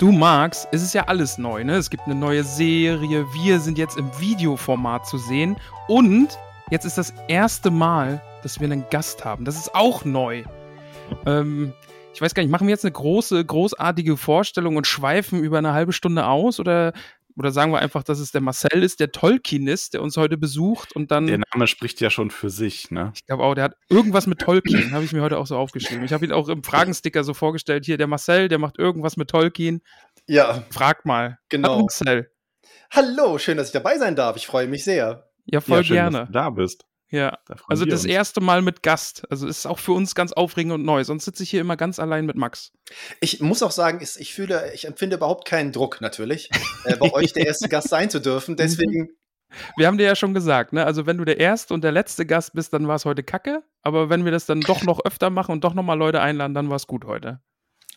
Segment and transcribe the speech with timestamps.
[0.00, 1.76] Du magst, es ist ja alles neu, ne?
[1.76, 5.58] Es gibt eine neue Serie, wir sind jetzt im Videoformat zu sehen
[5.88, 6.38] und
[6.70, 9.44] jetzt ist das erste Mal, dass wir einen Gast haben.
[9.44, 10.44] Das ist auch neu.
[11.26, 11.74] Ähm,
[12.14, 15.74] ich weiß gar nicht, machen wir jetzt eine große, großartige Vorstellung und schweifen über eine
[15.74, 16.94] halbe Stunde aus oder
[17.40, 20.94] oder sagen wir einfach, dass es der Marcel ist, der Tolkienist, der uns heute besucht
[20.94, 21.26] und dann.
[21.26, 23.12] Der Name spricht ja schon für sich, ne?
[23.14, 26.04] Ich glaube auch, der hat irgendwas mit Tolkien, habe ich mir heute auch so aufgeschrieben.
[26.04, 27.86] Ich habe ihn auch im Fragensticker so vorgestellt.
[27.86, 29.80] Hier, der Marcel, der macht irgendwas mit Tolkien.
[30.26, 30.64] Ja.
[30.70, 31.38] Frag mal.
[31.48, 31.70] Genau.
[31.70, 32.30] Hallo, Marcel.
[32.90, 34.36] Hallo, schön, dass ich dabei sein darf.
[34.36, 35.30] Ich freue mich sehr.
[35.46, 36.18] Ja, voll ja, schön, gerne.
[36.18, 36.84] Dass du da bist.
[37.10, 38.12] Ja, Da also das uns.
[38.12, 39.24] erste Mal mit Gast.
[39.30, 41.02] Also ist auch für uns ganz aufregend und neu.
[41.02, 42.72] Sonst sitze ich hier immer ganz allein mit Max.
[43.20, 46.50] Ich muss auch sagen, ich fühle, ich empfinde überhaupt keinen Druck natürlich,
[46.84, 48.56] äh, bei euch der erste Gast sein zu dürfen.
[48.56, 49.08] Deswegen,
[49.76, 50.86] Wir haben dir ja schon gesagt, ne?
[50.86, 53.64] Also wenn du der erste und der letzte Gast bist, dann war es heute Kacke.
[53.82, 56.54] Aber wenn wir das dann doch noch öfter machen und doch noch mal Leute einladen,
[56.54, 57.40] dann war es gut heute.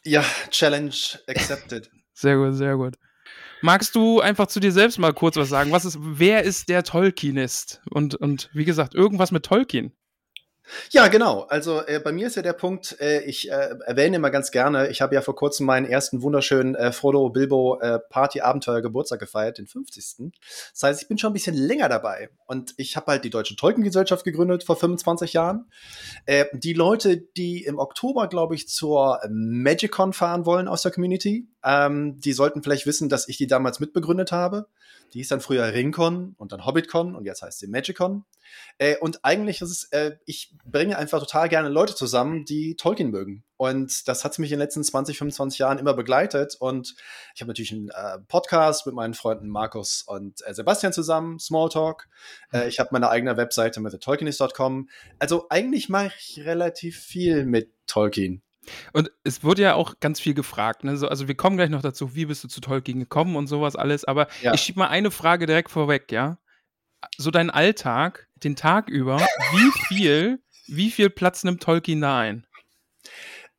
[0.04, 0.96] ja, Challenge
[1.28, 1.92] accepted.
[2.14, 2.96] Sehr gut, sehr gut.
[3.66, 5.72] Magst du einfach zu dir selbst mal kurz was sagen?
[5.72, 7.82] Was ist, wer ist der Tolkienist?
[7.90, 9.94] Und, und wie gesagt, irgendwas mit Tolkien.
[10.92, 11.42] Ja, genau.
[11.42, 14.90] Also äh, bei mir ist ja der Punkt, äh, ich äh, erwähne immer ganz gerne,
[14.90, 19.20] ich habe ja vor kurzem meinen ersten wunderschönen äh, Frodo Bilbo äh, Party Abenteuer Geburtstag
[19.20, 20.32] gefeiert, den 50.
[20.72, 23.56] Das heißt, ich bin schon ein bisschen länger dabei und ich habe halt die Deutsche
[23.56, 25.70] Tolkien-Gesellschaft gegründet vor 25 Jahren.
[26.26, 31.48] Äh, die Leute, die im Oktober, glaube ich, zur Magicon fahren wollen aus der Community,
[31.64, 34.68] ähm, die sollten vielleicht wissen, dass ich die damals mitbegründet habe.
[35.14, 38.26] Die hieß dann früher Ringcon und dann Hobbitcon und jetzt heißt sie Magicon.
[38.78, 43.12] Äh, und eigentlich ist es, äh, ich bringe einfach total gerne Leute zusammen, die Tolkien
[43.12, 43.44] mögen.
[43.58, 46.56] Und das hat mich in den letzten 20, 25 Jahren immer begleitet.
[46.60, 46.96] Und
[47.36, 52.10] ich habe natürlich einen äh, Podcast mit meinen Freunden Markus und äh, Sebastian zusammen, Smalltalk.
[52.52, 54.90] Äh, ich habe meine eigene Webseite mit tolkienist.com.
[55.20, 58.42] Also eigentlich mache ich relativ viel mit Tolkien.
[58.94, 60.84] Und es wurde ja auch ganz viel gefragt.
[60.84, 60.98] Ne?
[60.98, 63.76] So, also wir kommen gleich noch dazu, wie bist du zu Tolkien gekommen und sowas
[63.76, 64.06] alles.
[64.06, 64.54] Aber Ja.
[64.54, 66.38] ich schieb mal eine Frage direkt vorweg, ja?
[67.18, 72.48] So dein Alltag, den Tag über, wie viel, wie viel Platz nimmt Tolkien da ein?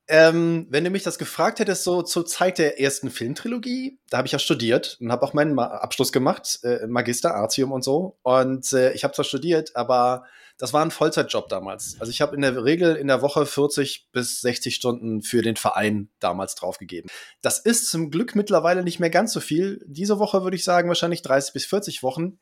[0.07, 4.27] Ähm, wenn du mich das gefragt hättest, so zur Zeit der ersten Filmtrilogie, da habe
[4.27, 8.19] ich ja studiert und habe auch meinen Ma Abschluss gemacht, äh, Magister, Artium und so.
[8.23, 10.25] Und äh, ich habe zwar studiert, aber
[10.59, 11.97] das war ein Vollzeitjob damals.
[11.99, 15.57] Also ich habe in der Regel in der Woche 40 bis 60 Stunden für den
[15.57, 17.11] Verein damals draufgegeben.
[17.43, 19.85] Das ist zum Glück mittlerweile nicht mehr ganz so viel.
[19.87, 22.39] Diese Woche würde ich sagen wahrscheinlich 30 bis 40 Wochen.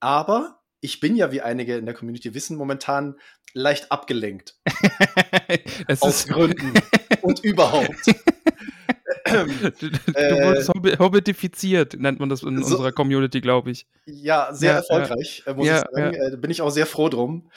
[0.00, 3.18] Aber ich bin ja, wie einige in der Community wissen, momentan
[3.54, 4.58] leicht abgelenkt.
[6.00, 6.74] Aus Gründen
[7.22, 8.14] und überhaupt.
[9.26, 13.86] Du, du Äh, wurdest hobbi- hobbitifiziert, nennt man das in so- unserer Community, glaube ich.
[14.06, 16.14] Ja, sehr Ja, erfolgreich, äh, muss Ja, ich sagen.
[16.14, 17.50] Äh, Da bin ich auch sehr froh drum.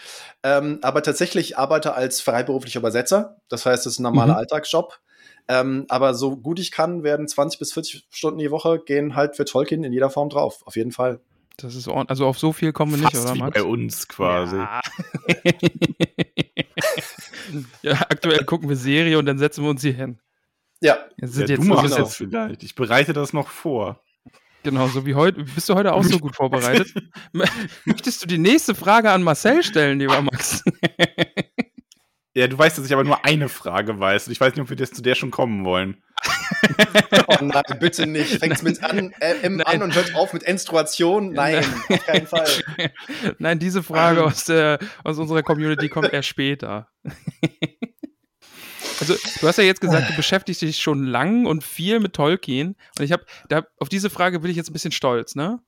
[0.44, 3.38] Ähm, aber tatsächlich ich arbeite als freiberuflicher Übersetzer.
[3.50, 4.40] Das heißt, es ist ein normaler Mhm.
[4.40, 5.00] Alltagsjob.
[5.50, 9.36] Ähm, aber so gut ich kann, werden 20 bis 40 Stunden die Woche gehen halt
[9.38, 10.62] für Tolkien in jeder Form drauf.
[10.66, 11.20] Auf jeden Fall.
[11.56, 12.10] Das ist ordentlich.
[12.12, 13.54] Also auf so viel kommen wir nicht, Fast oder wie Max?
[13.58, 14.58] bei uns quasi.
[14.58, 14.82] Ja.
[17.82, 20.20] ja, aktuell gucken wir Serie und dann setzen wir uns hier hin.
[20.82, 22.64] Ja, Jetzt Ja, sind du jetzt, machst das das jetzt vielleicht.
[22.64, 24.02] Ich bereite das noch vor.
[24.64, 25.44] genau so wie heute.
[25.44, 26.94] Bist du heute auch so gut vorbereitet?
[27.86, 30.64] Möchtest du die nächste Frage an Marcel stellen, lieber Max?
[32.38, 34.28] Ja, du weißt, dass ich aber nur eine Frage weiß.
[34.28, 36.04] Und ich weiß nicht, ob wir jetzt zu der schon kommen wollen.
[37.28, 38.38] oh nein, bitte nicht.
[38.38, 41.32] Fängt's mit an, äh, M an und hört auf mit Menstruation.
[41.32, 42.48] Nein, auf keinen Fall.
[43.40, 46.90] Nein, diese Frage aus, der, aus unserer Community kommt erst später.
[49.00, 52.76] Also, du hast ja jetzt gesagt, du beschäftigst dich schon lang und viel mit Tolkien.
[52.98, 55.60] Und ich habe, da, auf diese Frage bin ich jetzt ein bisschen stolz, ne?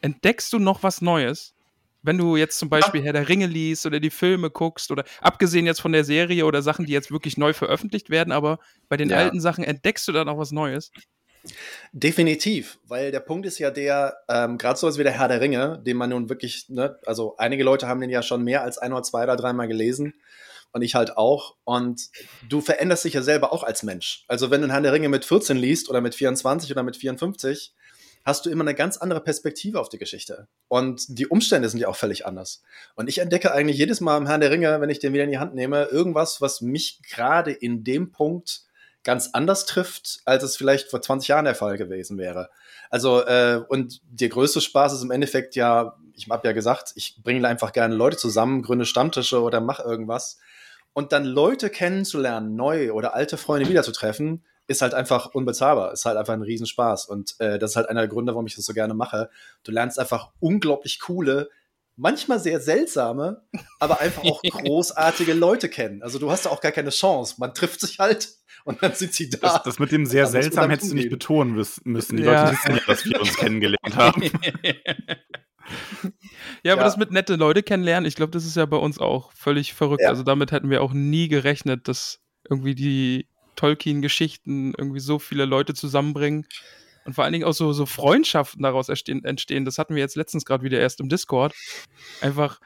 [0.00, 1.54] Entdeckst du noch was Neues?
[2.02, 5.66] Wenn du jetzt zum Beispiel Herr der Ringe liest oder die Filme guckst oder abgesehen
[5.66, 8.58] jetzt von der Serie oder Sachen, die jetzt wirklich neu veröffentlicht werden, aber
[8.88, 9.18] bei den Ja.
[9.18, 10.90] alten Sachen entdeckst du da noch was Neues?
[11.92, 15.40] Definitiv, weil der Punkt ist ja der, ähm, gerade so als wie der Herr der
[15.40, 18.78] Ringe, den man nun wirklich, ne, also einige Leute haben den ja schon mehr als
[18.78, 20.14] ein oder zwei oder dreimal gelesen.
[20.72, 21.56] Und ich halt auch.
[21.64, 22.10] Und
[22.48, 24.24] du veränderst dich ja selber auch als Mensch.
[24.28, 27.74] Also wenn du Herrn der Ringe mit 14 liest oder mit 24 oder mit 54,
[28.24, 30.48] hast du immer eine ganz andere Perspektive auf die Geschichte.
[30.68, 32.62] Und die Umstände sind ja auch völlig anders.
[32.94, 35.30] Und ich entdecke eigentlich jedes Mal im Herrn der Ringe, wenn ich den wieder in
[35.30, 38.62] die Hand nehme, irgendwas, was mich gerade in dem Punkt
[39.04, 42.50] ganz anders trifft, als es vielleicht vor 20 Jahren der Fall gewesen wäre.
[42.88, 47.20] Also, äh, und der größte Spaß ist im Endeffekt ja, ich habe ja gesagt, ich
[47.22, 50.38] bringe einfach gerne Leute zusammen, gründe Stammtische oder mache irgendwas.
[50.94, 55.92] Und dann Leute kennenzulernen, neu oder alte Freunde wiederzutreffen, ist halt einfach unbezahlbar.
[55.92, 57.06] Ist halt einfach ein Riesenspaß.
[57.06, 59.30] Und äh, das ist halt einer der Gründe, warum ich das so gerne mache.
[59.64, 61.48] Du lernst einfach unglaublich coole,
[61.96, 63.42] manchmal sehr seltsame,
[63.78, 66.02] aber einfach auch großartige Leute kennen.
[66.02, 67.36] Also du hast da auch gar keine Chance.
[67.38, 68.30] Man trifft sich halt
[68.64, 69.38] und dann sind sie da.
[69.38, 72.16] Das, das mit dem sehr seltsam hättest du nicht betonen müssen.
[72.16, 72.44] Die ja.
[72.44, 74.22] Leute wissen ja, dass wir uns kennengelernt haben.
[76.62, 76.86] ja, aber ja.
[76.86, 80.02] das mit nette Leute kennenlernen, ich glaube, das ist ja bei uns auch völlig verrückt.
[80.02, 80.08] Ja.
[80.08, 83.26] Also damit hätten wir auch nie gerechnet, dass irgendwie die
[83.56, 86.46] Tolkien-Geschichten irgendwie so viele Leute zusammenbringen
[87.04, 89.64] und vor allen Dingen auch so, so Freundschaften daraus entstehen.
[89.64, 91.52] Das hatten wir jetzt letztens gerade wieder erst im Discord.
[92.20, 92.60] Einfach,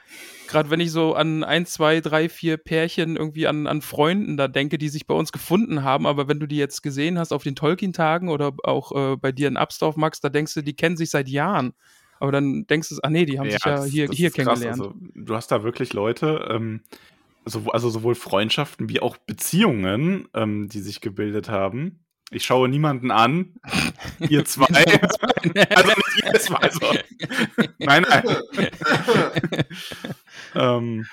[0.46, 4.48] gerade wenn ich so an ein, zwei, drei, vier Pärchen irgendwie an, an Freunden da
[4.48, 7.44] denke, die sich bei uns gefunden haben, aber wenn du die jetzt gesehen hast auf
[7.44, 10.96] den Tolkien-Tagen oder auch äh, bei dir in Abstorf, Max, da denkst du, die kennen
[10.96, 11.72] sich seit Jahren.
[12.18, 14.80] Aber dann denkst du, ah nee, die haben ja, sich ja hier, hier kennengelernt.
[14.80, 16.80] Also, du hast da wirklich Leute, ähm,
[17.44, 22.00] also sowohl Freundschaften wie auch Beziehungen, ähm, die sich gebildet haben.
[22.30, 23.54] Ich schaue niemanden an.
[24.28, 24.66] Ihr zwei.
[24.66, 26.70] also nicht ihr zwei.
[26.70, 26.92] So.
[27.78, 28.24] nein, nein.
[30.56, 31.06] ähm,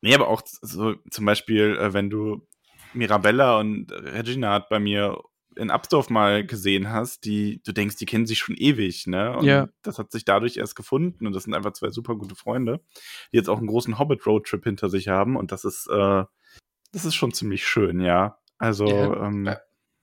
[0.00, 2.46] nee, aber auch so zum Beispiel, äh, wenn du
[2.94, 5.20] Mirabella und Reginald bei mir
[5.56, 9.36] in Absdorf mal gesehen hast, die du denkst, die kennen sich schon ewig, ne?
[9.36, 9.68] Und ja.
[9.82, 12.80] das hat sich dadurch erst gefunden und das sind einfach zwei super gute Freunde,
[13.32, 16.24] die jetzt auch einen großen Hobbit Roadtrip hinter sich haben und das ist äh,
[16.92, 18.38] das ist schon ziemlich schön, ja.
[18.58, 19.26] Also ja.
[19.26, 19.54] Ähm,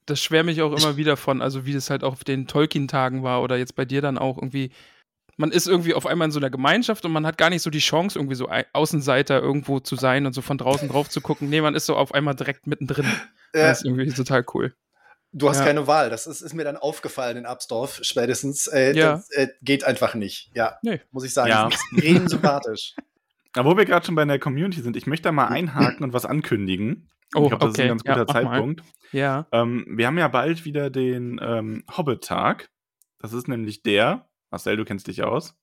[0.05, 3.23] das schwärme ich auch immer wieder von, also wie das halt auch auf den Tolkien-Tagen
[3.23, 4.71] war oder jetzt bei dir dann auch irgendwie.
[5.35, 7.71] Man ist irgendwie auf einmal in so einer Gemeinschaft und man hat gar nicht so
[7.71, 11.49] die Chance, irgendwie so Außenseiter irgendwo zu sein und so von draußen drauf zu gucken.
[11.49, 13.05] Nee, man ist so auf einmal direkt mittendrin.
[13.55, 13.67] Ja.
[13.67, 14.75] Das ist irgendwie total cool.
[15.33, 15.65] Du hast ja.
[15.65, 16.11] keine Wahl.
[16.11, 18.67] Das ist, ist, mir dann aufgefallen in Absdorf spätestens.
[18.67, 19.13] Äh, ja.
[19.13, 20.51] Das äh, geht einfach nicht.
[20.53, 21.01] Ja, nee.
[21.11, 21.49] muss ich sagen.
[21.49, 21.65] Ja.
[21.65, 22.95] Das ist extrem sympathisch.
[23.55, 26.13] Aber wo wir gerade schon bei der Community sind, ich möchte da mal einhaken und
[26.13, 27.09] was ankündigen.
[27.35, 27.81] Oh, ich glaube, das okay.
[27.81, 28.83] ist ein ganz guter ja, Zeitpunkt.
[29.11, 29.47] Ja.
[29.51, 32.69] Ähm, wir haben ja bald wieder den ähm, Hobbit-Tag.
[33.17, 35.55] Das ist nämlich der, Marcel, du kennst dich aus.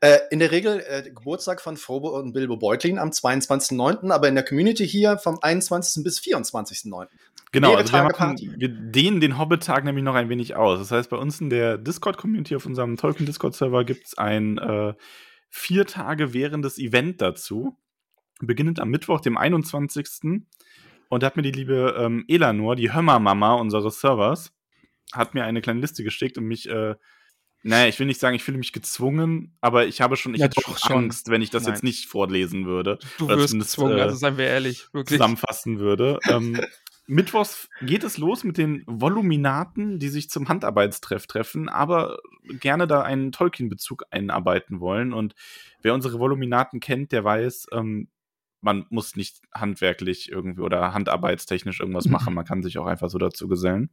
[0.00, 4.34] Äh, in der Regel äh, Geburtstag von Frobo und Bilbo Beutlin am 22.09., aber in
[4.34, 6.02] der Community hier vom 21.
[6.02, 7.06] bis 24.09.
[7.52, 10.78] Genau, also wir, machen, wir, dehnen den Hobbit-Tag nämlich noch ein wenig aus.
[10.78, 14.94] Das heißt, bei uns in der Discord-Community auf unserem Tolkien-Discord-Server gibt es ein äh,
[15.50, 17.76] vier Tage währendes Event dazu.
[18.40, 20.42] Beginnend am Mittwoch, dem 21.
[21.10, 24.54] Und da hat mir die liebe ähm, Elanor, die Hömmer-Mama unseres Servers,
[25.12, 26.94] hat mir eine kleine Liste geschickt und mich äh,
[27.64, 30.46] naja, ich will nicht sagen, ich fühle mich gezwungen, aber ich habe schon, ich ja,
[30.46, 31.74] hätte schon Angst, wenn ich das Nein.
[31.74, 32.98] jetzt nicht vorlesen würde.
[33.18, 35.18] Du wirst gezwungen, äh, also seien wir ehrlich, wirklich.
[35.18, 36.18] Zusammenfassen würde.
[36.28, 36.60] ähm,
[37.12, 42.18] Mittwochs geht es los mit den Voluminaten, die sich zum Handarbeitstreff treffen, aber
[42.58, 45.12] gerne da einen Tolkien-Bezug einarbeiten wollen.
[45.12, 45.34] Und
[45.82, 48.08] wer unsere Voluminaten kennt, der weiß, ähm,
[48.62, 52.12] man muss nicht handwerklich irgendwie oder handarbeitstechnisch irgendwas mhm.
[52.12, 52.32] machen.
[52.32, 53.90] Man kann sich auch einfach so dazu gesellen.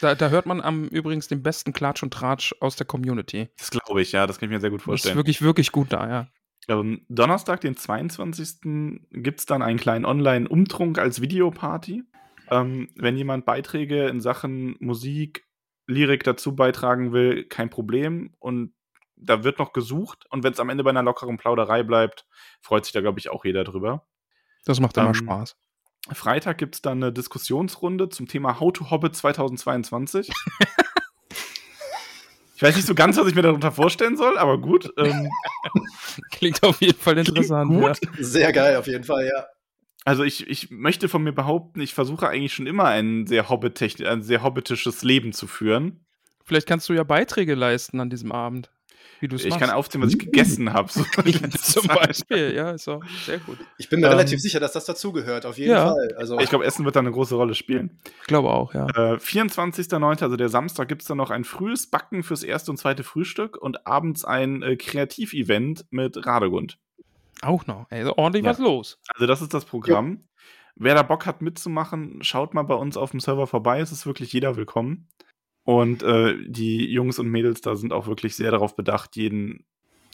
[0.00, 3.48] Da, da, hört man am übrigens den besten Klatsch und Tratsch aus der Community.
[3.58, 5.14] Das glaube ich, ja, das kann ich mir sehr gut vorstellen.
[5.14, 6.28] Das ist wirklich, wirklich gut da, ja.
[6.68, 9.08] Ähm, Donnerstag, den 22.
[9.10, 12.04] gibt es dann einen kleinen Online-Umtrunk als Videoparty.
[12.50, 15.46] Ähm, wenn jemand Beiträge in Sachen Musik,
[15.86, 18.34] Lyrik dazu beitragen will, kein Problem.
[18.38, 18.74] Und
[19.16, 20.26] da wird noch gesucht.
[20.30, 22.26] Und wenn es am Ende bei einer lockeren Plauderei bleibt,
[22.60, 24.06] freut sich da, glaube ich, auch jeder drüber.
[24.64, 25.56] Das macht immer ähm, Spaß.
[26.12, 30.28] Freitag gibt es dann eine Diskussionsrunde zum Thema How to Hobbit 2022.
[32.56, 34.92] ich weiß nicht so ganz, was ich mir darunter vorstellen soll, aber gut.
[34.96, 35.28] Ähm,
[36.30, 37.82] Klingt auf jeden Fall interessant.
[37.82, 37.92] Ja.
[38.18, 39.46] Sehr geil, auf jeden Fall, ja.
[40.04, 43.82] Also ich, ich möchte von mir behaupten, ich versuche eigentlich schon immer ein sehr, Hobbit
[44.02, 46.04] ein sehr hobbitisches Leben zu führen.
[46.44, 48.70] Vielleicht kannst du ja Beiträge leisten an diesem Abend
[49.20, 50.90] wie du es Ich kann aufzählen, was ich gegessen habe.
[50.90, 51.04] So
[51.62, 53.58] zum Beispiel, ja, ist auch sehr gut.
[53.78, 55.90] Ich bin mir ähm, relativ sicher, dass das dazugehört, auf jeden ja.
[55.90, 56.14] Fall.
[56.16, 57.98] Also, ich glaube, Essen wird da eine große Rolle spielen.
[58.22, 58.86] Ich glaube auch, ja.
[58.86, 62.78] Äh, 24.09., also der Samstag, gibt es dann noch ein frühes Backen fürs erste und
[62.78, 66.78] zweite Frühstück und abends ein äh, Kreativevent mit Radegund.
[67.42, 68.50] Auch noch, also ordentlich ja.
[68.50, 68.98] was los.
[69.14, 70.10] Also das ist das Programm.
[70.10, 70.44] Ja.
[70.76, 73.80] Wer da Bock hat mitzumachen, schaut mal bei uns auf dem Server vorbei.
[73.80, 75.08] Es ist wirklich jeder willkommen.
[75.64, 79.64] Und äh, die Jungs und Mädels da sind auch wirklich sehr darauf bedacht, jeden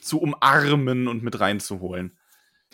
[0.01, 2.17] zu umarmen und mit reinzuholen.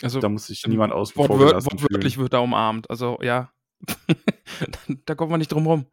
[0.02, 2.90] Also da muss sich niemand aus Wort, wort, Wortwörtlich wird da umarmt.
[2.90, 3.52] Also ja,
[5.06, 5.86] da kommt man nicht drum rum.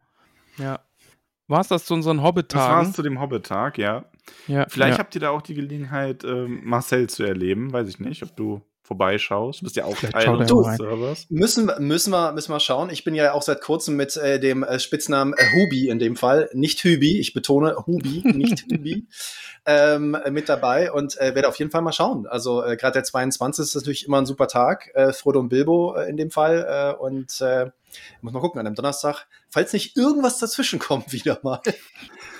[0.57, 0.79] Ja.
[1.47, 2.67] War es das zu unseren Hobbit-Tagen?
[2.67, 4.05] Das war es zu dem Hobbit-Tag, ja.
[4.47, 4.65] Ja.
[4.69, 4.99] Vielleicht ja.
[4.99, 7.73] habt ihr da auch die Gelegenheit, ähm, Marcel zu erleben.
[7.73, 8.61] Weiß ich nicht, ob du
[8.91, 9.61] vorbeischaust.
[9.61, 11.25] Du bist ja auch Teil unseres Servers.
[11.29, 12.89] Müssen, müssen, wir, müssen wir schauen.
[12.89, 16.17] Ich bin ja auch seit kurzem mit äh, dem äh, Spitznamen äh, Hubi in dem
[16.17, 16.49] Fall.
[16.53, 19.07] Nicht Hübi, ich betone Hubi, nicht Hübi,
[19.65, 22.27] ähm, mit dabei und äh, werde auf jeden Fall mal schauen.
[22.27, 23.63] Also äh, gerade der 22.
[23.63, 24.91] ist natürlich immer ein super Tag.
[24.93, 26.65] Äh, Frodo und Bilbo äh, in dem Fall.
[26.67, 27.71] Äh, und äh,
[28.21, 31.61] muss mal gucken, an einem Donnerstag, falls nicht irgendwas dazwischen kommt wieder mal,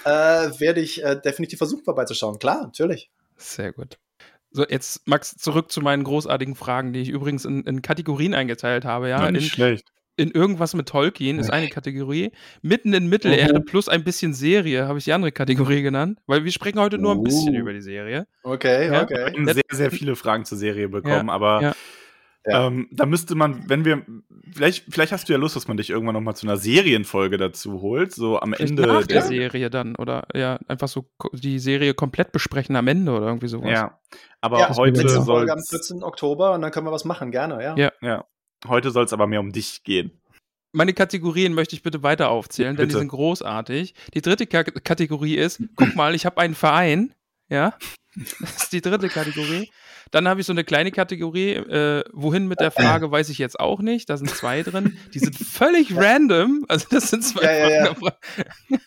[0.05, 2.39] äh, werde ich äh, definitiv versuchen vorbeizuschauen.
[2.39, 3.12] Klar, natürlich.
[3.38, 3.98] Sehr gut.
[4.51, 8.84] So, jetzt, Max, zurück zu meinen großartigen Fragen, die ich übrigens in, in Kategorien eingeteilt
[8.84, 9.10] habe.
[9.10, 9.88] Ja, ja nicht in, schlecht.
[10.17, 12.31] In irgendwas mit Tolkien ist eine Kategorie.
[12.62, 13.65] Mitten in Mittelerde mhm.
[13.65, 17.13] plus ein bisschen Serie habe ich die andere Kategorie genannt, weil wir sprechen heute nur
[17.13, 17.60] ein bisschen uh.
[17.60, 18.27] über die Serie.
[18.43, 19.03] Okay, ja?
[19.03, 19.15] okay.
[19.15, 21.75] Wir haben sehr, sehr viele Fragen zur Serie bekommen, ja, aber
[22.45, 22.67] ja.
[22.67, 24.03] Ähm, da müsste man, wenn wir,
[24.51, 27.38] vielleicht, vielleicht hast du ja Lust, dass man dich irgendwann noch mal zu einer Serienfolge
[27.38, 31.05] dazu holt, so am vielleicht Ende nach der, der Serie dann oder ja einfach so
[31.33, 33.71] die Serie komplett besprechen am Ende oder irgendwie sowas.
[33.71, 34.00] Ja,
[34.41, 36.03] aber ja, heute soll am 14.
[36.03, 37.75] Oktober und dann können wir was machen, gerne, ja.
[37.77, 38.25] Ja, ja.
[38.67, 40.19] Heute soll es aber mehr um dich gehen.
[40.74, 42.98] Meine Kategorien möchte ich bitte weiter aufzählen, denn bitte.
[42.98, 43.93] die sind großartig.
[44.13, 47.13] Die dritte K Kategorie ist, guck mal, ich habe einen Verein,
[47.50, 47.74] ja.
[48.41, 49.71] Das ist die dritte Kategorie.
[50.12, 53.60] Dann habe ich so eine kleine Kategorie, äh, wohin mit der Frage, weiß ich jetzt
[53.60, 54.10] auch nicht.
[54.10, 54.98] Da sind zwei drin.
[55.13, 56.65] Die sind völlig random.
[56.68, 58.06] Also das sind zwei ja, Fragen.
[58.06, 58.18] Ja,
[58.70, 58.77] ja.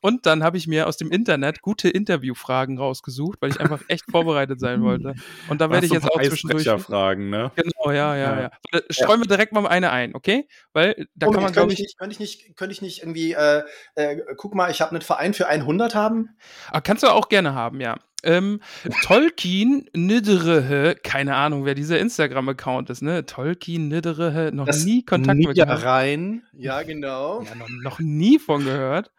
[0.00, 4.10] Und dann habe ich mir aus dem Internet gute Interviewfragen rausgesucht, weil ich einfach echt
[4.10, 5.14] vorbereitet sein wollte.
[5.48, 6.68] Und da werde ich jetzt auch zwischendurch.
[6.82, 7.50] Fragen, ne?
[7.56, 8.50] Genau, ja, ja, ja.
[8.72, 8.80] ja.
[8.90, 10.46] Streuen wir direkt mal eine ein, okay?
[10.72, 11.80] Weil da oh, kann man, glaube ich.
[11.80, 13.62] Nicht, könnte ich nicht, könnte ich nicht irgendwie, äh,
[13.94, 16.30] äh, guck mal, ich habe einen Verein für 100 haben?
[16.70, 17.96] Ah, kannst du auch gerne haben, ja.
[18.24, 18.60] Ähm,
[19.02, 23.26] Tolkien Nidderehe, keine Ahnung, wer dieser Instagram-Account ist, ne?
[23.26, 27.42] Tolkien Nidderehe, noch das nie Kontakt mit rein, ja, genau.
[27.42, 29.10] Ja, noch, noch nie von gehört.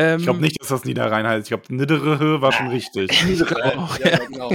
[0.00, 1.44] Ähm, ich glaube nicht, dass das Niederrhein heißt.
[1.44, 3.10] Ich glaube, Nidderehe war schon richtig.
[3.76, 4.50] Auch, ja, genau.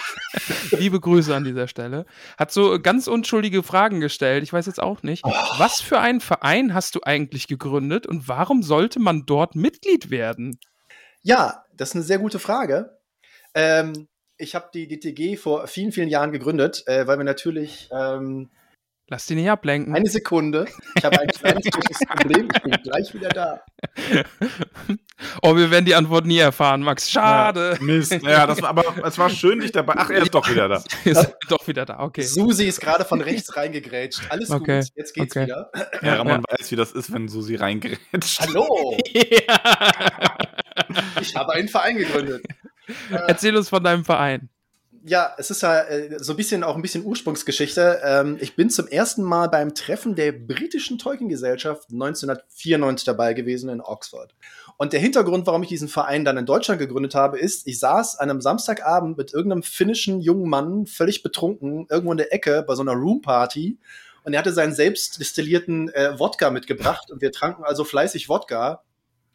[0.70, 2.06] Liebe Grüße an dieser Stelle.
[2.38, 4.42] Hat so ganz unschuldige Fragen gestellt.
[4.42, 5.24] Ich weiß jetzt auch nicht.
[5.26, 5.30] Oh.
[5.58, 10.58] Was für einen Verein hast du eigentlich gegründet und warum sollte man dort Mitglied werden?
[11.20, 12.98] Ja, das ist eine sehr gute Frage.
[13.54, 17.90] Ähm, ich habe die DTG vor vielen, vielen Jahren gegründet, äh, weil wir natürlich.
[17.92, 18.48] Ähm,
[19.12, 19.94] Lass die nicht ablenken.
[19.94, 20.64] Eine Sekunde.
[20.96, 21.64] Ich habe ein kleines
[22.08, 22.48] Problem.
[22.50, 23.60] Ich bin gleich wieder da.
[25.42, 27.10] Oh, wir werden die Antwort nie erfahren, Max.
[27.10, 27.76] Schade.
[27.78, 28.12] Ja, Mist.
[28.22, 29.96] Ja, das war, aber es war schön, dich dabei.
[29.98, 30.82] Ach, er ist doch wieder da.
[31.04, 32.22] ist doch wieder da, okay.
[32.22, 34.22] Susi ist gerade von rechts reingegrätscht.
[34.30, 34.80] Alles okay.
[34.80, 35.44] gut, jetzt geht's okay.
[35.44, 35.70] wieder.
[36.00, 36.58] Ja, Ramon ja.
[36.58, 38.40] weiß, wie das ist, wenn Susi reingrätscht.
[38.40, 38.96] Hallo.
[39.12, 40.36] ja.
[41.20, 42.46] Ich habe einen Verein gegründet.
[43.10, 44.48] Erzähl uns von deinem Verein
[45.04, 48.00] ja, es ist ja äh, so ein bisschen auch ein bisschen Ursprungsgeschichte.
[48.04, 53.80] Ähm, ich bin zum ersten Mal beim Treffen der britischen Tolkien-Gesellschaft 1994 dabei gewesen in
[53.80, 54.34] Oxford.
[54.76, 58.18] Und der Hintergrund, warum ich diesen Verein dann in Deutschland gegründet habe, ist, ich saß
[58.18, 62.74] an einem Samstagabend mit irgendeinem finnischen jungen Mann, völlig betrunken, irgendwo in der Ecke bei
[62.74, 63.78] so einer Roomparty.
[64.24, 68.82] Und er hatte seinen selbst destillierten äh, Wodka mitgebracht und wir tranken also fleißig Wodka.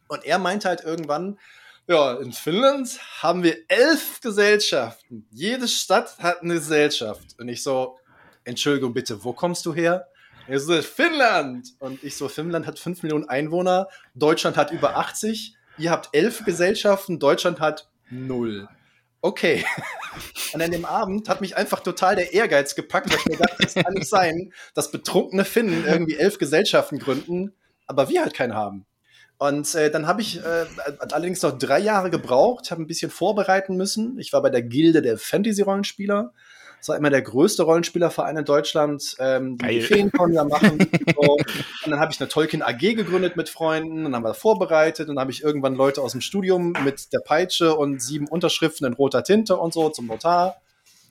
[0.08, 1.38] Und er meinte halt irgendwann,
[1.88, 5.26] ja, in Finnland haben wir elf Gesellschaften.
[5.32, 7.36] Jede Stadt hat eine Gesellschaft.
[7.40, 7.98] Und ich so,
[8.44, 10.08] Entschuldigung bitte, wo kommst du her?
[10.48, 11.70] Er so, Finnland.
[11.80, 16.44] Und ich so, Finnland hat fünf Millionen Einwohner, Deutschland hat über 80, ihr habt elf
[16.46, 18.68] Gesellschaften, Deutschland hat null.
[19.22, 19.66] Okay.
[20.54, 23.64] Und an dem Abend hat mich einfach total der Ehrgeiz gepackt, weil ich mir dachte,
[23.64, 27.54] das kann nicht sein, dass betrunkene Finnen irgendwie elf Gesellschaften gründen,
[27.86, 28.86] aber wir halt keinen haben.
[29.40, 30.66] Und äh, dann habe ich äh,
[31.12, 34.18] allerdings noch drei Jahre gebraucht, habe ein bisschen vorbereiten müssen.
[34.20, 36.34] Ich war bei der Gilde der Fantasy-Rollenspieler.
[36.80, 40.80] Das war immer der größte Rollenspielerverein in Deutschland, ähm, die, die Feencon da machen.
[41.16, 41.34] so.
[41.34, 45.10] Und dann habe ich eine Tolkien AG gegründet mit Freunden und dann haben wir vorbereitet
[45.10, 48.86] und dann habe ich irgendwann Leute aus dem Studium mit der Peitsche und sieben Unterschriften
[48.86, 50.62] in roter Tinte und so zum Notar.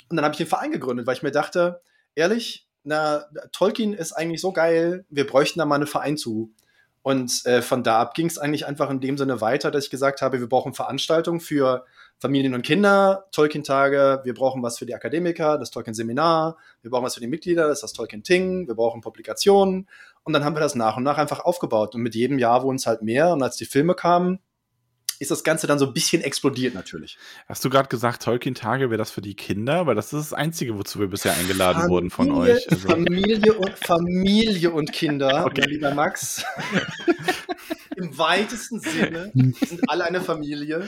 [0.09, 1.81] Und dann habe ich den Verein gegründet, weil ich mir dachte,
[2.15, 6.53] ehrlich, na, Tolkien ist eigentlich so geil, wir bräuchten da mal einen Verein zu.
[7.07, 9.91] Und äh, von da ab ging es eigentlich einfach in dem Sinne weiter, dass ich
[9.91, 11.85] gesagt habe, wir brauchen Veranstaltungen für
[12.19, 17.15] Familien und Kinder, Tolkien-Tage, wir brauchen was für die Akademiker, das Tolkien-Seminar, wir brauchen was
[17.15, 19.89] für die Mitglieder, das ist das Tolkien-Ting, wir brauchen Publikationen.
[20.25, 21.95] Und dann haben wir das nach und nach einfach aufgebaut.
[21.95, 23.33] Und mit jedem Jahr wurden es halt mehr.
[23.33, 24.41] Und als die Filme kamen,
[25.19, 27.19] ist das Ganze dann so ein bisschen explodiert natürlich.
[27.47, 29.87] Hast du gerade gesagt, Tolkien-Tage wäre das für die Kinder?
[29.87, 32.71] Weil das ist das Einzige, wozu wir bisher eingeladen Familie, wurden von euch.
[32.71, 32.89] Also.
[32.89, 35.65] Familie, und, Familie und Kinder, okay.
[35.67, 36.45] lieber Max.
[37.97, 40.87] Im weitesten Sinne sind alle eine Familie.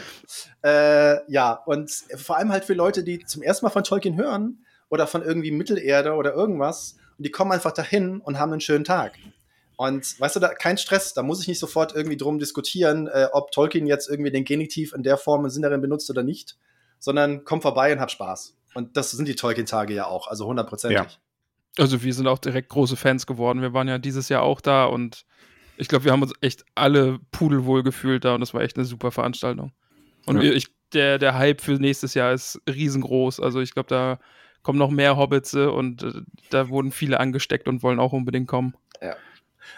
[0.62, 4.58] Äh, ja, und vor allem halt für Leute, die zum ersten Mal von Tolkien hören
[4.90, 6.96] oder von irgendwie Mittelerde oder irgendwas.
[7.16, 9.12] Und die kommen einfach dahin und haben einen schönen Tag.
[9.78, 13.28] Und weißt du, da kein Stress, da muss ich nicht sofort irgendwie drum diskutieren, äh,
[13.32, 16.58] ob Tolkien jetzt irgendwie den Genitiv in der Form im Sinn darin benutzt oder nicht,
[16.98, 18.56] sondern komm vorbei und hab Spaß.
[18.74, 20.98] Und das sind die Tolkien-Tage ja auch, also hundertprozentig.
[20.98, 21.06] Ja.
[21.80, 23.62] Also wir sind auch direkt große Fans geworden.
[23.62, 25.24] Wir waren ja dieses Jahr auch da und
[25.76, 28.84] ich glaube, wir haben uns echt alle pudelwohl gefühlt da und das war echt eine
[28.84, 29.70] super Veranstaltung.
[30.26, 30.50] Und ja.
[30.50, 33.38] ich, der, der Hype für nächstes Jahr ist riesengroß.
[33.38, 34.18] Also ich glaube, da
[34.64, 36.12] kommen noch mehr Hobbits und äh,
[36.50, 38.74] da wurden viele angesteckt und wollen auch unbedingt kommen.
[39.00, 39.14] Ja.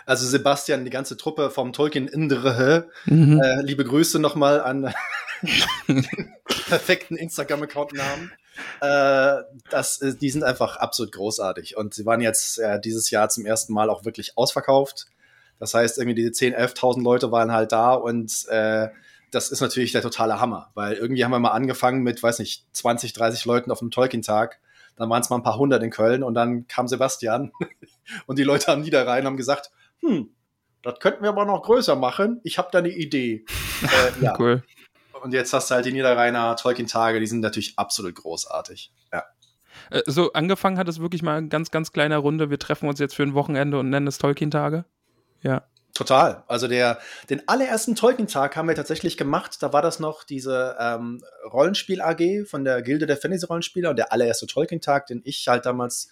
[0.07, 3.41] Also Sebastian, die ganze Truppe vom Tolkien Indre, mhm.
[3.41, 4.93] äh, liebe Grüße nochmal an
[5.89, 6.07] den
[6.69, 8.33] perfekten Instagram-Account-Namen.
[8.81, 11.77] Äh, das, äh, die sind einfach absolut großartig.
[11.77, 15.07] Und sie waren jetzt äh, dieses Jahr zum ersten Mal auch wirklich ausverkauft.
[15.59, 18.89] Das heißt, irgendwie diese 10.000, 11.000 Leute waren halt da und äh,
[19.31, 22.65] das ist natürlich der totale Hammer, weil irgendwie haben wir mal angefangen mit, weiß nicht,
[22.73, 24.59] 20, 30 Leuten auf einem Tolkien-Tag.
[24.97, 27.53] Dann waren es mal ein paar hundert in Köln und dann kam Sebastian
[28.27, 29.71] und die Leute am Niederrhein haben gesagt,
[30.01, 30.35] hm,
[30.83, 32.41] das könnten wir aber noch größer machen.
[32.45, 33.45] Ich habe da eine Idee.
[33.83, 34.37] äh, ja.
[34.39, 34.63] Cool.
[35.23, 38.93] Und jetzt hast du halt die Niederrheiner Tolkien-Tage, die sind natürlich absolut großartig.
[39.13, 39.25] Ja.
[39.91, 42.51] Äh, so angefangen hat es wirklich mal in ganz, ganz kleiner Runde.
[42.51, 44.87] Wir treffen uns jetzt für ein Wochenende und nennen es Tolkien-Tage.
[45.43, 45.65] Ja.
[45.93, 46.45] Total.
[46.47, 49.59] Also der, den allerersten Tolkien-Tag haben wir tatsächlich gemacht.
[49.61, 54.13] Da war das noch diese ähm, Rollenspiel AG von der Gilde der Fantasy-Rollenspieler und der
[54.13, 56.09] allererste Tolkien-Tag, den ich halt damals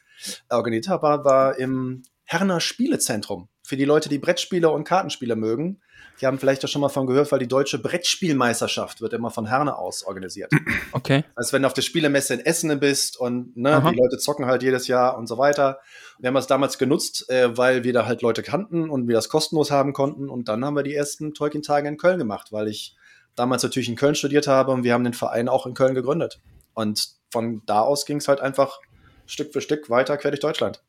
[0.51, 3.49] organisiert habe, war im Herner Spielezentrum.
[3.69, 5.83] Für die Leute, die Brettspiele und Kartenspiele mögen.
[6.23, 9.45] Die haben vielleicht auch schon mal von gehört, weil die deutsche Brettspielmeisterschaft wird immer von
[9.47, 10.51] Herne aus organisiert.
[10.93, 11.23] Okay.
[11.35, 14.63] Also wenn du auf der Spielemesse in Essen bist und ne, die Leute zocken halt
[14.63, 15.81] jedes Jahr und so weiter.
[16.19, 19.29] Wir haben das damals genutzt, äh, weil wir da halt Leute kannten und wir das
[19.29, 20.31] kostenlos haben konnten.
[20.31, 22.97] Und dann haben wir die ersten Tolkien-Tage in Köln gemacht, weil ich
[23.35, 26.41] damals natürlich in Köln studiert habe und wir haben den Verein auch in Köln gegründet.
[26.73, 28.81] Und von da aus ging es halt einfach
[29.27, 30.83] Stück für Stück weiter quer durch Deutschland.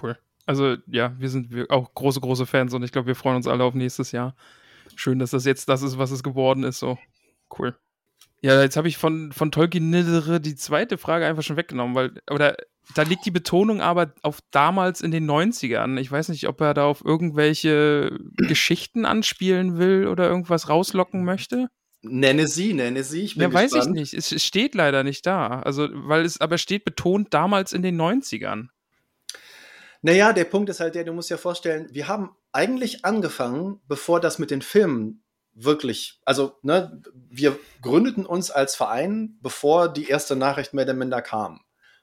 [0.00, 0.18] Cool.
[0.46, 3.64] Also ja, wir sind auch große, große Fans und ich glaube, wir freuen uns alle
[3.64, 4.34] auf nächstes Jahr.
[4.96, 6.78] Schön, dass das jetzt das ist, was es geworden ist.
[6.78, 6.98] So
[7.58, 7.76] cool.
[8.40, 12.12] Ja, jetzt habe ich von, von Tolkien Nidere die zweite Frage einfach schon weggenommen, weil,
[12.28, 12.56] oder
[12.96, 15.98] da liegt die Betonung aber auf damals in den 90ern.
[16.00, 21.68] Ich weiß nicht, ob er da auf irgendwelche Geschichten anspielen will oder irgendwas rauslocken möchte.
[22.02, 23.22] Nenne sie, nenne sie.
[23.22, 24.12] Ich bin ja, weiß ich nicht.
[24.12, 25.60] Es steht leider nicht da.
[25.60, 28.66] Also, weil es aber steht betont damals in den 90ern.
[30.02, 34.20] Naja, der Punkt ist halt der, du musst dir vorstellen, wir haben eigentlich angefangen, bevor
[34.20, 40.34] das mit den Filmen wirklich, also ne, wir gründeten uns als Verein, bevor die erste
[40.34, 41.60] Nachricht mehr oder minder kam.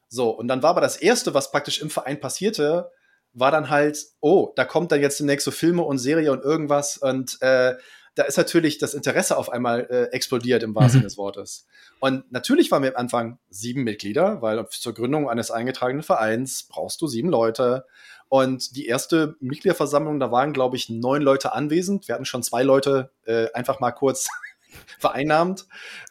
[0.07, 2.89] So, und dann war aber das Erste, was praktisch im Verein passierte,
[3.33, 6.97] war dann halt, oh, da kommt dann jetzt demnächst so Filme und Serie und irgendwas
[6.97, 7.75] und äh,
[8.19, 11.07] da ist natürlich das Interesse auf einmal äh, explodiert im wahrsten Sinne mhm.
[11.07, 11.67] des Wortes.
[12.01, 16.99] Und natürlich waren wir am Anfang sieben Mitglieder, weil zur Gründung eines eingetragenen Vereins brauchst
[17.01, 17.85] du sieben Leute.
[18.27, 22.09] Und die erste Mitgliederversammlung, da waren, glaube ich, neun Leute anwesend.
[22.09, 24.27] Wir hatten schon zwei Leute äh, einfach mal kurz
[24.99, 25.65] vereinnahmt.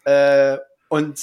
[0.04, 0.56] Äh,
[0.88, 1.18] und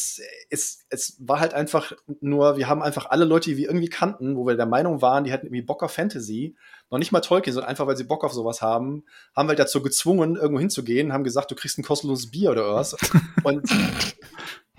[0.51, 4.35] es, es war halt einfach nur, wir haben einfach alle Leute, die wir irgendwie kannten,
[4.35, 6.55] wo wir der Meinung waren, die hatten irgendwie Bock auf Fantasy,
[6.89, 9.59] noch nicht mal Tolkien, sondern einfach, weil sie Bock auf sowas haben, haben wir halt
[9.59, 12.95] dazu gezwungen, irgendwo hinzugehen, haben gesagt, du kriegst ein kostenloses Bier oder was.
[13.43, 13.67] Und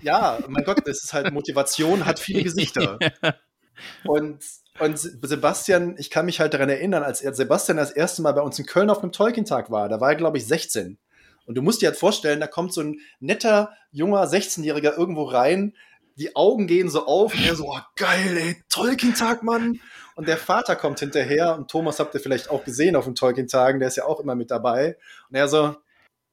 [0.01, 2.99] ja, mein Gott, das ist halt Motivation, hat viele Gesichter.
[4.05, 4.43] Und,
[4.79, 8.57] und Sebastian, ich kann mich halt daran erinnern, als Sebastian das erste Mal bei uns
[8.57, 10.97] in Köln auf einem Tolkien-Tag war, da war er, glaube ich, 16.
[11.45, 15.75] Und du musst dir halt vorstellen, da kommt so ein netter, junger 16-Jähriger irgendwo rein,
[16.17, 19.79] die Augen gehen so auf und er so, oh, geil, ey, Tolkien-Tag, Mann.
[20.17, 23.79] Und der Vater kommt hinterher und Thomas habt ihr vielleicht auch gesehen auf den Tolkien-Tagen,
[23.79, 24.97] der ist ja auch immer mit dabei.
[25.29, 25.75] Und er so,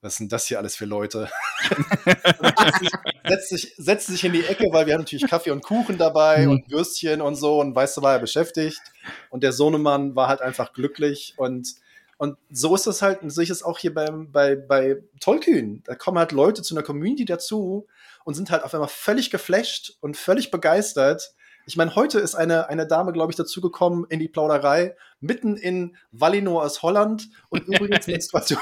[0.01, 1.29] was sind das hier alles für Leute?
[3.29, 6.47] setzt, sich, setzt sich in die Ecke, weil wir haben natürlich Kaffee und Kuchen dabei
[6.47, 6.53] mhm.
[6.53, 8.81] und Würstchen und so und weißt du, war er beschäftigt.
[9.29, 11.75] Und der Sohnemann war halt einfach glücklich und
[12.17, 15.83] und so ist es halt, so ist es auch hier beim, bei, bei Tollkühn.
[15.85, 17.87] Da kommen halt Leute zu einer Community dazu
[18.25, 21.35] und sind halt auf einmal völlig geflasht und völlig begeistert.
[21.67, 25.97] Ich meine, heute ist eine, eine Dame, glaube ich, dazugekommen in die Plauderei, mitten in
[26.13, 28.61] Valinor aus Holland und übrigens Menstruation.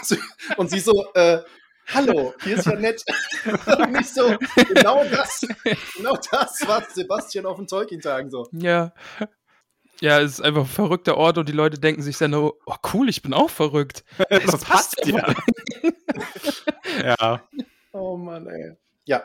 [0.57, 1.41] Und sie so, äh,
[1.89, 3.05] hallo, hier ist ja nett.
[3.67, 4.37] und nicht so,
[4.69, 5.47] genau das,
[5.97, 8.49] genau das war Sebastian auf den Tolkien-Tagen so.
[8.53, 8.93] Ja.
[10.01, 12.55] Ja, es ist einfach ein verrückter Ort und die Leute denken sich dann, oh
[12.93, 14.05] cool, ich bin auch verrückt.
[14.29, 15.35] Das, das passt ja.
[17.05, 17.43] ja.
[17.93, 18.77] Oh Mann, ey.
[19.05, 19.23] Ja.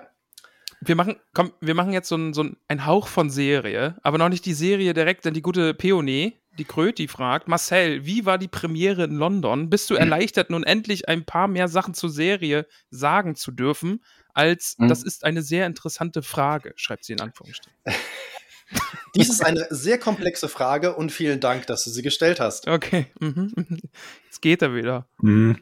[0.82, 4.30] Wir machen, komm, wir machen jetzt so ein, so ein Hauch von Serie, aber noch
[4.30, 8.48] nicht die Serie direkt, denn die gute Peony, die Kröti fragt, Marcel, wie war die
[8.48, 9.70] Premiere in London?
[9.70, 10.02] Bist du hm.
[10.02, 14.02] erleichtert, nun endlich ein paar mehr Sachen zur Serie sagen zu dürfen,
[14.34, 14.88] als, mhm.
[14.88, 17.76] das ist eine sehr interessante Frage, schreibt sie in Anführungsstrichen.
[19.16, 22.68] Dies ist eine sehr komplexe Frage und vielen Dank, dass du sie gestellt hast.
[22.68, 23.08] Okay.
[23.20, 23.54] Mhm.
[24.26, 25.08] Jetzt geht er wieder.
[25.22, 25.58] Mhm.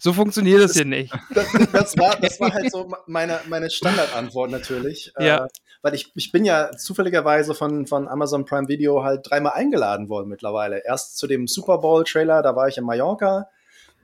[0.00, 1.12] So funktioniert das, das hier nicht.
[1.34, 5.12] Das, das, war, das war halt so meine, meine Standardantwort natürlich.
[5.18, 5.44] Ja.
[5.44, 5.48] Äh,
[5.82, 10.28] weil ich, ich bin ja zufälligerweise von, von Amazon Prime Video halt dreimal eingeladen worden
[10.28, 10.84] mittlerweile.
[10.84, 13.48] Erst zu dem Super Bowl-Trailer, da war ich in Mallorca.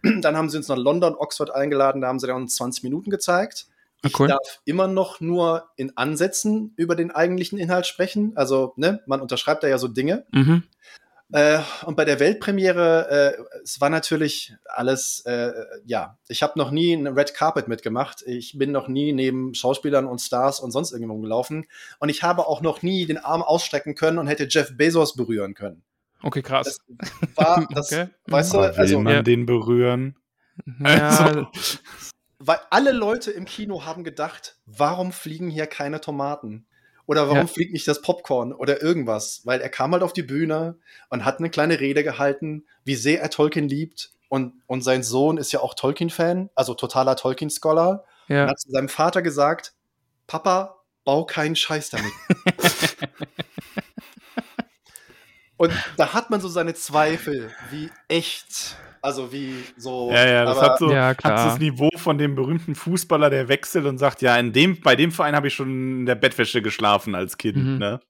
[0.03, 3.11] Dann haben sie uns nach London, Oxford eingeladen, da haben sie dann uns 20 Minuten
[3.11, 3.67] gezeigt.
[4.03, 4.29] Ah, ich cool.
[4.29, 8.33] darf immer noch nur in Ansätzen über den eigentlichen Inhalt sprechen.
[8.35, 10.27] Also, ne, man unterschreibt da ja so Dinge.
[10.31, 10.65] Mhm.
[11.33, 15.53] Äh, und bei der Weltpremiere, äh, es war natürlich alles, äh,
[15.85, 18.23] ja, ich habe noch nie ein Red Carpet mitgemacht.
[18.27, 21.67] Ich bin noch nie neben Schauspielern und Stars und sonst irgendwo gelaufen.
[21.99, 25.55] Und ich habe auch noch nie den Arm ausstrecken können und hätte Jeff Bezos berühren
[25.55, 25.83] können.
[26.23, 26.79] Okay, krass.
[26.89, 28.09] Das war, das, okay.
[28.27, 28.97] weißt du, also.
[28.97, 29.23] Will man ja.
[29.23, 30.17] den berühren?
[30.81, 31.47] Ja, also.
[32.39, 36.67] Weil alle Leute im Kino haben gedacht, warum fliegen hier keine Tomaten?
[37.07, 37.47] Oder warum ja.
[37.47, 39.43] fliegt nicht das Popcorn oder irgendwas?
[39.45, 40.79] Weil er kam halt auf die Bühne
[41.11, 44.11] und hat eine kleine Rede gehalten, wie sehr er Tolkien liebt.
[44.29, 48.05] Und, und sein Sohn ist ja auch Tolkien-Fan, also totaler Tolkien-Scholar.
[48.29, 48.45] Ja.
[48.45, 49.75] Und hat zu seinem Vater gesagt,
[50.27, 52.13] Papa, bau keinen Scheiß damit.
[55.59, 60.11] und da hat man so seine Zweifel, wie echt also wie so.
[60.11, 63.49] Ja, ja, das aber, hat so ja, hat das Niveau von dem berühmten Fußballer, der
[63.49, 66.63] wechselt und sagt, ja, in dem, bei dem Verein habe ich schon in der Bettwäsche
[66.63, 67.59] geschlafen als Kind.
[67.59, 67.79] Mhm.
[67.79, 68.01] Ne?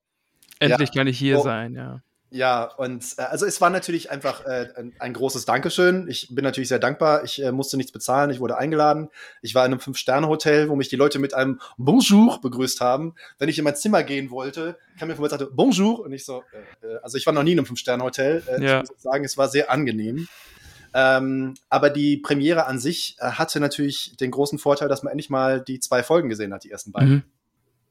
[0.59, 1.01] Endlich ja.
[1.01, 2.01] kann ich hier so, sein, ja.
[2.29, 6.07] Ja, und äh, also es war natürlich einfach äh, ein, ein, großes Dankeschön.
[6.09, 7.23] Ich bin natürlich sehr dankbar.
[7.23, 9.09] Ich äh, musste nichts bezahlen, ich wurde eingeladen.
[9.41, 13.15] Ich war in einem Fünf-Sterne-Hotel, wo mich die Leute mit einem Bonjour begrüßt haben.
[13.37, 16.25] Wenn ich in mein Zimmer gehen wollte, kam mir von mir sagte Bonjour und ich
[16.25, 16.43] so,
[16.81, 18.43] äh, äh, also ich war noch nie in einem Fünf-Sterne-Hotel.
[18.47, 18.81] Äh, ja.
[18.83, 20.27] Ich muss sagen, es war sehr angenehm.
[20.97, 25.29] Ähm, aber die Premiere an sich äh, hatte natürlich den großen Vorteil, dass man endlich
[25.29, 27.09] mal die zwei Folgen gesehen hat, die ersten beiden.
[27.09, 27.23] Mhm.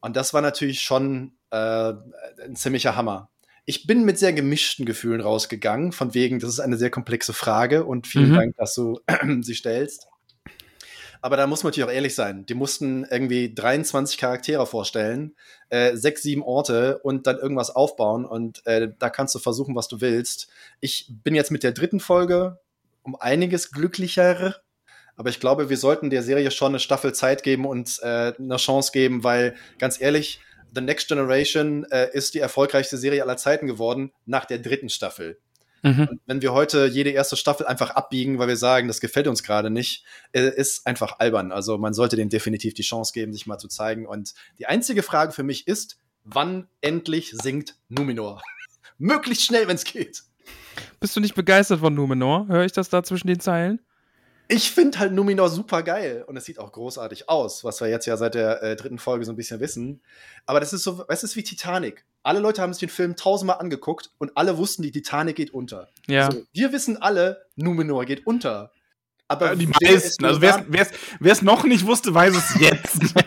[0.01, 1.93] Und das war natürlich schon äh,
[2.43, 3.29] ein ziemlicher Hammer.
[3.65, 7.85] Ich bin mit sehr gemischten Gefühlen rausgegangen, von wegen, das ist eine sehr komplexe Frage
[7.85, 8.35] und vielen mhm.
[8.35, 8.99] Dank, dass du
[9.41, 10.07] sie stellst.
[11.21, 12.47] Aber da muss man natürlich auch ehrlich sein.
[12.47, 15.35] Die mussten irgendwie 23 Charaktere vorstellen,
[15.69, 18.25] äh, sechs, sieben Orte und dann irgendwas aufbauen.
[18.25, 20.49] Und äh, da kannst du versuchen, was du willst.
[20.81, 22.59] Ich bin jetzt mit der dritten Folge
[23.05, 24.55] um einiges glücklicher.
[25.15, 28.57] Aber ich glaube, wir sollten der Serie schon eine Staffel Zeit geben und äh, eine
[28.57, 30.41] Chance geben, weil ganz ehrlich,
[30.73, 35.39] The Next Generation äh, ist die erfolgreichste Serie aller Zeiten geworden nach der dritten Staffel.
[35.85, 36.19] Mhm.
[36.25, 39.69] wenn wir heute jede erste Staffel einfach abbiegen, weil wir sagen, das gefällt uns gerade
[39.69, 41.51] nicht, äh, ist einfach albern.
[41.51, 44.07] Also man sollte denen definitiv die Chance geben, sich mal zu zeigen.
[44.07, 48.41] Und die einzige Frage für mich ist, wann endlich singt Numenor?
[48.97, 50.23] Möglichst schnell, wenn es geht.
[50.99, 52.47] Bist du nicht begeistert von Numenor?
[52.47, 53.79] Höre ich das da zwischen den Zeilen?
[54.47, 58.05] Ich finde halt Numenor super geil und es sieht auch großartig aus, was wir jetzt
[58.05, 60.01] ja seit der äh, dritten Folge so ein bisschen wissen.
[60.45, 62.05] Aber das ist so, es ist wie Titanic.
[62.21, 65.89] Alle Leute haben sich den Film tausendmal angeguckt und alle wussten, die Titanic geht unter.
[66.07, 66.27] Ja.
[66.27, 68.71] Also, wir wissen alle, Numenor geht unter.
[69.27, 73.15] Aber ja, die meisten, also wer es noch nicht wusste, weiß es jetzt.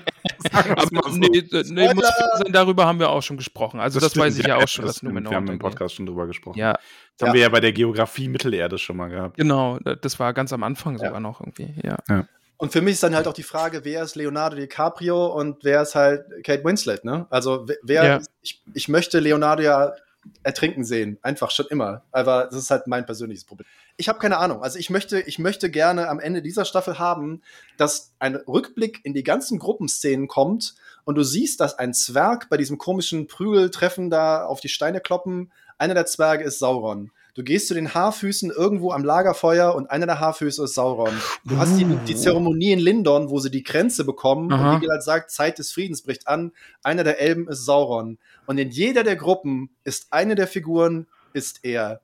[0.53, 1.17] Aber, so.
[1.17, 3.81] nee, nee muss sagen, darüber haben wir auch schon gesprochen.
[3.81, 6.07] Also das, das weiß ich ja, auch schon, was Numenor Wir haben im Podcast schon
[6.07, 6.59] drüber gesprochen.
[6.59, 6.79] Ja.
[7.19, 9.37] Das haben wir ja bei der Geografie Mittelerde schon mal gehabt.
[9.37, 12.25] Genau, das war ganz am Anfang sogar noch irgendwie, ja.
[12.57, 15.83] Und für mich ist dann halt auch die Frage, wer ist Leonardo DiCaprio und wer
[15.83, 17.27] ist halt Kate Winslet, ne?
[17.31, 19.93] Also wer, ich, ich möchte Leonardo ja
[20.43, 21.19] ertrinken sehen.
[21.23, 22.03] Einfach schon immer.
[22.13, 23.67] Aber das ist halt mein persönliches Problem.
[23.97, 24.63] Ich habe keine Ahnung.
[24.63, 27.43] Also ich möchte, ich möchte gerne am Ende dieser Staffel haben,
[27.77, 32.57] dass ein Rückblick in die ganzen Gruppenszenen kommt und du siehst, dass ein Zwerg bei
[32.57, 37.11] diesem komischen Prügeltreffen da auf die Steine kloppen, einer der Zwerge ist Sauron.
[37.35, 41.15] Du gehst zu den Haarfüßen irgendwo am Lagerfeuer und einer der Haarfüße ist Sauron.
[41.45, 44.75] Du hast die, die Zeremonie in Lindon, wo sie die Grenze bekommen Aha.
[44.75, 46.53] und Legolas sagt, Zeit des Friedens bricht an.
[46.83, 48.19] Einer der Elben ist Sauron.
[48.47, 52.01] Und in jeder der Gruppen ist eine der Figuren, ist er.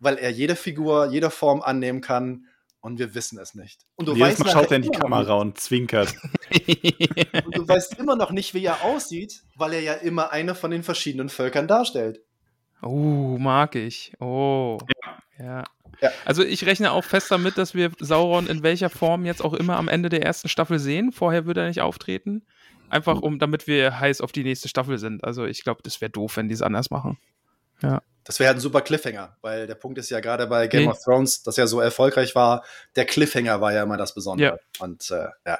[0.00, 2.46] Weil er jede Figur, jede Form annehmen kann
[2.80, 3.86] und wir wissen es nicht.
[3.94, 6.12] Und du Jedes weißt, Mal schaut er in die Kamera und zwinkert.
[7.44, 10.72] und du weißt immer noch nicht, wie er aussieht, weil er ja immer eine von
[10.72, 12.20] den verschiedenen Völkern darstellt.
[12.82, 14.12] Oh, mag ich.
[14.20, 14.78] Oh.
[15.38, 15.44] Ja.
[15.44, 15.64] ja.
[16.00, 16.10] ja.
[16.24, 19.76] Also ich rechne auch fest damit, dass wir Sauron in welcher Form jetzt auch immer
[19.76, 21.12] am Ende der ersten Staffel sehen.
[21.12, 22.44] Vorher würde er nicht auftreten.
[22.90, 25.24] Einfach um, damit wir heiß auf die nächste Staffel sind.
[25.24, 27.18] Also ich glaube, das wäre doof, wenn die es anders machen.
[27.80, 28.02] Ja.
[28.24, 30.88] Das wäre halt ein super Cliffhanger, weil der Punkt ist ja gerade bei Game nee.
[30.88, 32.64] of Thrones, das ja so erfolgreich war,
[32.94, 34.60] der Cliffhanger war ja immer das Besondere.
[34.78, 34.84] Ja.
[34.84, 35.58] Und äh, ja,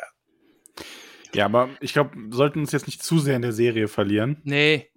[1.34, 1.44] ja.
[1.46, 4.40] Aber ich glaube, wir sollten uns jetzt nicht zu sehr in der Serie verlieren.
[4.44, 4.92] Nee.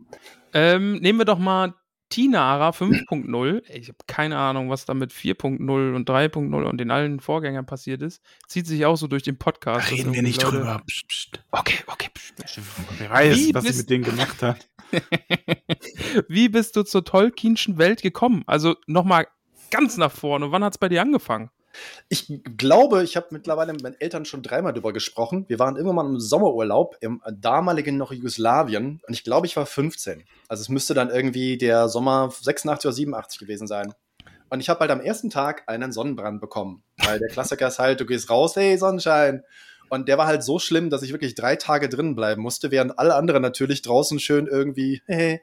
[0.53, 1.73] Ähm, nehmen wir doch mal
[2.15, 7.19] Tinara 5.0, ich habe keine Ahnung, was da mit 4.0 und 3.0 und den allen
[7.19, 9.91] Vorgängern passiert ist, zieht sich auch so durch den Podcast.
[9.91, 10.59] Da reden wir nicht Leute...
[10.59, 10.81] drüber.
[10.87, 11.43] Psst, psst.
[11.51, 12.07] Okay, okay.
[12.13, 12.61] Psst,
[12.99, 14.69] Wer weiß, Wie was sie mit denen gemacht hat.
[16.29, 18.43] Wie bist du zur Tolkienschen Welt gekommen?
[18.47, 19.27] Also nochmal
[19.69, 20.53] ganz nach vorne.
[20.53, 21.49] Wann hat es bei dir angefangen?
[22.09, 25.45] Ich glaube, ich habe mittlerweile mit meinen Eltern schon dreimal darüber gesprochen.
[25.47, 29.65] Wir waren irgendwann mal im Sommerurlaub im damaligen noch Jugoslawien und ich glaube, ich war
[29.65, 30.23] 15.
[30.47, 33.93] Also es müsste dann irgendwie der Sommer 86 oder 87 gewesen sein.
[34.49, 36.83] Und ich habe halt am ersten Tag einen Sonnenbrand bekommen.
[36.97, 39.43] Weil der Klassiker ist halt, du gehst raus, hey, Sonnenschein.
[39.89, 42.97] Und der war halt so schlimm, dass ich wirklich drei Tage drinnen bleiben musste, während
[42.97, 45.41] alle anderen natürlich draußen schön irgendwie, hey,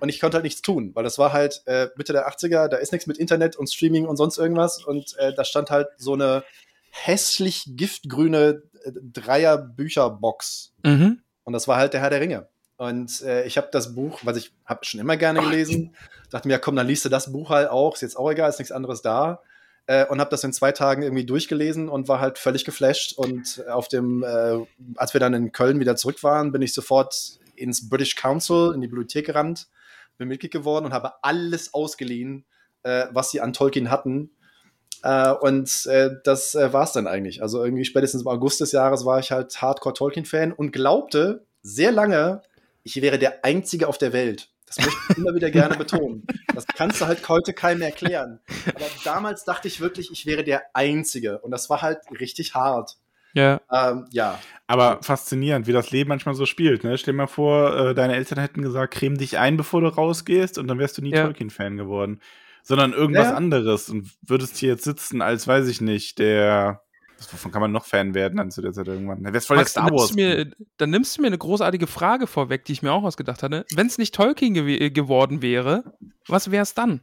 [0.00, 2.76] und ich konnte halt nichts tun, weil das war halt äh, Mitte der 80er, da
[2.76, 6.14] ist nichts mit Internet und Streaming und sonst irgendwas und äh, da stand halt so
[6.14, 6.44] eine
[6.90, 10.72] hässlich giftgrüne äh, Dreier-Bücherbox.
[10.84, 11.20] Mhm.
[11.44, 12.48] Und das war halt der Herr der Ringe.
[12.76, 15.94] Und äh, ich habe das Buch, was ich habe schon immer gerne gelesen,
[16.30, 18.48] dachte mir, ja, komm, dann liest du das Buch halt auch, ist jetzt auch egal,
[18.48, 19.42] ist nichts anderes da.
[19.86, 23.12] Äh, und habe das in zwei Tagen irgendwie durchgelesen und war halt völlig geflasht.
[23.18, 24.58] Und auf dem, äh,
[24.96, 28.80] als wir dann in Köln wieder zurück waren, bin ich sofort ins British Council, in
[28.80, 29.68] die Bibliothek gerannt,
[30.20, 32.44] bin Mitglied geworden und habe alles ausgeliehen,
[32.82, 34.30] äh, was sie an Tolkien hatten.
[35.02, 37.42] Äh, und äh, das äh, war es dann eigentlich.
[37.42, 42.42] Also irgendwie spätestens im August des Jahres war ich halt Hardcore-Tolkien-Fan und glaubte sehr lange,
[42.82, 44.50] ich wäre der Einzige auf der Welt.
[44.66, 46.26] Das möchte ich immer wieder gerne betonen.
[46.54, 48.40] Das kannst du halt heute keinem erklären.
[48.74, 51.38] Aber damals dachte ich wirklich, ich wäre der Einzige.
[51.38, 52.98] Und das war halt richtig hart.
[53.32, 53.60] Ja.
[53.72, 54.38] Ähm, ja.
[54.66, 56.84] Aber faszinierend, wie das Leben manchmal so spielt.
[56.84, 56.96] Ne?
[56.98, 60.58] Stell dir mal vor, äh, deine Eltern hätten gesagt, creme dich ein, bevor du rausgehst,
[60.58, 61.24] und dann wärst du nie ja.
[61.24, 62.20] Tolkien-Fan geworden.
[62.62, 63.34] Sondern irgendwas ja.
[63.34, 66.82] anderes und würdest hier jetzt sitzen als, weiß ich nicht, der
[67.30, 69.22] Wovon kann man noch Fan werden dann zu der Zeit irgendwann?
[69.22, 70.14] Dann voll Max, Star Wars.
[70.14, 73.66] Mir, dann nimmst du mir eine großartige Frage vorweg, die ich mir auch ausgedacht hatte.
[73.74, 75.92] Wenn es nicht Tolkien gew äh, geworden wäre,
[76.26, 77.02] was wäre es dann?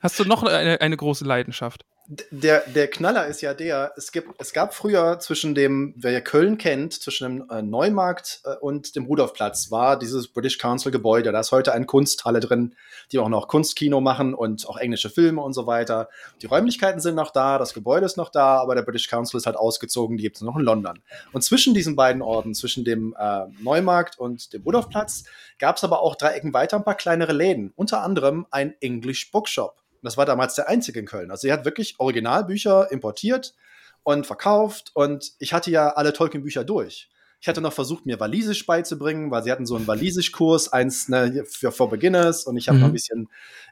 [0.00, 1.84] Hast du noch eine, eine große Leidenschaft?
[2.32, 6.58] Der, der Knaller ist ja der, es, gibt, es gab früher zwischen dem, wer Köln
[6.58, 11.30] kennt, zwischen dem äh, Neumarkt äh, und dem Rudolfplatz war dieses British Council Gebäude.
[11.30, 12.74] Da ist heute eine Kunsthalle drin,
[13.12, 16.08] die auch noch Kunstkino machen und auch englische Filme und so weiter.
[16.42, 19.46] Die Räumlichkeiten sind noch da, das Gebäude ist noch da, aber der British Council ist
[19.46, 20.98] halt ausgezogen, die gibt es noch in London.
[21.32, 25.22] Und zwischen diesen beiden Orten, zwischen dem äh, Neumarkt und dem Rudolfplatz,
[25.60, 29.30] gab es aber auch drei Ecken weiter ein paar kleinere Läden, unter anderem ein English
[29.30, 29.80] Bookshop.
[30.02, 31.30] Und das war damals der einzige in Köln.
[31.30, 33.54] Also sie hat wirklich Originalbücher importiert
[34.02, 34.90] und verkauft.
[34.94, 37.10] Und ich hatte ja alle Tolkien-Bücher durch.
[37.42, 41.44] Ich hatte noch versucht, mir Walisisch beizubringen, weil sie hatten so einen Walisisch-Kurs, eins ne,
[41.48, 42.44] für, für Beginners.
[42.44, 42.82] Und ich habe mhm.
[42.82, 43.28] noch ein bisschen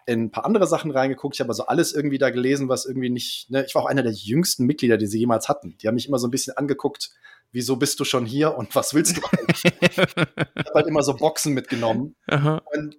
[0.07, 1.37] in ein paar andere Sachen reingeguckt.
[1.37, 3.51] Ich habe also alles irgendwie da gelesen, was irgendwie nicht.
[3.51, 5.77] Ne, ich war auch einer der jüngsten Mitglieder, die sie jemals hatten.
[5.79, 7.11] Die haben mich immer so ein bisschen angeguckt,
[7.53, 9.65] wieso bist du schon hier und was willst du eigentlich?
[9.81, 12.17] ich habe halt immer so Boxen mitgenommen.
[12.27, 12.63] Aha.
[12.75, 12.97] Und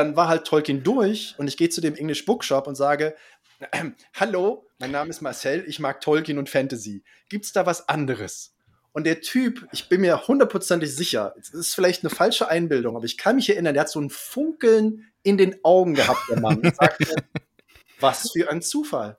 [0.00, 3.14] dann war halt Tolkien durch und ich gehe zu dem English Bookshop und sage,
[4.14, 7.04] hallo, mein Name ist Marcel, ich mag Tolkien und Fantasy.
[7.28, 8.54] Gibt es da was anderes?
[8.92, 13.04] Und der Typ, ich bin mir hundertprozentig sicher, es ist vielleicht eine falsche Einbildung, aber
[13.04, 16.60] ich kann mich erinnern, der hat so ein Funkeln in den Augen gehabt, der Mann.
[16.60, 17.14] Und sagte,
[18.00, 19.18] was für ein Zufall.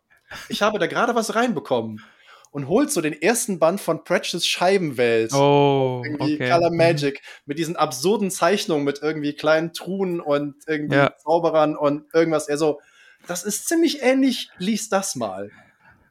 [0.50, 2.04] Ich habe da gerade was reinbekommen
[2.52, 5.34] und holt so den ersten Band von Pratchett's Scheibenwelt.
[5.34, 6.50] Oh, irgendwie okay.
[6.50, 6.78] Color mhm.
[6.78, 11.16] Magic mit diesen absurden Zeichnungen mit irgendwie kleinen Truhen und irgendwie ja.
[11.18, 12.50] Zauberern und irgendwas.
[12.50, 12.80] Er so,
[13.28, 15.50] das ist ziemlich ähnlich, lies das mal.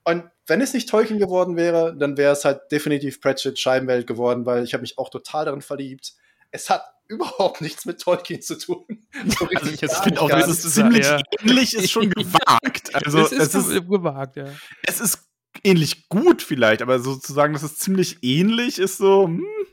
[0.04, 4.46] Und wenn es nicht Tolkien geworden wäre, dann wäre es halt definitiv Pratchett's Scheibenwelt geworden,
[4.46, 6.14] weil ich habe mich auch total darin verliebt.
[6.50, 8.86] Es hat überhaupt nichts mit Tolkien zu tun.
[9.38, 11.20] So also ich finde auch, es ist ziemlich ja.
[11.42, 12.94] ähnlich, ist schon gewagt.
[12.94, 14.46] Also es ist, es ist gewagt, ja.
[14.86, 15.29] Es ist
[15.64, 19.28] ähnlich gut vielleicht, aber sozusagen, dass es ziemlich ähnlich ist, so.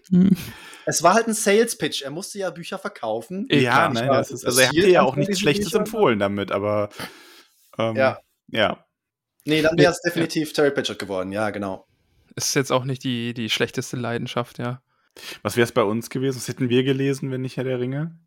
[0.10, 0.36] Hm.
[0.86, 2.02] Es war halt ein Sales Pitch.
[2.02, 3.46] Er musste ja Bücher verkaufen.
[3.52, 5.80] Ja, nein, das ist, also er hätte ja auch nichts Schlechtes Bücher.
[5.80, 6.90] empfohlen damit, aber
[7.78, 8.20] ähm, ja.
[8.48, 8.86] ja.
[9.46, 11.86] Nee, dann wäre es definitiv Terry Pratchett geworden, ja, genau.
[12.36, 14.82] Ist jetzt auch nicht die, die schlechteste Leidenschaft, ja.
[15.42, 16.38] Was wäre es bei uns gewesen?
[16.38, 18.18] Was hätten wir gelesen, wenn nicht Herr der Ringe?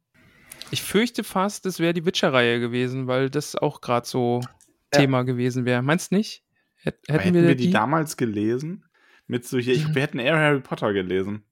[0.71, 4.41] Ich fürchte fast, es wäre die Witcher-Reihe gewesen, weil das auch gerade so
[4.93, 5.01] ja.
[5.01, 5.83] Thema gewesen wäre.
[5.83, 6.43] Meinst du nicht?
[6.83, 8.85] Hätten, hätten wir, wir die, die, damals gelesen?
[9.27, 11.45] Mit so hier, ich, wir hätten eher Harry Potter gelesen.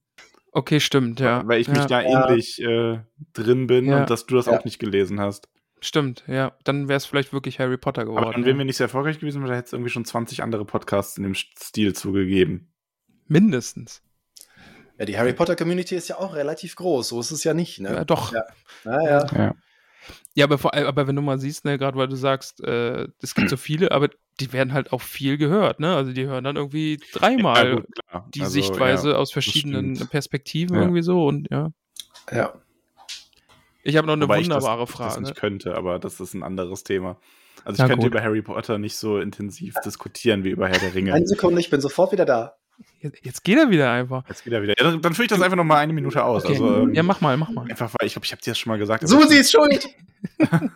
[0.52, 1.46] Okay, stimmt, ja.
[1.46, 2.28] Weil ich mich da ja.
[2.28, 3.00] ähnlich äh,
[3.34, 4.00] drin bin ja.
[4.00, 4.52] und dass du das ja.
[4.52, 5.48] auch nicht gelesen hast.
[5.80, 6.56] Stimmt, ja.
[6.64, 8.24] Dann wäre es vielleicht wirklich Harry Potter geworden.
[8.24, 10.42] Aber dann wären wir nicht sehr erfolgreich gewesen, weil da hätte es irgendwie schon 20
[10.42, 12.72] andere Podcasts in dem Stil zugegeben.
[13.26, 14.02] Mindestens.
[14.98, 17.08] Ja, die Harry Potter Community ist ja auch relativ groß.
[17.08, 17.90] So ist es ja nicht, ne?
[17.90, 18.32] Ja, doch.
[18.32, 18.44] Ja,
[18.84, 19.26] ja.
[19.32, 19.54] ja.
[20.38, 23.34] Ja, aber, vor, aber wenn du mal siehst, ne, gerade weil du sagst, äh, es
[23.34, 25.96] gibt so viele, aber die werden halt auch viel gehört, ne?
[25.96, 27.86] Also die hören dann irgendwie dreimal ja, gut,
[28.36, 30.82] die also, Sichtweise ja, aus verschiedenen Perspektiven ja.
[30.82, 31.72] irgendwie so und ja.
[32.30, 32.54] Ja.
[33.82, 35.10] Ich habe noch eine Wobei wunderbare ich das, Frage.
[35.10, 37.16] Ich das nicht könnte, aber das ist ein anderes Thema.
[37.64, 38.14] Also ich könnte gut.
[38.14, 41.14] über Harry Potter nicht so intensiv diskutieren wie über Herr der Ringe.
[41.14, 42.54] Eine Sekunde, ich bin sofort wieder da.
[43.00, 44.24] Jetzt, jetzt, geht er wieder einfach.
[44.28, 44.74] Jetzt geht er wieder.
[44.78, 46.44] Ja, dann, dann führe ich das einfach noch mal eine Minute aus.
[46.44, 46.54] Okay.
[46.54, 47.68] Also, ähm, ja, mach mal, mach mal.
[47.68, 49.06] Einfach, weil ich glaube, ich habe dir das schon mal gesagt.
[49.06, 49.88] Susi ist schuld!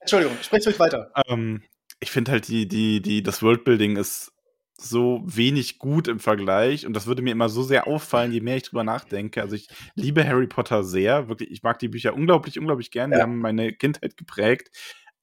[0.00, 1.12] Entschuldigung, sprich ruhig weiter.
[1.28, 1.62] Ähm,
[2.00, 4.32] ich finde halt, die, die, die, das Worldbuilding ist
[4.80, 8.56] so wenig gut im Vergleich und das würde mir immer so sehr auffallen, je mehr
[8.56, 9.42] ich drüber nachdenke.
[9.42, 13.16] Also ich liebe Harry Potter sehr, wirklich, ich mag die Bücher unglaublich, unglaublich gern, die
[13.16, 14.70] haben meine Kindheit geprägt,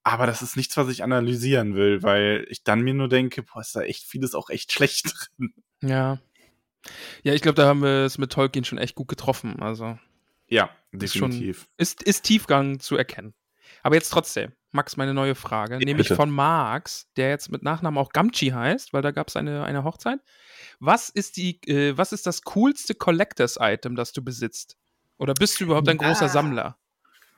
[0.03, 3.61] aber das ist nichts, was ich analysieren will, weil ich dann mir nur denke, boah,
[3.61, 5.53] ist da echt vieles auch echt schlecht drin.
[5.87, 6.19] Ja.
[7.23, 9.97] Ja, ich glaube, da haben wir es mit Tolkien schon echt gut getroffen, also.
[10.47, 11.67] Ja, definitiv.
[11.77, 13.33] Ist, ist, ist Tiefgang zu erkennen.
[13.81, 16.15] Aber jetzt trotzdem, Max, meine neue Frage, ja, nämlich bitte.
[16.15, 19.83] von Max, der jetzt mit Nachnamen auch Gamchi heißt, weil da gab es eine, eine
[19.83, 20.19] Hochzeit.
[20.79, 24.77] Was ist, die, äh, was ist das coolste Collectors-Item, das du besitzt?
[25.17, 26.29] Oder bist du überhaupt ein großer ah.
[26.29, 26.77] Sammler?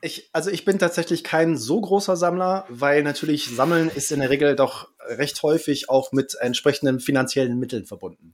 [0.02, 4.30] Ich, also ich bin tatsächlich kein so großer Sammler, weil natürlich Sammeln ist in der
[4.30, 8.34] Regel doch recht häufig auch mit entsprechenden finanziellen Mitteln verbunden.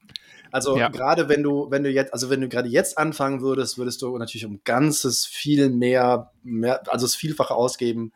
[0.51, 0.89] Also ja.
[0.89, 4.17] gerade wenn du, wenn du jetzt, also wenn du gerade jetzt anfangen würdest, würdest du
[4.17, 8.11] natürlich um ganzes viel mehr, mehr also das Vielfache ausgeben,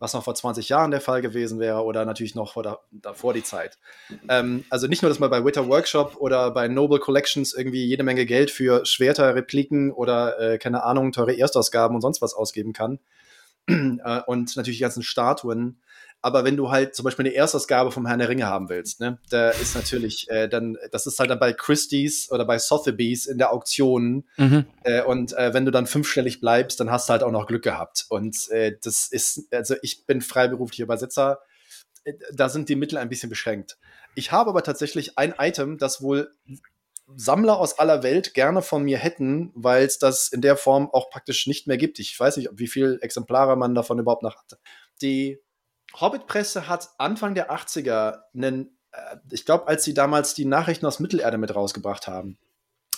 [0.00, 3.34] was noch vor 20 Jahren der Fall gewesen wäre oder natürlich noch vor da, davor
[3.34, 3.78] die Zeit.
[4.28, 8.02] Ähm, also nicht nur, dass man bei Witter Workshop oder bei Noble Collections irgendwie jede
[8.02, 12.72] Menge Geld für Schwerter, Repliken oder äh, keine Ahnung, teure Erstausgaben und sonst was ausgeben
[12.72, 12.98] kann.
[13.68, 15.80] äh, und natürlich die ganzen Statuen.
[16.22, 19.18] Aber wenn du halt zum Beispiel eine Erstausgabe vom Herrn der Ringe haben willst, ne,
[19.30, 23.38] da ist natürlich äh, dann, das ist halt dann bei Christie's oder bei Sotheby's in
[23.38, 24.24] der Auktion.
[24.36, 24.66] Mhm.
[24.82, 27.62] Äh, und äh, wenn du dann fünfstellig bleibst, dann hast du halt auch noch Glück
[27.62, 28.06] gehabt.
[28.10, 31.40] Und äh, das ist, also ich bin freiberuflicher Übersetzer.
[32.04, 33.78] Äh, da sind die Mittel ein bisschen beschränkt.
[34.14, 36.30] Ich habe aber tatsächlich ein Item, das wohl
[37.16, 41.10] Sammler aus aller Welt gerne von mir hätten, weil es das in der Form auch
[41.10, 41.98] praktisch nicht mehr gibt.
[41.98, 44.58] Ich weiß nicht, wie viele Exemplare man davon überhaupt noch hat.
[45.02, 45.40] Die
[45.98, 51.00] Hobbit-Presse hat Anfang der 80er einen, äh, ich glaube, als sie damals die Nachrichten aus
[51.00, 52.38] Mittelerde mit rausgebracht haben,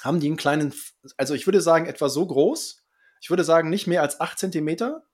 [0.03, 0.75] haben die einen kleinen,
[1.17, 2.83] also ich würde sagen, etwa so groß.
[3.21, 5.05] Ich würde sagen, nicht mehr als 8 Zentimeter.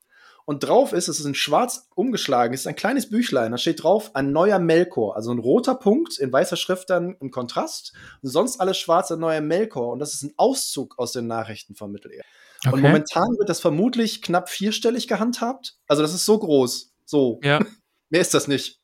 [0.47, 3.83] Und drauf ist, es ist in schwarz umgeschlagen, es ist ein kleines Büchlein, da steht
[3.83, 8.31] drauf ein neuer Melkor, also ein roter Punkt in weißer Schrift dann im Kontrast und
[8.31, 9.93] sonst alles schwarz, ein neuer Melkor.
[9.93, 12.25] Und das ist ein Auszug aus den Nachrichten von Mittelerde.
[12.65, 12.75] Okay.
[12.75, 15.77] Und momentan wird das vermutlich knapp vierstellig gehandhabt.
[15.87, 16.95] Also das ist so groß.
[17.09, 17.41] So.
[17.43, 17.61] Ja.
[18.11, 18.81] Mehr ist das nicht.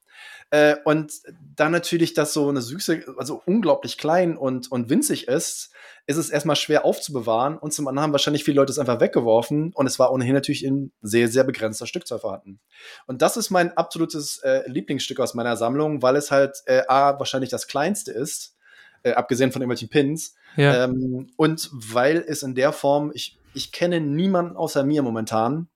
[0.51, 1.13] Äh, und
[1.57, 5.73] dann natürlich, dass so eine Süße, also unglaublich klein und, und winzig ist,
[6.07, 7.57] ist es erstmal schwer aufzubewahren.
[7.59, 9.73] Und zum anderen haben wahrscheinlich viele Leute es einfach weggeworfen.
[9.75, 12.61] Und es war ohnehin natürlich in sehr, sehr begrenzter Stückzahl vorhanden.
[13.07, 17.19] Und das ist mein absolutes äh, Lieblingsstück aus meiner Sammlung, weil es halt äh, A,
[17.19, 18.57] wahrscheinlich das kleinste ist,
[19.03, 20.35] äh, abgesehen von irgendwelchen Pins.
[20.57, 20.85] Ja.
[20.85, 25.69] Ähm, und weil es in der Form, ich, ich kenne niemanden außer mir momentan,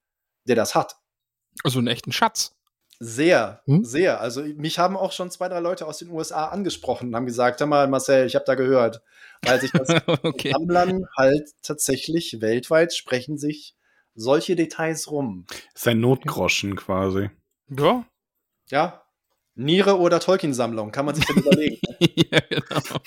[0.45, 0.95] der das hat.
[1.63, 2.55] Also einen echten Schatz.
[3.01, 3.85] Sehr, hm?
[3.85, 4.19] sehr.
[4.19, 7.61] Also mich haben auch schon zwei, drei Leute aus den USA angesprochen und haben gesagt,
[7.61, 9.01] hör mal, Marcel, ich habe da gehört.
[9.41, 9.89] Weil sich das
[10.23, 10.51] okay.
[10.51, 13.75] Sammlern halt tatsächlich weltweit sprechen sich
[14.15, 15.45] solche Details rum.
[15.73, 17.29] Sein Notgroschen quasi.
[17.69, 18.05] Ja.
[18.69, 19.03] Ja.
[19.55, 21.79] Niere oder Tolkien-Sammlung, kann man sich dann überlegen.
[22.31, 22.99] ja, genau.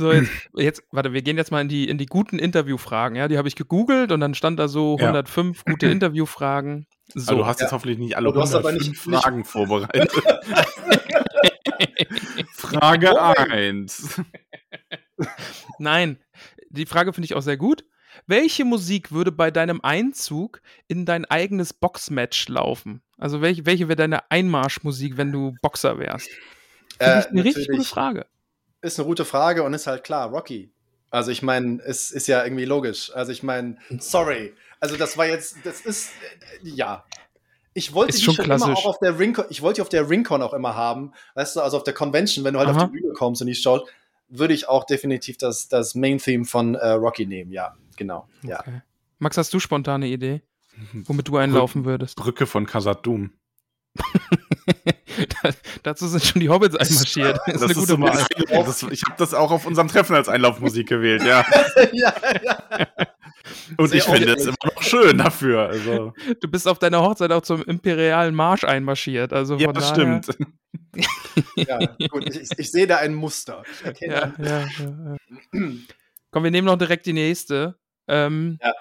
[0.00, 3.18] So, jetzt, jetzt, warte, wir gehen jetzt mal in die, in die guten Interviewfragen.
[3.18, 5.72] Ja, die habe ich gegoogelt und dann stand da so 105 ja.
[5.72, 6.86] gute Interviewfragen.
[7.12, 7.32] So.
[7.32, 7.66] Aber du hast ja.
[7.66, 10.10] jetzt hoffentlich nicht alle 105 nicht, Fragen nicht vorbereitet.
[12.54, 14.22] Frage 1.
[15.78, 16.18] Nein,
[16.70, 17.84] die Frage finde ich auch sehr gut.
[18.26, 23.02] Welche Musik würde bei deinem Einzug in dein eigenes Boxmatch laufen?
[23.18, 26.30] Also welche, welche wäre deine Einmarschmusik, wenn du Boxer wärst?
[26.98, 28.24] Finde äh, ich eine richtig gute Frage
[28.82, 30.72] ist eine gute Frage und ist halt klar, Rocky.
[31.10, 33.10] Also ich meine, es ist ja irgendwie logisch.
[33.14, 34.54] Also ich meine, sorry.
[34.78, 36.10] Also das war jetzt, das ist,
[36.62, 37.04] äh, ja.
[37.74, 40.08] Ich wollte ist die schon immer auch auf der Ringcon, ich wollte die auf der
[40.08, 41.12] Ringcon auch immer haben.
[41.34, 42.84] Weißt du, also auf der Convention, wenn du halt Aha.
[42.84, 43.86] auf die Bühne kommst und die schaust,
[44.28, 47.52] würde ich auch definitiv das, das Main-Theme von äh, Rocky nehmen.
[47.52, 48.28] Ja, genau.
[48.42, 48.60] Ja.
[48.60, 48.82] Okay.
[49.18, 50.42] Max, hast du spontane Idee,
[50.92, 52.16] womit du einlaufen würdest?
[52.16, 53.32] Brücke von Khazad Doom.
[55.82, 57.38] Dazu sind schon die Hobbits einmarschiert.
[57.46, 58.92] Das, das ist eine gute Wahl.
[58.92, 61.44] ich habe das auch auf unserem Treffen als Einlaufmusik gewählt, ja.
[61.92, 62.58] ja, ja.
[63.76, 65.68] Und Sehr ich finde es immer noch schön dafür.
[65.68, 66.12] Also.
[66.40, 69.32] Du bist auf deiner Hochzeit auch zum imperialen Marsch einmarschiert.
[69.32, 70.26] Also ja, das stimmt.
[71.56, 71.78] ja,
[72.08, 73.62] gut, ich, ich, sehe da ein Muster.
[74.00, 74.68] Ja, ja,
[76.30, 77.76] Komm, wir nehmen noch direkt die nächste.
[78.08, 78.72] Ähm, ja.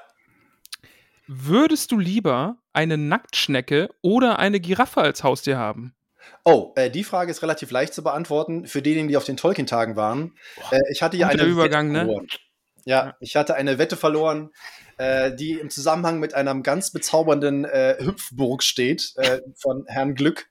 [1.28, 5.94] Würdest du lieber eine Nacktschnecke oder eine Giraffe als Haustier haben?
[6.44, 9.96] Oh, äh, die Frage ist relativ leicht zu beantworten für diejenigen, die auf den Tolkien-Tagen
[9.96, 10.34] waren.
[10.72, 12.06] Äh, ich hatte ja eine Übergang, Wette ne?
[12.06, 12.28] verloren.
[12.86, 14.52] Ja, ich hatte eine Wette verloren,
[14.98, 20.50] äh, die im Zusammenhang mit einer ganz bezaubernden äh, Hüpfburg steht äh, von Herrn Glück.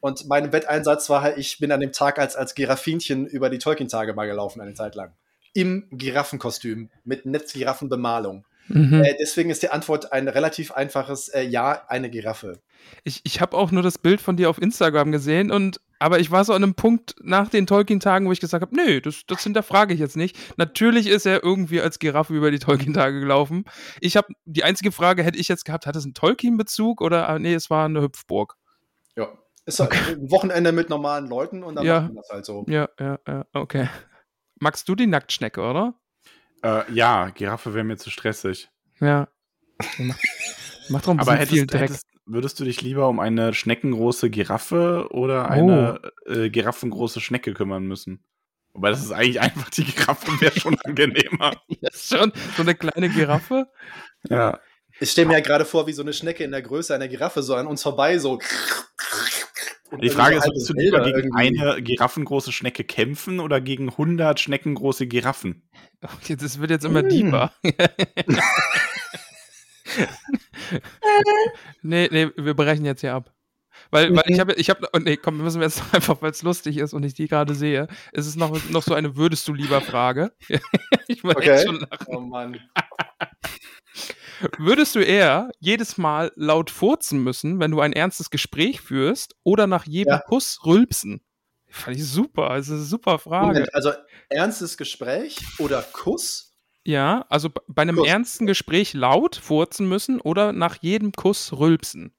[0.00, 4.14] Und mein Wetteinsatz war ich bin an dem Tag als, als Giraffinchen über die Tolkien-Tage
[4.14, 5.14] mal gelaufen, eine Zeit lang.
[5.54, 8.44] Im Giraffenkostüm mit Netzgiraffenbemalung.
[8.68, 9.04] Mhm.
[9.04, 12.60] Äh, deswegen ist die Antwort ein relativ einfaches äh, Ja, eine Giraffe.
[13.04, 16.30] Ich, ich habe auch nur das Bild von dir auf Instagram gesehen und aber ich
[16.30, 19.42] war so an einem Punkt nach den Tolkien-Tagen, wo ich gesagt habe, nee, das, das
[19.42, 20.36] hinterfrage ich jetzt nicht.
[20.58, 23.64] Natürlich ist er irgendwie als Giraffe über die Tolkien-Tage gelaufen.
[24.00, 27.38] Ich habe die einzige Frage hätte ich jetzt gehabt, hat es einen Tolkien-Bezug oder ah,
[27.38, 28.56] nee, es war eine Hüpfburg.
[29.16, 29.28] Ja,
[29.64, 30.12] ist halt okay.
[30.12, 32.00] ein Wochenende mit normalen Leuten und dann ja.
[32.00, 32.66] machen wir das halt so.
[32.68, 33.88] Ja, ja, ja, okay.
[34.58, 35.94] Magst du die Nacktschnecke, oder?
[36.62, 38.70] Äh, ja, Giraffe wäre mir zu stressig.
[39.00, 39.28] Ja.
[40.88, 41.82] Mach doch ein bisschen Aber hättest, viel Dreck.
[41.82, 46.30] Hättest, würdest du dich lieber um eine schneckengroße Giraffe oder eine oh.
[46.30, 48.24] äh, giraffengroße Schnecke kümmern müssen?
[48.72, 51.52] Wobei das ist eigentlich einfach, die Giraffe wäre schon angenehmer.
[51.68, 52.32] ja, schon.
[52.56, 53.68] So eine kleine Giraffe?
[54.28, 54.60] Ja.
[54.98, 57.42] Ich stelle mir ja gerade vor, wie so eine Schnecke in der Größe einer Giraffe
[57.42, 58.38] so an uns vorbei so.
[60.02, 61.60] Die Frage ist, würdest du lieber gegen irgendwie.
[61.62, 65.62] eine giraffengroße Schnecke kämpfen oder gegen 100 schneckengroße Giraffen?
[66.02, 67.08] Okay, das wird jetzt immer mm.
[67.08, 67.52] deeper.
[71.82, 73.32] nee, nee, wir brechen jetzt hier ab.
[73.96, 76.42] Weil, weil ich habe, ich habe, und nee, komm, wir müssen jetzt einfach, weil es
[76.42, 79.54] lustig ist und ich die gerade sehe, ist es noch, noch so eine Würdest du
[79.54, 80.32] lieber Frage.
[81.08, 81.64] ich muss okay.
[81.64, 82.06] schon lachen.
[82.08, 82.60] Oh Mann.
[84.58, 89.66] Würdest du eher jedes Mal laut furzen müssen, wenn du ein ernstes Gespräch führst, oder
[89.66, 90.18] nach jedem ja.
[90.18, 91.22] Kuss rülpsen?
[91.66, 93.46] Fand ich super, das ist eine super Frage.
[93.46, 93.92] Moment, also
[94.28, 96.54] ernstes Gespräch oder Kuss?
[96.84, 98.08] Ja, also bei einem Kuss.
[98.08, 102.15] ernsten Gespräch laut furzen müssen oder nach jedem Kuss rülpsen.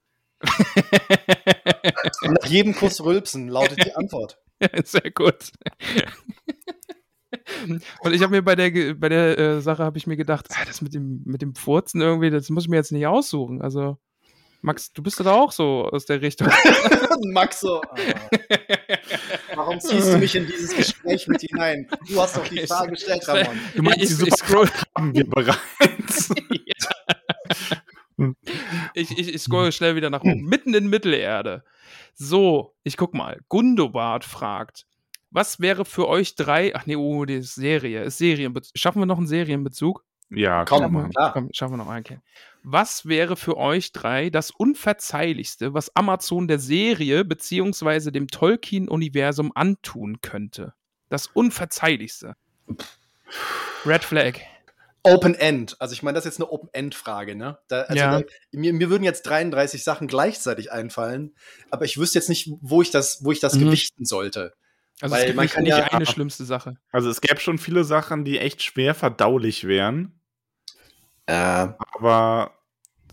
[2.22, 4.40] Nach jedem Kuss rülpsen lautet die Antwort.
[4.62, 5.52] Ja, sehr gut.
[8.02, 10.66] Und ich habe mir bei der, bei der äh, Sache habe ich mir gedacht, ah,
[10.66, 13.62] das mit dem, mit dem Furzen irgendwie, das muss ich mir jetzt nicht aussuchen.
[13.62, 13.98] Also,
[14.62, 16.48] Max, du bist da auch so aus der Richtung.
[17.32, 17.82] Max so.
[17.82, 17.96] Ah.
[19.56, 21.88] Warum ziehst du mich in dieses Gespräch mit hinein?
[22.08, 23.60] Du hast doch die Frage gestellt, Ramon.
[23.76, 26.30] Du meinst, ich, ich scroll haben wir bereits.
[28.94, 30.46] ich, ich, ich scroll schnell wieder nach oben.
[30.46, 31.64] Mitten in Mittelerde.
[32.16, 33.40] So, ich guck mal.
[33.48, 34.86] Gundobart fragt,
[35.30, 38.78] was wäre für euch drei, ach nee, oh, die Serie, ist Serienbezug.
[38.78, 40.04] Schaffen wir noch einen Serienbezug?
[40.30, 41.34] Ja, komm, schaffen wir, klar.
[41.34, 42.06] Komm, schaffen wir noch einen.
[42.06, 42.20] Okay.
[42.64, 50.20] Was wäre für euch drei das Unverzeihlichste, was Amazon der Serie beziehungsweise dem Tolkien-Universum antun
[50.22, 50.74] könnte?
[51.10, 52.36] Das Unverzeihlichste.
[53.86, 54.40] Red Flag.
[55.14, 55.76] Open End.
[55.80, 57.58] Also ich meine, das ist jetzt eine Open End Frage, ne?
[57.68, 58.20] Da, also ja.
[58.20, 61.36] da, mir, mir würden jetzt 33 Sachen gleichzeitig einfallen,
[61.70, 63.66] aber ich wüsste jetzt nicht, wo ich das, wo ich das mhm.
[63.66, 64.54] gewichten sollte.
[65.02, 66.78] Also Weil es gibt man kann nicht ja, eine schlimmste Sache.
[66.92, 70.20] Also es gäbe schon viele Sachen, die echt schwer verdaulich wären.
[71.28, 71.34] Äh.
[71.34, 72.58] Aber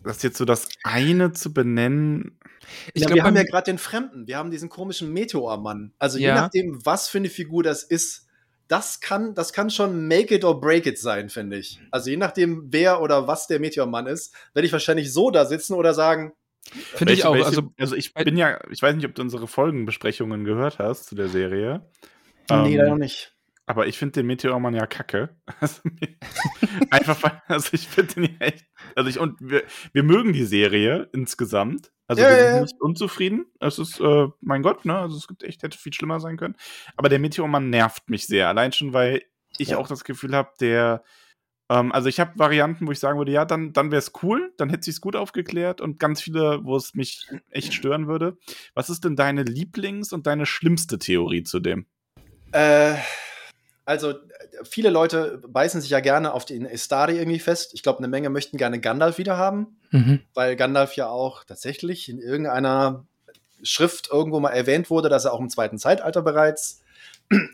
[0.03, 2.39] das jetzt so das eine zu benennen.
[2.95, 4.27] Ich ja, glaub, wir haben ja gerade den Fremden.
[4.27, 5.93] Wir haben diesen komischen Meteormann.
[5.99, 6.29] Also ja.
[6.29, 8.24] je nachdem, was für eine Figur das ist,
[8.69, 11.81] das kann, das kann schon make it or break it sein, finde ich.
[11.91, 15.75] Also je nachdem, wer oder was der Meteormann ist, werde ich wahrscheinlich so da sitzen
[15.75, 16.33] oder sagen,
[16.95, 17.35] Finde ich auch.
[17.35, 21.05] Welche, also, also ich bin ja, ich weiß nicht, ob du unsere Folgenbesprechungen gehört hast
[21.05, 21.83] zu der Serie.
[22.51, 23.34] Nee, ähm, leider nicht.
[23.67, 25.37] Aber ich finde den Meteormann ja kacke.
[25.61, 25.83] Also,
[26.91, 28.67] einfach weil, also ich finde den ja echt.
[28.95, 29.63] Also ich, und wir,
[29.93, 31.93] wir mögen die Serie insgesamt.
[32.07, 32.61] Also ja, wir sind ja.
[32.63, 33.47] nicht unzufrieden.
[33.61, 34.99] Es ist, äh, mein Gott, ne?
[34.99, 36.57] Also es gibt echt, hätte viel schlimmer sein können.
[36.97, 38.49] Aber der Meteormann nervt mich sehr.
[38.49, 39.23] Allein schon, weil
[39.57, 39.79] ich ja.
[39.79, 41.03] auch das Gefühl habe, der
[41.71, 44.53] ähm, also ich habe Varianten, wo ich sagen würde, ja, dann, dann wäre es cool,
[44.59, 48.37] dann hätte sich gut aufgeklärt und ganz viele, wo es mich echt stören würde.
[48.75, 51.87] Was ist denn deine Lieblings- und deine schlimmste Theorie zu dem?
[52.53, 52.97] Äh,
[53.85, 54.15] also
[54.65, 57.73] viele Leute beißen sich ja gerne auf den Istari irgendwie fest.
[57.75, 60.21] Ich glaube, eine Menge möchten gerne Gandalf wieder haben, mhm.
[60.33, 63.05] weil Gandalf ja auch tatsächlich in irgendeiner
[63.63, 66.83] Schrift irgendwo mal erwähnt wurde, dass er auch im zweiten Zeitalter bereits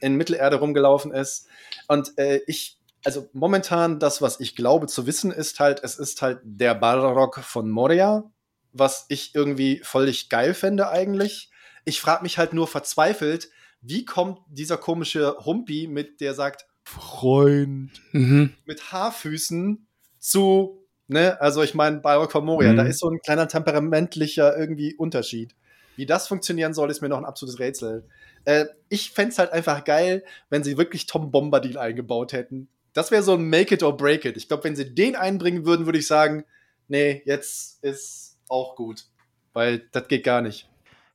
[0.01, 1.47] in Mittelerde rumgelaufen ist.
[1.89, 6.20] Und äh, ich also momentan das, was ich glaube zu wissen, ist halt, es ist
[6.22, 8.24] halt der Balrog von Moria,
[8.72, 11.51] was ich irgendwie völlig geil fände eigentlich.
[11.85, 13.49] Ich frage mich halt nur verzweifelt,
[13.81, 18.55] wie kommt dieser komische Humpi mit, der sagt, Freund, mhm.
[18.64, 19.87] mit Haarfüßen
[20.18, 22.76] zu, ne, also ich meine, von Moria, mhm.
[22.76, 25.55] da ist so ein kleiner temperamentlicher irgendwie Unterschied.
[25.97, 28.09] Wie das funktionieren soll, ist mir noch ein absolutes Rätsel.
[28.45, 33.11] Äh, ich fände es halt einfach geil, wenn sie wirklich Tom Bombadil eingebaut hätten das
[33.11, 34.37] wäre so ein Make it or break it.
[34.37, 36.45] Ich glaube, wenn sie den einbringen würden, würde ich sagen,
[36.89, 39.05] nee, jetzt ist auch gut.
[39.53, 40.68] Weil das geht gar nicht.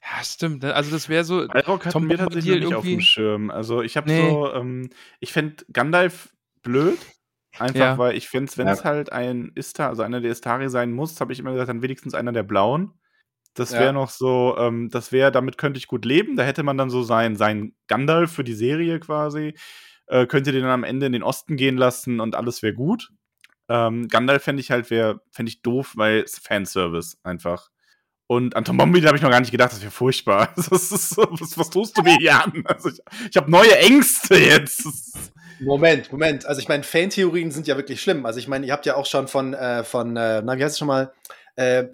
[0.05, 0.63] Ja, stimmt.
[0.63, 0.73] Ne?
[0.73, 1.47] Also das wäre so.
[1.47, 3.49] Balrog hat mir tatsächlich nicht auf dem Schirm.
[3.49, 4.29] Also ich habe nee.
[4.29, 4.89] so, ähm,
[5.19, 6.29] ich fände Gandalf
[6.61, 6.99] blöd.
[7.57, 7.97] Einfach ja.
[7.97, 8.85] weil ich finde, wenn es ja.
[8.85, 12.13] halt ein Istar, also einer der Istari sein muss, habe ich immer gesagt, dann wenigstens
[12.13, 12.93] einer der Blauen.
[13.53, 13.91] Das wäre ja.
[13.93, 16.35] noch so, ähm, das wäre, damit könnte ich gut leben.
[16.35, 19.53] Da hätte man dann so sein, sein Gandalf für die Serie quasi.
[20.07, 23.11] Äh, könnte den dann am Ende in den Osten gehen lassen und alles wäre gut.
[23.69, 27.69] Ähm, Gandalf fände ich halt, wäre, fände ich doof, weil es Fanservice einfach.
[28.27, 30.53] Und Anton Bombadil habe ich noch gar nicht gedacht, das wäre furchtbar.
[30.55, 32.63] Das ist, was, was tust du mir hier an?
[32.65, 32.99] Also ich,
[33.29, 34.87] ich habe neue Ängste jetzt.
[35.59, 36.45] Moment, Moment.
[36.45, 38.25] Also ich meine, Fantheorien sind ja wirklich schlimm.
[38.25, 40.73] Also ich meine, ihr habt ja auch schon von, äh, von äh, na, wie heißt
[40.73, 41.13] es schon mal,
[41.55, 41.85] äh,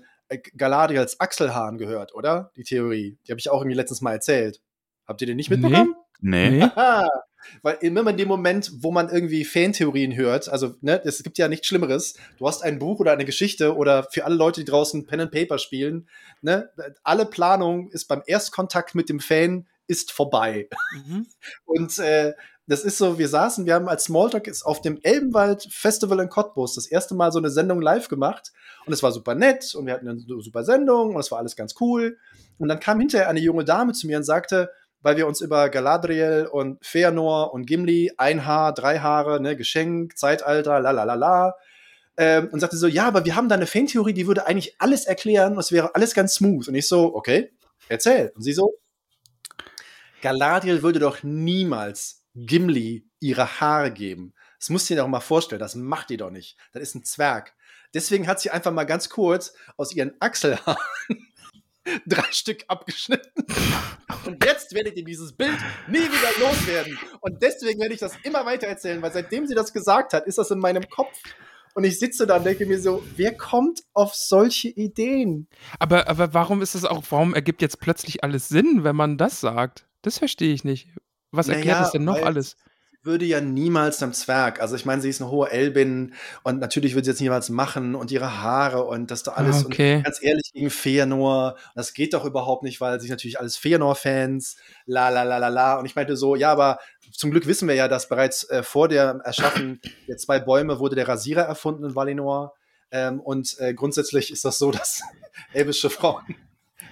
[0.55, 2.51] Galadriels Achselhahn gehört, oder?
[2.55, 3.17] Die Theorie.
[3.27, 4.61] Die habe ich auch irgendwie letztens mal erzählt.
[5.05, 5.95] Habt ihr den nicht mitbekommen?
[6.21, 6.49] Nee.
[6.49, 6.69] nee.
[7.61, 11.47] Weil immer in dem Moment, wo man irgendwie Fantheorien hört, also ne, es gibt ja
[11.47, 12.15] nichts Schlimmeres.
[12.37, 15.31] Du hast ein Buch oder eine Geschichte oder für alle Leute, die draußen Pen and
[15.31, 16.07] Paper spielen,
[16.41, 16.69] ne,
[17.03, 20.69] alle Planung ist beim Erstkontakt mit dem Fan ist vorbei.
[20.93, 21.27] Mhm.
[21.65, 22.33] Und äh,
[22.67, 26.75] das ist so, wir saßen, wir haben als Smalltalk auf dem Elbenwald Festival in Cottbus
[26.75, 28.53] das erste Mal so eine Sendung live gemacht
[28.85, 31.57] und es war super nett und wir hatten eine super Sendung und es war alles
[31.57, 32.17] ganz cool.
[32.59, 34.69] Und dann kam hinterher eine junge Dame zu mir und sagte,
[35.01, 40.17] weil wir uns über Galadriel und Feanor und Gimli, ein Haar, drei Haare, ne, Geschenk,
[40.17, 41.55] Zeitalter, la la la la.
[42.17, 45.05] Ähm, und sagte so, ja, aber wir haben da eine Fantheorie, die würde eigentlich alles
[45.05, 46.67] erklären, es wäre alles ganz smooth.
[46.67, 47.51] Und ich so, okay,
[47.87, 48.31] erzähl.
[48.35, 48.77] Und sie so,
[50.21, 54.33] Galadriel würde doch niemals Gimli ihre Haare geben.
[54.59, 56.57] Das musst du dir doch mal vorstellen, das macht die doch nicht.
[56.73, 57.53] Das ist ein Zwerg.
[57.93, 60.77] Deswegen hat sie einfach mal ganz kurz aus ihren Achselhaaren
[62.05, 63.45] drei Stück abgeschnitten.
[64.25, 65.57] Und jetzt werdet ihr dieses Bild
[65.87, 66.97] nie wieder loswerden.
[67.21, 70.37] Und deswegen werde ich das immer weiter erzählen, weil seitdem sie das gesagt hat, ist
[70.37, 71.17] das in meinem Kopf.
[71.73, 75.47] Und ich sitze da und denke mir so, wer kommt auf solche Ideen?
[75.79, 79.39] Aber, aber warum ist das auch, warum ergibt jetzt plötzlich alles Sinn, wenn man das
[79.39, 79.87] sagt?
[80.01, 80.89] Das verstehe ich nicht.
[81.31, 82.57] Was erklärt naja, das denn noch alles?
[83.03, 86.93] Würde ja niemals einem Zwerg, also ich meine, sie ist eine hohe Elbin und natürlich
[86.93, 89.97] würde sie jetzt niemals machen und ihre Haare und das da alles okay.
[89.97, 94.57] und ganz ehrlich gegen Feanor, das geht doch überhaupt nicht, weil sich natürlich alles Feanor-Fans,
[94.85, 96.79] la la la la la und ich meinte so, ja, aber
[97.11, 100.95] zum Glück wissen wir ja, dass bereits äh, vor der Erschaffen der zwei Bäume wurde
[100.95, 102.53] der Rasierer erfunden in Valinor
[102.91, 105.01] ähm, und äh, grundsätzlich ist das so, dass
[105.53, 106.35] elbische Frauen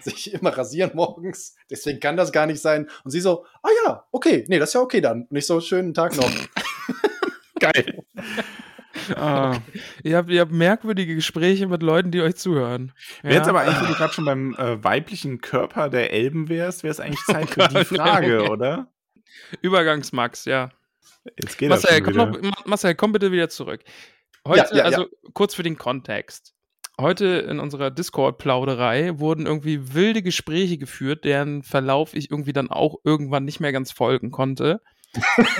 [0.03, 1.55] sich immer rasieren morgens.
[1.69, 2.89] Deswegen kann das gar nicht sein.
[3.03, 5.25] Und sie so, ah ja, okay, nee, das ist ja okay dann.
[5.29, 6.31] Und ich so, schönen Tag noch.
[7.59, 8.03] Geil.
[9.15, 9.57] Ah.
[10.03, 12.93] Ihr, habt, ihr habt merkwürdige Gespräche mit Leuten, die euch zuhören.
[13.23, 13.31] Ja.
[13.31, 16.91] Jetzt aber eigentlich, wenn du gerade schon beim äh, weiblichen Körper der Elben wärst, wäre
[16.91, 18.87] es eigentlich Zeit für die Frage, oder?
[19.61, 20.71] Übergangsmax, ja.
[21.39, 23.81] Jetzt geht Marcel, das komm, noch, Marcel, komm bitte wieder zurück.
[24.47, 26.53] Heute, ja, ja, also kurz für den Kontext
[26.99, 32.97] heute in unserer Discord-Plauderei wurden irgendwie wilde Gespräche geführt, deren Verlauf ich irgendwie dann auch
[33.03, 34.81] irgendwann nicht mehr ganz folgen konnte.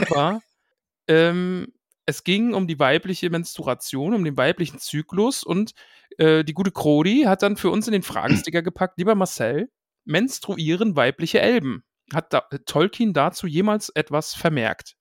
[0.02, 0.42] Aber
[1.08, 1.74] ähm,
[2.06, 5.74] es ging um die weibliche Menstruation, um den weiblichen Zyklus und
[6.18, 9.70] äh, die gute Crodi hat dann für uns in den Fragensticker gepackt, lieber Marcel,
[10.06, 11.84] menstruieren weibliche Elben.
[12.14, 14.96] Hat da, Tolkien dazu jemals etwas vermerkt?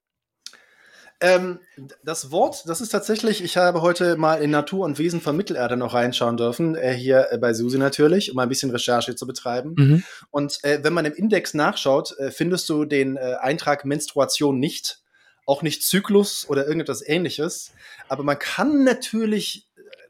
[1.20, 1.58] Ähm,
[2.04, 5.76] das Wort, das ist tatsächlich, ich habe heute mal in Natur und Wesen von Mittelerde
[5.76, 9.74] noch reinschauen dürfen, äh, hier äh, bei Susi natürlich, um ein bisschen Recherche zu betreiben.
[9.76, 10.04] Mhm.
[10.30, 15.00] Und äh, wenn man im Index nachschaut, äh, findest du den äh, Eintrag Menstruation nicht,
[15.44, 17.72] auch nicht Zyklus oder irgendetwas ähnliches.
[18.08, 19.66] Aber man kann natürlich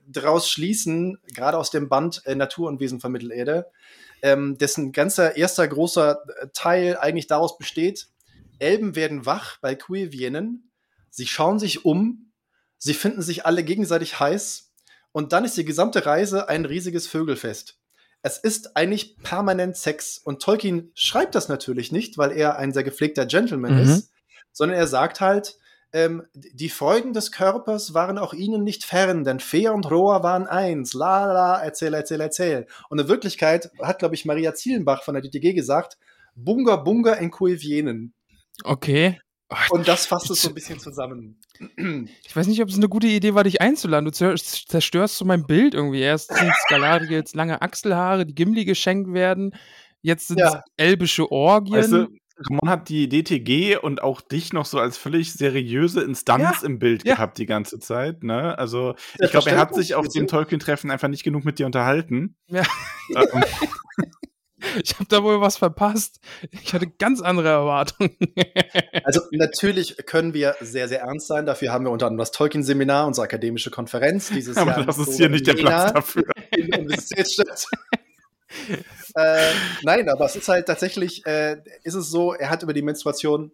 [0.06, 3.66] daraus schließen, gerade aus dem Band Natur und Wesen von Mittelerde,
[4.20, 6.22] ähm, dessen ganzer erster großer
[6.54, 8.08] Teil eigentlich daraus besteht,
[8.58, 10.67] Elben werden wach bei Queervienen
[11.18, 12.30] Sie schauen sich um,
[12.78, 14.70] sie finden sich alle gegenseitig heiß
[15.10, 17.76] und dann ist die gesamte Reise ein riesiges Vögelfest.
[18.22, 22.84] Es ist eigentlich permanent Sex und Tolkien schreibt das natürlich nicht, weil er ein sehr
[22.84, 23.80] gepflegter Gentleman mhm.
[23.80, 24.12] ist,
[24.52, 25.58] sondern er sagt halt,
[25.92, 30.46] ähm, die Freuden des Körpers waren auch ihnen nicht fern, denn Fee und Rohr waren
[30.46, 30.94] eins.
[30.94, 32.68] La la, erzähl, erzähl, erzähl.
[32.90, 35.98] Und in Wirklichkeit hat, glaube ich, Maria Zielenbach von der DTG gesagt,
[36.36, 38.14] Bunga Bunga in Kuevienen.
[38.62, 39.18] Okay.
[39.70, 41.40] Und das fasst es so ein bisschen zusammen.
[42.24, 44.04] Ich weiß nicht, ob es eine gute Idee war, dich einzuladen.
[44.04, 46.00] Du zerstörst so mein Bild irgendwie.
[46.00, 49.54] Erst sind Galadriels lange Achselhaare, die Gimli geschenkt werden.
[50.02, 50.62] Jetzt sind es ja.
[50.76, 51.78] elbische Orgien.
[51.78, 56.60] Weißt du, Ramon hat die DTG und auch dich noch so als völlig seriöse Instanz
[56.60, 56.66] ja.
[56.66, 57.14] im Bild ja.
[57.14, 58.22] gehabt die ganze Zeit.
[58.22, 58.56] Ne?
[58.58, 62.36] Also ich glaube, er hat sich auf dem Tolkien-Treffen einfach nicht genug mit dir unterhalten.
[62.48, 62.62] Ja.
[63.16, 63.42] Ähm,
[64.82, 66.20] Ich habe da wohl was verpasst.
[66.50, 68.16] Ich hatte ganz andere Erwartungen.
[69.04, 71.46] Also natürlich können wir sehr, sehr ernst sein.
[71.46, 74.84] Dafür haben wir unter anderem das Tolkien-Seminar, unsere akademische Konferenz dieses Aber Jahr.
[74.84, 76.24] Das ist hier nicht der Platz dafür.
[76.50, 77.66] In Universitätsstadt.
[79.14, 79.50] äh,
[79.82, 83.52] nein, aber es ist halt tatsächlich, äh, ist es so, er hat über die Menstruation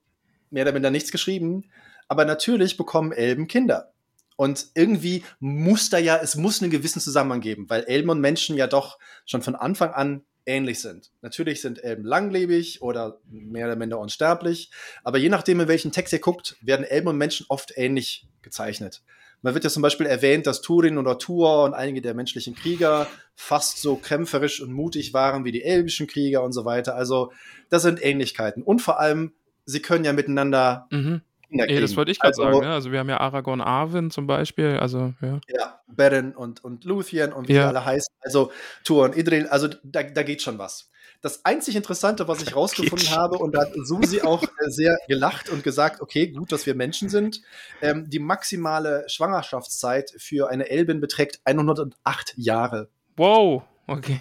[0.51, 1.71] mehr oder minder nichts geschrieben.
[2.09, 3.93] Aber natürlich bekommen Elben Kinder.
[4.37, 8.57] Und irgendwie muss da ja, es muss einen gewissen Zusammenhang geben, weil Elben und Menschen
[8.57, 11.11] ja doch schon von Anfang an ähnlich sind.
[11.23, 14.71] Natürlich sind Elben langlebig oder mehr oder minder unsterblich,
[15.03, 19.03] aber je nachdem, in welchen Text ihr guckt, werden Elben und Menschen oft ähnlich gezeichnet.
[19.45, 23.07] Man wird ja zum Beispiel erwähnt, dass Turin oder Tuor und einige der menschlichen Krieger
[23.35, 26.95] fast so kämpferisch und mutig waren wie die elbischen Krieger und so weiter.
[26.95, 27.31] Also
[27.69, 28.63] das sind Ähnlichkeiten.
[28.63, 29.33] Und vor allem,
[29.67, 31.21] sie können ja miteinander mhm.
[31.59, 32.67] Ey, das wollte ich gerade also, sagen.
[32.67, 32.73] Ne?
[32.73, 34.79] Also wir haben ja Aragorn Arwen zum Beispiel.
[34.79, 35.41] Also ja.
[35.49, 37.69] Ja, Beren und, und Luthien und wie ja.
[37.69, 38.13] alle heißen.
[38.21, 38.51] Also
[38.85, 39.47] Tuor und Idril.
[39.47, 40.91] Also da, da geht schon was.
[41.25, 45.49] Das einzig Interessante, was ich rausgefunden habe, und da hat Susi auch äh, sehr gelacht
[45.49, 47.41] und gesagt, okay, gut, dass wir Menschen sind.
[47.81, 52.91] Ähm, die maximale Schwangerschaftszeit für eine Elbin beträgt 108 Jahre.
[53.17, 54.21] Wow, okay.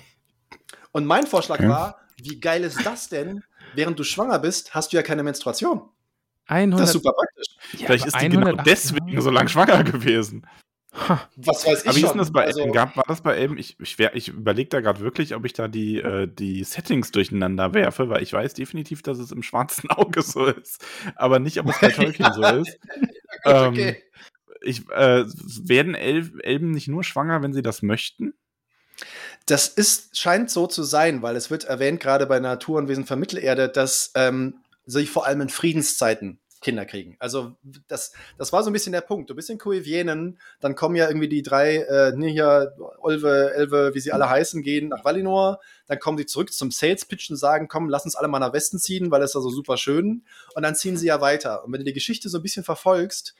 [0.93, 1.67] Und mein Vorschlag okay.
[1.67, 3.43] war, wie geil ist das denn?
[3.75, 5.89] Während du schwanger bist, hast du ja keine Menstruation.
[6.47, 7.55] 100, das ist super praktisch.
[7.73, 10.45] Ja, Vielleicht ist die genau deswegen so lang schwanger gewesen.
[11.35, 13.57] Was weiß ich Aber wie ist denn das bei also, Gab, war das bei Elben?
[13.57, 17.73] Ich, ich, ich überlege da gerade wirklich, ob ich da die, äh, die Settings durcheinander
[17.73, 20.85] werfe, weil ich weiß definitiv, dass es im schwarzen Auge so ist.
[21.15, 22.79] Aber nicht, ob es bei Tolkien so ist.
[23.43, 23.89] okay.
[23.89, 23.95] Ähm,
[24.61, 25.25] ich, äh,
[25.63, 28.33] werden El Elben nicht nur schwanger, wenn sie das möchten?
[29.47, 33.05] Das ist, scheint so zu sein, weil es wird erwähnt, gerade bei Natur und Wesen
[33.05, 37.15] von Mittelerde, dass ähm, sich vor allem in Friedenszeiten Kinder kriegen.
[37.19, 37.55] Also
[37.87, 39.29] das, das war so ein bisschen der Punkt.
[39.29, 43.99] Du bist in Kuevienen, dann kommen ja irgendwie die drei, äh, hier, Olve, Elve, wie
[43.99, 47.67] sie alle heißen, gehen nach Valinor, dann kommen sie zurück zum Sales Pitch und sagen,
[47.67, 50.23] komm, lass uns alle mal nach Westen ziehen, weil es da so super schön.
[50.55, 51.63] Und dann ziehen sie ja weiter.
[51.63, 53.35] Und wenn du die Geschichte so ein bisschen verfolgst,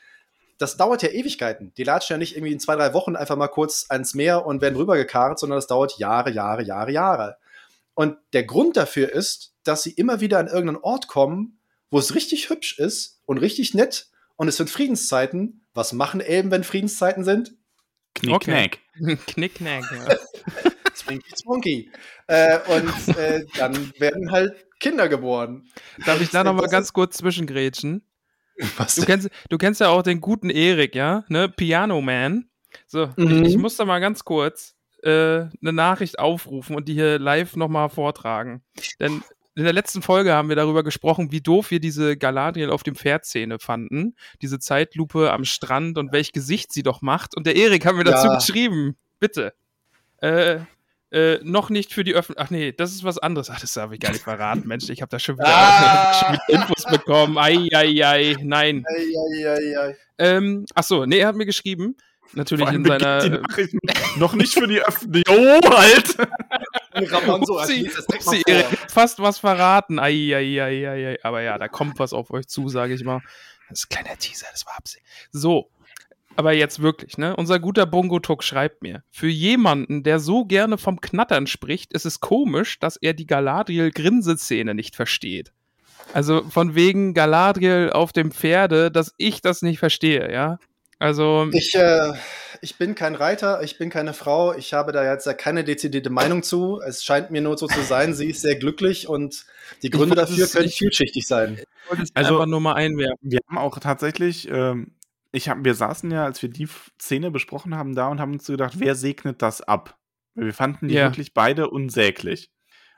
[0.60, 1.74] das dauert ja Ewigkeiten.
[1.78, 4.62] Die latschen ja nicht irgendwie in zwei, drei Wochen einfach mal kurz ans Meer und
[4.62, 7.38] werden rübergekarrt, sondern das dauert Jahre, Jahre, Jahre, Jahre.
[7.96, 11.60] Und der Grund dafür ist, dass sie immer wieder an irgendeinen Ort kommen,
[11.90, 15.66] wo es richtig hübsch ist und richtig nett und es sind Friedenszeiten.
[15.74, 17.56] Was machen Elben, wenn Friedenszeiten sind?
[18.16, 18.80] Knickknack.
[19.00, 19.18] Okay.
[19.28, 20.16] Knickknack, ja.
[20.96, 21.92] Spinky Spunky.
[22.28, 25.68] Äh, und äh, dann werden halt Kinder geboren.
[26.06, 28.04] Darf ich da nochmal ganz kurz zwischengrätschen?
[28.78, 31.26] Was du kennst, du kennst ja auch den guten Erik, ja?
[31.28, 31.50] Ne?
[31.50, 32.50] Piano Man.
[32.86, 33.44] So, mhm.
[33.44, 37.56] ich, ich, muss da mal ganz kurz äh, eine Nachricht aufrufen und die hier live
[37.56, 38.64] nochmal vortragen.
[39.00, 39.24] Denn
[39.56, 42.96] in der letzten Folge haben wir darüber gesprochen, wie doof wir diese Galadriel auf dem
[42.96, 44.16] Pferd-Szene fanden.
[44.42, 47.36] Diese Zeitlupe am Strand und welch Gesicht sie doch macht.
[47.38, 48.36] Und der Erik hat mir dazu ja.
[48.36, 48.96] geschrieben.
[49.20, 49.54] Bitte.
[50.22, 50.62] Äh,
[51.12, 52.48] äh, noch nicht für die Öffentlichkeit.
[52.48, 53.52] Ach nee, das ist was anderes.
[53.52, 54.90] Ach, das darf ich gar nicht verraten, Mensch.
[54.90, 56.38] Ich habe da schon wieder, ah.
[56.48, 57.38] Infos bekommen.
[57.38, 58.36] Ei, ei, ei.
[58.42, 58.84] Nein.
[58.88, 59.96] Ei, ei, ei, ei.
[60.18, 61.96] Ähm, ach so, nee, er hat mir geschrieben.
[62.34, 63.24] Natürlich in seiner.
[63.24, 63.68] Äh,
[64.18, 65.38] noch nicht für die Öffentlichkeit.
[65.38, 66.18] Oh, halt!
[66.96, 68.44] Upsi, Upsi,
[68.88, 70.00] fast was verraten.
[70.00, 73.22] Ei, ei, ei, ei, Aber ja, da kommt was auf euch zu, sage ich mal.
[73.70, 75.04] Das ist ein kleiner Teaser, das war Absicht.
[75.32, 75.70] So,
[76.36, 77.36] aber jetzt wirklich, ne?
[77.36, 82.20] Unser guter Bongo-Tuk schreibt mir, für jemanden, der so gerne vom Knattern spricht, ist es
[82.20, 85.54] komisch, dass er die Galadriel-Grinseszene nicht versteht.
[86.12, 90.58] Also von wegen Galadriel auf dem Pferde, dass ich das nicht verstehe, ja?
[91.04, 91.50] Also.
[91.52, 92.14] Ich, äh,
[92.62, 96.44] ich bin kein Reiter, ich bin keine Frau, ich habe da jetzt keine dezidierte Meinung
[96.44, 96.80] zu.
[96.80, 99.46] Es scheint mir nur so zu sein, sie ist sehr glücklich und
[99.82, 101.60] die Gründe dafür können vielschichtig sein.
[101.90, 103.18] also, einfach nur mal einwerfen.
[103.22, 104.96] Wir haben auch tatsächlich, ähm,
[105.34, 108.48] ich hab, wir saßen ja, als wir die Szene besprochen haben, da und haben uns
[108.48, 109.98] gedacht, wer segnet das ab?
[110.36, 111.10] Wir fanden die yeah.
[111.10, 112.50] wirklich beide unsäglich.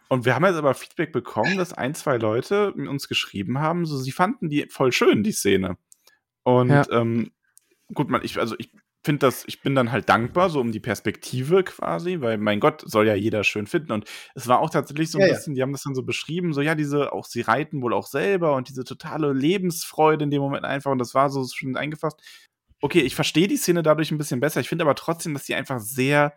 [0.09, 3.97] Und wir haben jetzt aber Feedback bekommen, dass ein, zwei Leute uns geschrieben haben, so
[3.97, 5.77] sie fanden die voll schön, die Szene.
[6.43, 6.85] Und ja.
[6.91, 7.31] ähm,
[7.93, 8.71] gut, man, ich, also ich
[9.05, 12.81] finde das, ich bin dann halt dankbar, so um die Perspektive quasi, weil mein Gott,
[12.85, 13.91] soll ja jeder schön finden.
[13.91, 15.57] Und es war auch tatsächlich so ein ja, bisschen, ja.
[15.57, 18.55] die haben das dann so beschrieben, so ja, diese, auch sie reiten wohl auch selber
[18.55, 20.91] und diese totale Lebensfreude in dem Moment einfach.
[20.91, 22.19] Und das war so schön eingefasst.
[22.81, 24.59] Okay, ich verstehe die Szene dadurch ein bisschen besser.
[24.59, 26.33] Ich finde aber trotzdem, dass die einfach sehr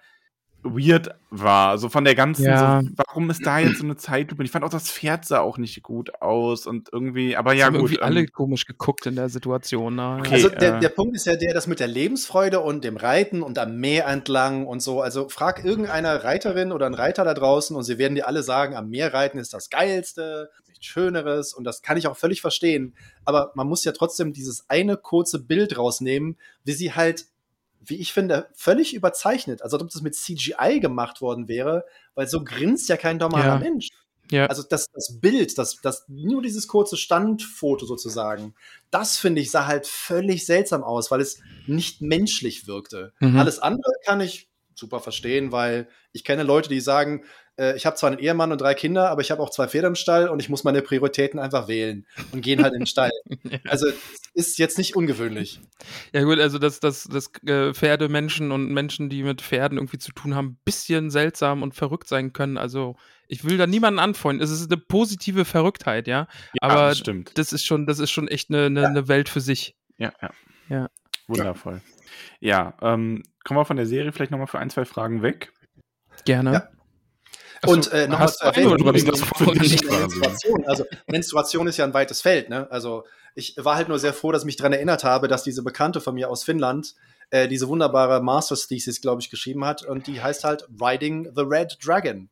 [0.63, 1.79] weird war.
[1.79, 2.83] So von der ganzen, ja.
[2.83, 4.43] so, warum ist da jetzt so eine Zeitlupe?
[4.43, 7.77] Ich fand auch das Pferd sah auch nicht gut aus und irgendwie, aber ja, gut.
[7.77, 9.95] Irgendwie ähm, alle komisch geguckt in der Situation.
[9.97, 10.17] Ne?
[10.21, 12.97] okay, also der, äh, der Punkt ist ja der, das mit der Lebensfreude und dem
[12.97, 15.01] Reiten und am Meer entlang und so.
[15.01, 18.75] Also frag irgendeine Reiterin oder einen Reiter da draußen und sie werden dir alle sagen,
[18.75, 22.95] am Meer reiten ist das Geilste, nichts Schöneres und das kann ich auch völlig verstehen.
[23.25, 27.27] Aber man muss ja trotzdem dieses eine kurze Bild rausnehmen, wie sie halt
[27.81, 29.63] wie ich finde, völlig überzeichnet.
[29.63, 33.55] Also, als ob das mit CGI gemacht worden wäre, weil so grinst ja kein normaler
[33.55, 33.59] ja.
[33.59, 33.89] Mensch.
[34.31, 34.47] Ja.
[34.47, 38.55] Also das, das Bild, das, das, nur dieses kurze Standfoto sozusagen,
[38.91, 43.13] das finde ich sah halt völlig seltsam aus, weil es nicht menschlich wirkte.
[43.21, 43.39] Mhm.
[43.39, 44.49] Alles andere kann ich
[44.79, 47.25] super verstehen, weil ich kenne Leute, die sagen,
[47.59, 49.89] äh, ich habe zwar einen Ehemann und drei Kinder, aber ich habe auch zwei Pferde
[49.89, 53.11] im Stall und ich muss meine Prioritäten einfach wählen und gehen halt in den Stall.
[53.43, 53.59] ja.
[53.67, 53.89] Also
[54.35, 55.61] ist jetzt nicht ungewöhnlich.
[56.13, 59.99] Ja gut, also dass, dass, dass äh, Pferde Menschen und Menschen, die mit Pferden irgendwie
[59.99, 62.57] zu tun haben, ein bisschen seltsam und verrückt sein können.
[62.57, 64.43] Also ich will da niemanden anfreunden.
[64.43, 66.29] Es ist eine positive Verrücktheit, ja.
[66.55, 67.37] ja aber das, stimmt.
[67.37, 68.89] das ist schon, das ist schon echt eine, eine, ja.
[68.89, 69.77] eine Welt für sich.
[69.99, 70.31] Ja, ja.
[70.69, 70.91] ja.
[71.27, 71.83] Wundervoll.
[71.85, 71.98] Ja,
[72.83, 75.53] ähm, kommen wir von der Serie vielleicht nochmal für ein, zwei Fragen weg.
[76.25, 76.53] Gerne.
[76.53, 76.69] Ja.
[77.63, 80.65] Achso, und äh, nochmal zu erwähnen, Menstruation.
[80.67, 82.51] Also Menstruation ist ja ein weites Feld.
[82.51, 82.71] Ne?
[82.71, 83.05] Also
[83.35, 86.01] ich war halt nur sehr froh, dass ich mich daran erinnert habe, dass diese Bekannte
[86.01, 86.95] von mir aus Finnland
[87.31, 89.85] äh, diese wunderbare Master's Thesis, glaube ich, geschrieben hat.
[89.85, 92.29] Und die heißt halt Riding the Red Dragon.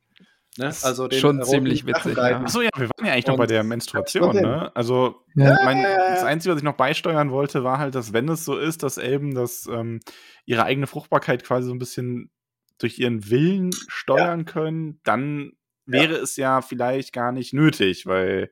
[0.57, 0.73] Ne?
[0.81, 2.17] Also den schon ziemlich witzig.
[2.17, 2.41] Ja.
[2.41, 4.35] Achso, ja, wir waren ja eigentlich und noch bei der Menstruation.
[4.35, 4.75] Ne?
[4.75, 5.55] Also ja.
[5.63, 8.83] mein, das Einzige, was ich noch beisteuern wollte, war halt, dass wenn es so ist,
[8.83, 9.99] dass Elben das ähm,
[10.45, 12.31] ihre eigene Fruchtbarkeit quasi so ein bisschen
[12.79, 14.45] durch ihren Willen steuern ja.
[14.45, 15.53] können, dann
[15.85, 16.21] wäre ja.
[16.21, 18.51] es ja vielleicht gar nicht nötig, weil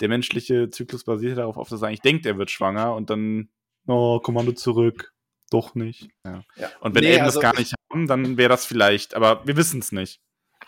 [0.00, 3.50] der menschliche Zyklus basiert darauf, auf, dass er eigentlich denkt, er wird schwanger und dann,
[3.86, 5.12] oh, Kommando zurück,
[5.50, 6.08] doch nicht.
[6.24, 6.42] Ja.
[6.80, 9.56] Und wenn nee, Elben also das gar nicht haben, dann wäre das vielleicht, aber wir
[9.56, 10.20] wissen es nicht.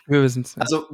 [0.06, 0.56] Wir wissen es.
[0.58, 0.86] Also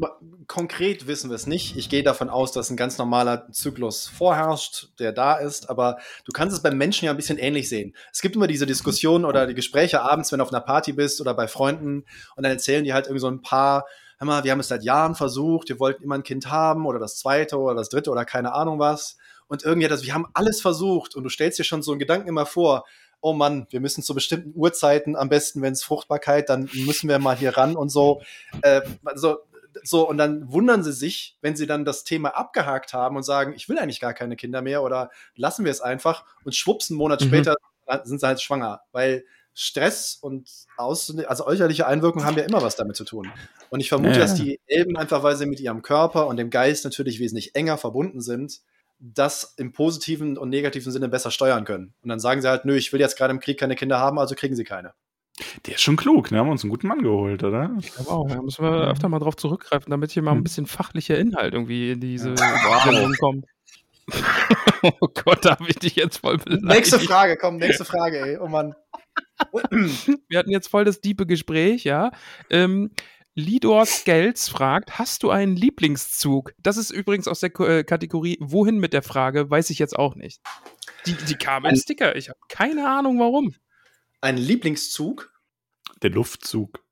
[0.46, 1.76] konkret wissen wir es nicht.
[1.76, 5.70] Ich gehe davon aus, dass ein ganz normaler Zyklus vorherrscht, der da ist.
[5.70, 7.94] Aber du kannst es beim Menschen ja ein bisschen ähnlich sehen.
[8.12, 11.20] Es gibt immer diese Diskussionen oder die Gespräche abends, wenn du auf einer Party bist
[11.20, 12.04] oder bei Freunden
[12.36, 13.86] und dann erzählen die halt irgendwie so ein paar,
[14.18, 16.98] hör mal, wir haben es seit Jahren versucht, wir wollten immer ein Kind haben oder
[16.98, 19.16] das zweite oder das dritte oder keine Ahnung was.
[19.46, 21.98] Und irgendwie hat das, wir haben alles versucht und du stellst dir schon so einen
[21.98, 22.84] Gedanken immer vor,
[23.20, 27.18] oh Mann, wir müssen zu bestimmten Uhrzeiten, am besten, wenn es Fruchtbarkeit, dann müssen wir
[27.18, 28.22] mal hier ran und so.
[28.62, 29.38] Äh, also,
[29.82, 33.52] so, und dann wundern sie sich, wenn sie dann das Thema abgehakt haben und sagen,
[33.54, 36.98] ich will eigentlich gar keine Kinder mehr oder lassen wir es einfach und schwupps, einen
[36.98, 37.26] Monat mhm.
[37.26, 37.56] später
[38.04, 42.76] sind sie halt schwanger, weil Stress und aus, also äußerliche Einwirkungen haben ja immer was
[42.76, 43.32] damit zu tun.
[43.70, 44.20] Und ich vermute, ja.
[44.20, 47.76] dass die Elben einfach, weil sie mit ihrem Körper und dem Geist natürlich wesentlich enger
[47.76, 48.60] verbunden sind,
[48.98, 51.94] das im positiven und negativen Sinne besser steuern können.
[52.02, 54.18] Und dann sagen sie halt, nö, ich will jetzt gerade im Krieg keine Kinder haben,
[54.18, 54.92] also kriegen sie keine.
[55.66, 56.38] Der ist schon klug, ne?
[56.38, 57.70] Haben wir uns einen guten Mann geholt, oder?
[57.78, 58.28] Ich glaube auch.
[58.28, 60.44] Da müssen wir öfter mal drauf zurückgreifen, damit hier mal ein hm.
[60.44, 63.18] bisschen fachlicher Inhalt irgendwie in diese wow.
[63.20, 63.44] kommt.
[65.00, 66.64] oh Gott, da habe ich dich jetzt voll beleidigt.
[66.64, 68.38] Nächste Frage, komm, nächste Frage, ey.
[68.38, 68.74] Oh Mann.
[70.28, 72.10] Wir hatten jetzt voll das diepe Gespräch, ja.
[72.50, 72.90] Ähm,
[73.38, 76.54] Lidor Skelz fragt, hast du einen Lieblingszug?
[76.60, 79.96] Das ist übrigens aus der K äh, Kategorie Wohin mit der Frage, weiß ich jetzt
[79.96, 80.40] auch nicht.
[81.06, 83.54] Die, die kam ein Sticker, ich habe keine Ahnung warum.
[84.20, 85.32] Ein Lieblingszug?
[86.02, 86.82] Der Luftzug.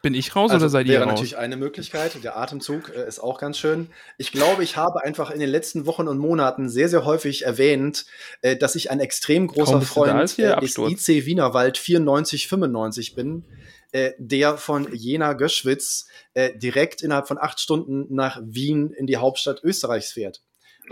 [0.00, 1.00] Bin ich raus also oder seid ihr raus?
[1.00, 2.24] Wäre natürlich eine Möglichkeit.
[2.24, 3.90] Der Atemzug äh, ist auch ganz schön.
[4.16, 8.06] Ich glaube, ich habe einfach in den letzten Wochen und Monaten sehr, sehr häufig erwähnt,
[8.40, 13.44] äh, dass ich ein extrem großer Freund äh, des IC Wienerwald 9495 bin
[13.92, 19.18] äh, der von Jena Göschwitz äh, direkt innerhalb von acht Stunden nach Wien in die
[19.18, 20.42] Hauptstadt Österreichs fährt.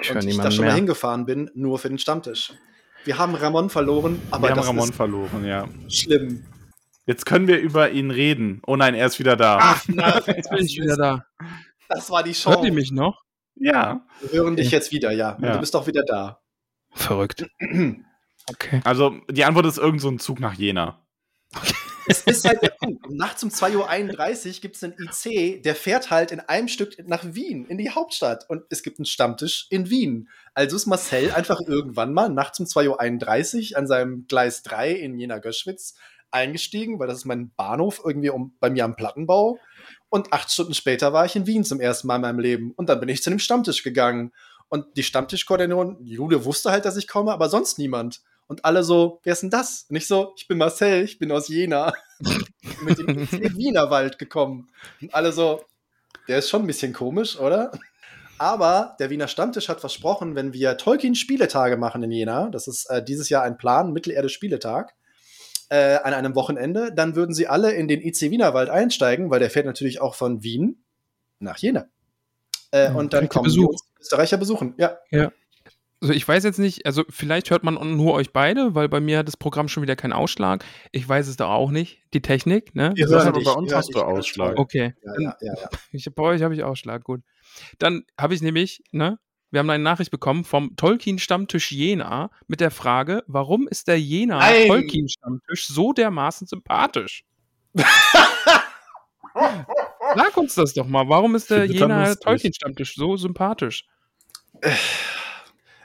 [0.01, 0.73] Ich und ich da schon mehr.
[0.73, 2.53] mal hingefahren bin, nur für den Stammtisch.
[3.05, 5.67] Wir haben Ramon verloren, aber wir haben Ramon verloren, ja.
[5.89, 6.45] Schlimm.
[7.07, 8.61] Jetzt können wir über ihn reden.
[8.67, 9.59] Oh nein, er ist wieder da.
[9.61, 11.25] Ach, na, jetzt bin ich wieder da.
[11.89, 12.51] Das war die Show.
[12.51, 13.23] Hört ihr mich noch?
[13.57, 14.07] Ja.
[14.21, 15.37] Wir hören dich jetzt wieder, ja.
[15.41, 15.55] ja.
[15.55, 16.41] Du bist doch wieder da.
[16.93, 17.47] Verrückt.
[18.49, 18.81] okay.
[18.85, 21.05] Also, die Antwort ist irgend so ein Zug nach Jena.
[22.07, 23.09] Es ist halt der Punkt.
[23.11, 27.23] nachts um 2.31 Uhr gibt es einen IC, der fährt halt in einem Stück nach
[27.25, 28.49] Wien, in die Hauptstadt.
[28.49, 30.29] Und es gibt einen Stammtisch in Wien.
[30.55, 35.19] Also ist Marcel einfach irgendwann mal nachts um 2.31 Uhr an seinem Gleis 3 in
[35.19, 35.95] Jena-Göschwitz
[36.33, 39.59] eingestiegen, weil das ist mein Bahnhof irgendwie um, bei mir am Plattenbau.
[40.09, 42.73] Und acht Stunden später war ich in Wien zum ersten Mal in meinem Leben.
[42.73, 44.33] Und dann bin ich zu einem Stammtisch gegangen.
[44.69, 48.21] Und die Stammtischkoordinatorin, Jude wusste halt, dass ich komme, aber sonst niemand.
[48.51, 49.87] Und alle so, wer ist denn das?
[49.89, 51.93] Und ich so, ich bin Marcel, ich bin aus Jena.
[52.83, 54.73] mit dem Wienerwald gekommen.
[55.01, 55.63] Und alle so,
[56.27, 57.71] der ist schon ein bisschen komisch, oder?
[58.39, 63.05] Aber der Wiener Stammtisch hat versprochen, wenn wir Tolkien-Spieletage machen in Jena, das ist äh,
[63.05, 64.95] dieses Jahr ein Plan, Mittelerde-Spieletag,
[65.69, 69.51] äh, an einem Wochenende, dann würden sie alle in den IC Wienerwald einsteigen, weil der
[69.51, 70.83] fährt natürlich auch von Wien
[71.39, 71.87] nach Jena.
[72.73, 73.71] Äh, und dann kommen Besuch.
[73.71, 74.75] die Österreicher besuchen.
[74.77, 74.99] Ja.
[75.13, 75.31] ja.
[76.01, 79.19] Also ich weiß jetzt nicht, also vielleicht hört man nur euch beide, weil bei mir
[79.19, 80.65] hat das Programm schon wieder keinen Ausschlag.
[80.93, 82.93] Ich weiß es doch auch nicht, die Technik, ne?
[82.95, 84.59] Wir hören aber bei uns hast du Ausschlag.
[84.59, 84.95] Okay.
[85.05, 85.69] Ja, ja, ja, ja.
[85.93, 87.21] Ich, bei euch habe ich Ausschlag, gut.
[87.79, 89.19] Dann habe ich nämlich, ne?
[89.51, 95.67] Wir haben eine Nachricht bekommen vom Tolkien-Stammtisch Jena mit der Frage, warum ist der Jena-Tolkien-Stammtisch
[95.67, 97.25] so dermaßen sympathisch?
[99.35, 101.09] Sag uns das doch mal.
[101.09, 103.85] Warum ist der Jena-Tolkien-Stammtisch so sympathisch?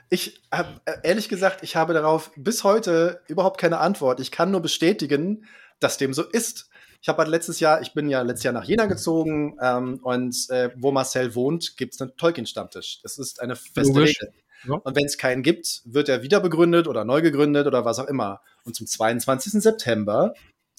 [0.08, 4.20] Ich habe ehrlich gesagt, ich habe darauf bis heute überhaupt keine Antwort.
[4.20, 5.46] Ich kann nur bestätigen,
[5.80, 6.70] dass dem so ist.
[7.02, 10.48] Ich habe halt letztes Jahr, ich bin ja letztes Jahr nach Jena gezogen ähm, und
[10.50, 13.00] äh, wo Marcel wohnt, gibt es einen Tolkien-Stammtisch.
[13.02, 14.20] Das ist eine feste Logisch.
[14.20, 14.34] Regel.
[14.66, 14.74] Ja.
[14.74, 18.08] Und wenn es keinen gibt, wird er wieder begründet oder neu gegründet oder was auch
[18.08, 18.40] immer.
[18.64, 19.62] Und zum 22.
[19.62, 20.34] September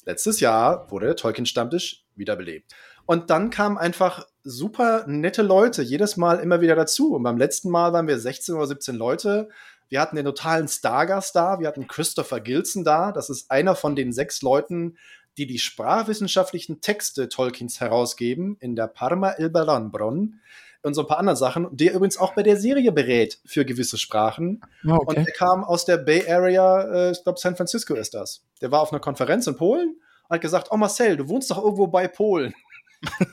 [0.05, 2.73] letztes Jahr wurde der Tolkien-Stammtisch wiederbelebt.
[3.05, 7.13] Und dann kamen einfach super nette Leute jedes Mal immer wieder dazu.
[7.13, 9.49] Und beim letzten Mal waren wir 16 oder 17 Leute.
[9.89, 11.59] Wir hatten den totalen Stargast da.
[11.59, 13.11] Wir hatten Christopher Gilson da.
[13.11, 14.97] Das ist einer von den sechs Leuten,
[15.37, 20.39] die die sprachwissenschaftlichen Texte Tolkiens herausgeben in der Parma il Baranbron
[20.81, 23.97] und so ein paar andere Sachen, der übrigens auch bei der Serie berät für gewisse
[23.97, 24.61] Sprachen.
[24.85, 25.05] Oh, okay.
[25.07, 28.43] Und der kam aus der Bay Area, äh, ich glaube San Francisco ist das.
[28.61, 31.61] Der war auf einer Konferenz in Polen und hat gesagt, oh Marcel, du wohnst doch
[31.61, 32.53] irgendwo bei Polen.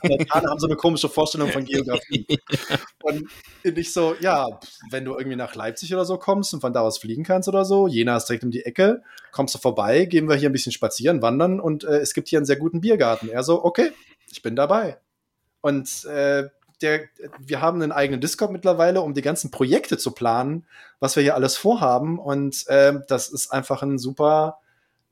[0.01, 2.25] Amerikaner haben so eine komische Vorstellung von Geografie.
[3.03, 3.27] Und
[3.63, 4.59] ich so, ja,
[4.89, 7.65] wenn du irgendwie nach Leipzig oder so kommst und von da aus fliegen kannst oder
[7.65, 10.71] so, Jena ist direkt um die Ecke, kommst du vorbei, gehen wir hier ein bisschen
[10.71, 13.29] spazieren, wandern und äh, es gibt hier einen sehr guten Biergarten.
[13.29, 13.91] Er so, okay,
[14.31, 14.97] ich bin dabei.
[15.61, 16.49] Und äh,
[16.81, 17.01] der,
[17.39, 20.65] wir haben einen eigenen Discord mittlerweile, um die ganzen Projekte zu planen,
[20.99, 22.19] was wir hier alles vorhaben.
[22.19, 24.59] Und äh, das ist einfach ein super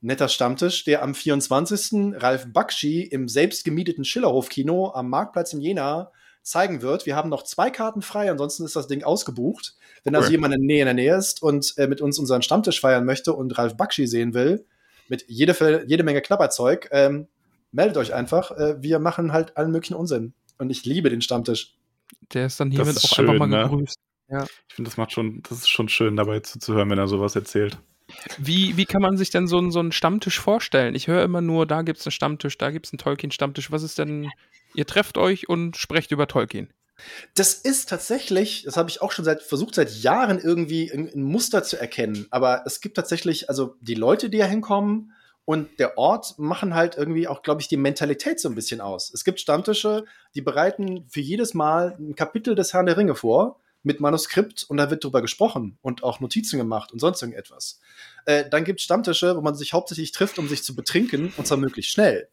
[0.04, 2.14] netter Stammtisch, der am 24.
[2.22, 7.06] Ralf Bakshi im selbstgemieteten Schillerhof-Kino am Marktplatz in Jena zeigen wird.
[7.06, 9.76] Wir haben noch zwei Karten frei, ansonsten ist das Ding ausgebucht.
[10.04, 12.42] Wenn also jemand in der Nähe, in der Nähe ist und äh, mit uns unseren
[12.42, 14.66] Stammtisch feiern möchte und Ralf Bakshi sehen will,
[15.08, 17.28] mit jede, jede Menge Knapperzeug, ähm,
[17.72, 18.50] meldet euch einfach.
[18.50, 20.34] Äh, wir machen halt allen möglichen Unsinn.
[20.58, 21.74] Und ich liebe den Stammtisch.
[22.34, 23.68] Der ist dann hiermit auch schön, einfach mal ne?
[23.68, 23.98] gegrüßt.
[24.28, 24.44] Ja.
[24.68, 27.78] Ich finde, das macht schon, das ist schon schön, dabei zuzuhören, wenn er sowas erzählt.
[28.38, 30.94] Wie, wie kann man sich denn so, einen, so einen Stammtisch vorstellen?
[30.94, 33.70] Ich höre immer nur, da gibt es einen Stammtisch, da gibt es einen Tolkien-Stammtisch.
[33.70, 34.30] Was ist denn,
[34.74, 36.72] ihr trefft euch und sprecht über Tolkien?
[37.34, 41.64] Das ist tatsächlich, das habe ich auch schon seit versucht seit Jahren irgendwie ein Muster
[41.64, 42.26] zu erkennen.
[42.30, 45.12] Aber es gibt tatsächlich, also die Leute, die da hinkommen
[45.44, 49.12] und der Ort machen halt irgendwie auch, glaube ich, die Mentalität so ein bisschen aus.
[49.12, 50.04] Es gibt Stammtische,
[50.34, 54.78] die bereiten für jedes Mal ein Kapitel des Herrn der Ringe vor mit Manuskript und
[54.78, 57.80] da wird drüber gesprochen und auch Notizen gemacht und sonst irgendetwas.
[58.24, 61.46] Äh, dann gibt es Stammtische, wo man sich hauptsächlich trifft, um sich zu betrinken und
[61.46, 62.28] zwar möglichst schnell.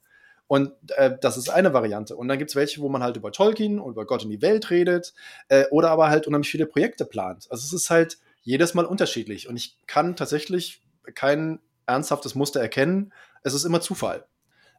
[0.47, 2.15] Und äh, das ist eine Variante.
[2.15, 4.41] Und dann gibt es welche, wo man halt über Tolkien und über Gott in die
[4.41, 5.13] Welt redet
[5.47, 7.47] äh, oder aber halt unheimlich viele Projekte plant.
[7.49, 9.47] Also es ist halt jedes Mal unterschiedlich.
[9.47, 10.81] Und ich kann tatsächlich
[11.15, 13.13] kein ernsthaftes Muster erkennen.
[13.43, 14.25] Es ist immer Zufall.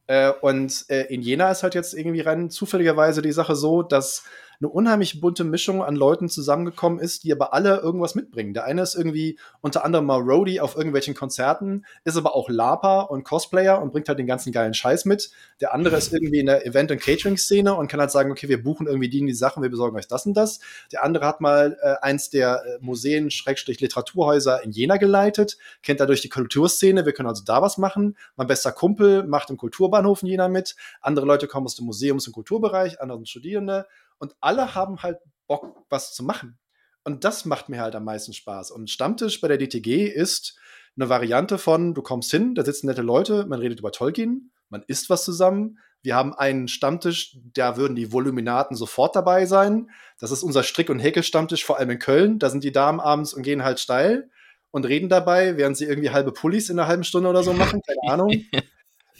[0.08, 4.24] Äh, und äh, in Jena ist halt jetzt irgendwie rein zufälligerweise die Sache so, dass
[4.62, 8.54] eine unheimlich bunte Mischung an Leuten zusammengekommen ist, die aber alle irgendwas mitbringen.
[8.54, 13.10] Der eine ist irgendwie unter anderem mal Roadie auf irgendwelchen Konzerten, ist aber auch Laper
[13.10, 15.32] und Cosplayer und bringt halt den ganzen geilen Scheiß mit.
[15.60, 18.62] Der andere ist irgendwie in der Event- und Catering-Szene und kann halt sagen, okay, wir
[18.62, 20.60] buchen irgendwie die und die Sachen, wir besorgen euch das und das.
[20.92, 25.98] Der andere hat mal äh, eins der äh, Museen, Schrägstrich Literaturhäuser in Jena geleitet, kennt
[25.98, 28.16] dadurch die Kulturszene, wir können also da was machen.
[28.36, 30.76] Mein bester Kumpel macht im Kulturbahnhof in Jena mit.
[31.00, 33.86] Andere Leute kommen aus dem Museums- und Kulturbereich, andere sind Studierende
[34.22, 35.18] und alle haben halt
[35.48, 36.56] Bock, was zu machen.
[37.02, 38.70] Und das macht mir halt am meisten Spaß.
[38.70, 40.56] Und Stammtisch bei der DTG ist
[40.96, 44.84] eine Variante von, du kommst hin, da sitzen nette Leute, man redet über Tolkien, man
[44.86, 45.78] isst was zusammen.
[46.02, 49.90] Wir haben einen Stammtisch, da würden die Voluminaten sofort dabei sein.
[50.20, 52.38] Das ist unser Strick- und Häkel-Stammtisch, vor allem in Köln.
[52.38, 54.30] Da sind die Damen abends und gehen halt steil
[54.70, 57.82] und reden dabei, während sie irgendwie halbe Pullis in einer halben Stunde oder so machen.
[57.82, 58.30] Keine Ahnung.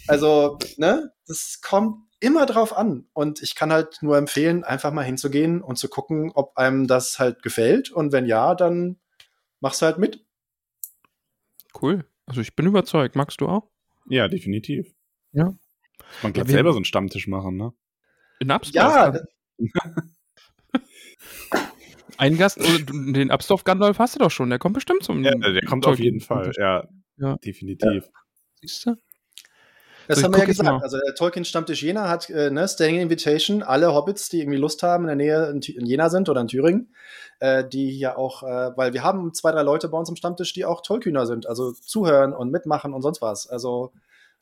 [0.09, 3.07] Also, ne, das kommt immer drauf an.
[3.13, 7.19] Und ich kann halt nur empfehlen, einfach mal hinzugehen und zu gucken, ob einem das
[7.19, 7.91] halt gefällt.
[7.91, 9.01] Und wenn ja, dann
[9.61, 10.25] machst du halt mit.
[11.81, 12.05] Cool.
[12.27, 13.17] Also ich bin überzeugt.
[13.17, 13.69] Magst du auch?
[14.09, 14.95] Ja, definitiv.
[15.33, 15.53] Ja.
[16.23, 17.73] Man kann ja, selber so einen Stammtisch machen, ne?
[18.39, 18.95] In Absdorf?
[18.95, 19.15] Ja.
[22.19, 25.25] Ein Gast, den Absdorf Gandalf hast du doch schon, der kommt bestimmt zum.
[25.25, 26.87] Ja, der kommt auf jeden Fall, ja.
[27.17, 27.37] ja.
[27.39, 28.05] Definitiv.
[28.05, 28.11] Ja.
[28.61, 28.97] Siehst du?
[30.13, 30.83] Das so, haben wir ja gesagt.
[30.83, 35.05] Also der Tolkien-Stammtisch Jena hat äh, ne, Standing Invitation, alle Hobbits, die irgendwie Lust haben,
[35.05, 36.95] in der Nähe in, in Jena sind oder in Thüringen,
[37.41, 40.53] äh, die ja auch, äh, weil wir haben zwei, drei Leute bei uns am Stammtisch,
[40.53, 43.49] die auch Tolkiener sind, also zuhören und mitmachen und sonst was.
[43.49, 43.93] Also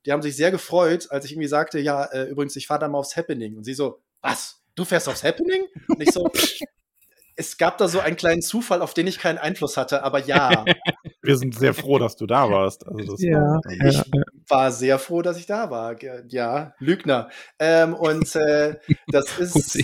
[0.06, 2.88] die haben sich sehr gefreut, als ich irgendwie sagte, ja, äh, übrigens, ich fahre da
[2.88, 3.56] mal aufs Happening.
[3.56, 4.60] Und sie so, was?
[4.74, 5.66] Du fährst aufs Happening?
[5.88, 6.28] Und ich so,
[7.36, 10.64] es gab da so einen kleinen Zufall, auf den ich keinen Einfluss hatte, aber ja.
[11.22, 12.86] Wir sind sehr froh, dass du da warst.
[12.86, 14.02] Also ja, ich
[14.48, 15.96] war sehr froh, dass ich da war.
[16.28, 17.28] Ja, Lügner.
[17.58, 18.76] Ähm, und äh,
[19.08, 19.78] das ist.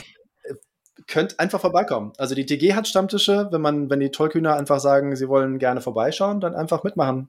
[1.07, 2.12] Könnt einfach vorbeikommen.
[2.18, 5.80] Also die TG hat Stammtische, wenn man, wenn die Tollkühner einfach sagen, sie wollen gerne
[5.80, 7.28] vorbeischauen, dann einfach mitmachen.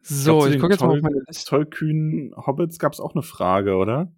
[0.00, 1.48] So, ich, ich gucke jetzt mal auf meine Liste.
[1.48, 4.10] Tollkühnen Hobbits gab es auch eine Frage, oder?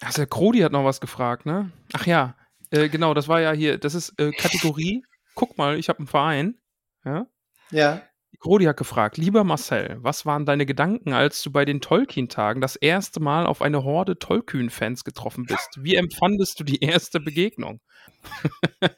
[0.00, 1.70] Also der Krodi hat noch was gefragt, ne?
[1.92, 2.34] Ach ja,
[2.70, 5.04] äh, genau, das war ja hier, das ist äh, Kategorie.
[5.34, 6.58] Guck mal, ich habe einen Verein.
[7.04, 7.26] Ja.
[7.70, 8.02] Ja.
[8.40, 12.74] Grodi hat gefragt, lieber Marcel, was waren deine Gedanken, als du bei den Tolkien-Tagen das
[12.74, 15.68] erste Mal auf eine Horde Tolkien-Fans getroffen bist?
[15.78, 17.80] Wie empfandest du die erste Begegnung?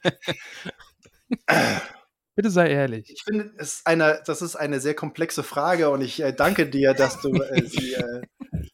[2.34, 3.11] Bitte sei ehrlich.
[3.11, 6.68] Ich finde, es ist eine, das ist eine sehr komplexe Frage und ich äh, danke
[6.68, 8.22] dir, dass du äh, sie äh,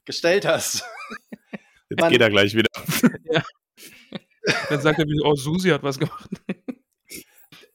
[0.05, 0.85] gestellt hast.
[1.89, 2.69] Jetzt Man, geht er gleich wieder.
[3.33, 3.43] Ja.
[4.71, 6.31] Dann sagt er oh, Susi hat was gemacht.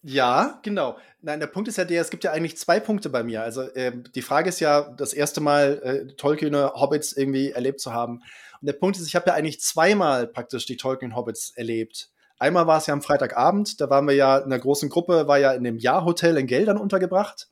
[0.06, 0.98] Ja, genau.
[1.22, 3.42] Nein, der Punkt ist ja der, es gibt ja eigentlich zwei Punkte bei mir.
[3.42, 7.94] Also äh, die Frage ist ja, das erste Mal äh, Tolkiener Hobbits irgendwie erlebt zu
[7.94, 8.22] haben.
[8.60, 12.10] Und der Punkt ist, ich habe ja eigentlich zweimal praktisch die Tolkien Hobbits erlebt.
[12.38, 15.40] Einmal war es ja am Freitagabend, da waren wir ja in einer großen Gruppe, war
[15.40, 17.48] ja in dem Jahrhotel in Geldern untergebracht.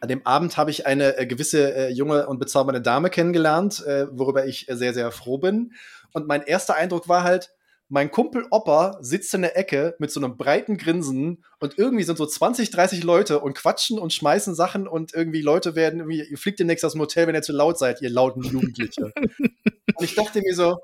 [0.00, 4.06] An dem Abend habe ich eine äh, gewisse äh, junge und bezaubernde Dame kennengelernt, äh,
[4.10, 5.72] worüber ich sehr, sehr froh bin.
[6.14, 7.50] Und mein erster Eindruck war halt,
[7.88, 12.18] mein Kumpel Opa sitzt in der Ecke mit so einem breiten Grinsen und irgendwie sind
[12.18, 16.38] so 20, 30 Leute und quatschen und schmeißen Sachen und irgendwie Leute werden irgendwie, ihr
[16.38, 19.12] fliegt demnächst aus dem Hotel, wenn ihr zu laut seid, ihr lauten Jugendliche.
[19.94, 20.78] und ich dachte mir so,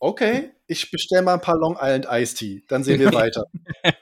[0.00, 3.44] okay, ich bestelle mal ein paar Long Island Ice Tea, dann sehen wir weiter.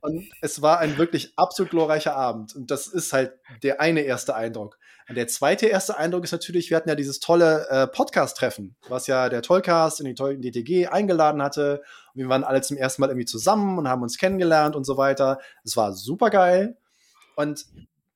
[0.00, 2.54] Und es war ein wirklich absolut glorreicher Abend.
[2.54, 3.32] Und das ist halt
[3.62, 4.78] der eine erste Eindruck.
[5.08, 9.06] Und der zweite erste Eindruck ist natürlich, wir hatten ja dieses tolle äh, Podcast-Treffen, was
[9.06, 11.82] ja der Tollcast in die tollen DTG eingeladen hatte.
[12.14, 14.98] Und wir waren alle zum ersten Mal irgendwie zusammen und haben uns kennengelernt und so
[14.98, 15.38] weiter.
[15.64, 16.76] Es war super geil.
[17.36, 17.64] Und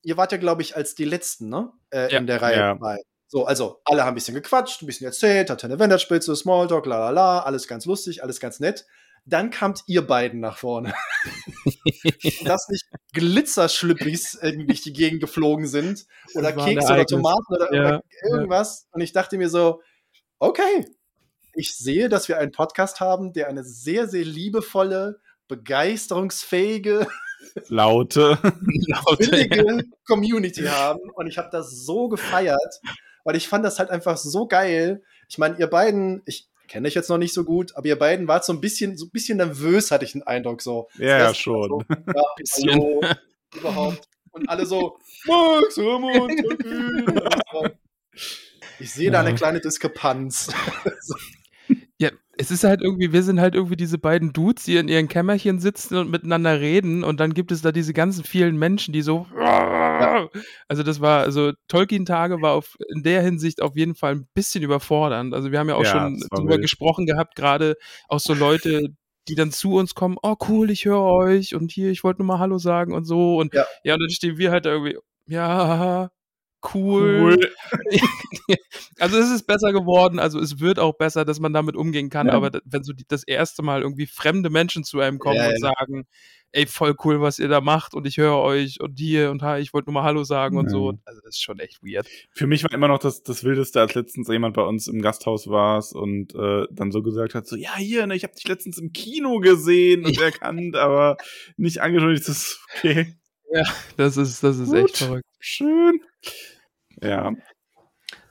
[0.02, 1.72] ihr wart ja, glaube ich, als die Letzten, ne?
[1.90, 2.18] Äh, ja.
[2.18, 2.74] In der Reihe ja.
[2.74, 2.98] dabei.
[3.26, 6.98] So, also alle haben ein bisschen gequatscht, ein bisschen erzählt, hatte eine Wenderspitze, Smalltalk, la
[6.98, 8.84] la la, alles ganz lustig, alles ganz nett.
[9.24, 10.94] Dann kamt ihr beiden nach vorne.
[12.44, 18.00] dass nicht Glitzerschlüppis irgendwie durch die Gegend geflogen sind oder Kekse oder Tomaten oder ja,
[18.28, 18.82] irgendwas.
[18.82, 18.94] Ja.
[18.94, 19.80] Und ich dachte mir so,
[20.38, 20.86] okay,
[21.54, 27.06] ich sehe, dass wir einen Podcast haben, der eine sehr, sehr liebevolle, begeisterungsfähige,
[27.68, 28.38] laute,
[28.86, 31.10] laute Community haben.
[31.14, 32.80] Und ich habe das so gefeiert,
[33.24, 35.02] weil ich fand das halt einfach so geil.
[35.28, 38.28] Ich meine, ihr beiden, ich, kenne ich jetzt noch nicht so gut, aber ihr beiden
[38.28, 40.88] wart so ein bisschen, so ein bisschen nervös, hatte ich den Eindruck so.
[40.98, 41.68] Ja, ja schon.
[41.68, 42.22] So, ja,
[42.72, 43.00] hallo,
[43.56, 44.08] überhaupt.
[44.30, 45.76] Und alle so, Max,
[48.78, 50.48] Ich sehe da eine kleine Diskrepanz.
[52.42, 55.60] Es ist halt irgendwie, wir sind halt irgendwie diese beiden Dudes, die in ihren Kämmerchen
[55.60, 59.28] sitzen und miteinander reden und dann gibt es da diese ganzen vielen Menschen, die so
[60.68, 64.64] also das war, also Tolkien-Tage war auf, in der Hinsicht auf jeden Fall ein bisschen
[64.64, 65.34] überfordernd.
[65.34, 66.62] Also wir haben ja auch ja, schon drüber wild.
[66.62, 67.76] gesprochen gehabt, gerade
[68.08, 68.88] auch so Leute,
[69.28, 72.26] die dann zu uns kommen, oh cool, ich höre euch und hier, ich wollte nur
[72.26, 76.10] mal Hallo sagen und so und ja, ja und dann stehen wir halt irgendwie, ja,
[76.74, 77.38] cool.
[77.40, 77.52] cool.
[78.98, 82.28] also es ist besser geworden, also es wird auch besser, dass man damit umgehen kann,
[82.28, 82.34] ja.
[82.34, 85.62] aber wenn so die, das erste Mal irgendwie fremde Menschen zu einem kommen ja, und
[85.62, 85.74] ja.
[85.74, 86.06] sagen,
[86.52, 89.60] ey, voll cool, was ihr da macht und ich höre euch und hier und hi,
[89.60, 90.98] ich wollte nur mal Hallo sagen und so.
[91.04, 92.06] Also das ist schon echt weird.
[92.32, 95.48] Für mich war immer noch das, das Wildeste, als letztens jemand bei uns im Gasthaus
[95.48, 98.78] war und äh, dann so gesagt hat, so, ja, hier, ne, ich habe dich letztens
[98.78, 101.16] im Kino gesehen und erkannt, aber
[101.56, 102.12] nicht angeschaut.
[102.12, 103.16] Das ist okay.
[103.52, 103.64] Ja,
[103.98, 105.26] das ist, das ist Gut, echt verrückt.
[105.38, 106.00] Schön.
[107.02, 107.32] Ja.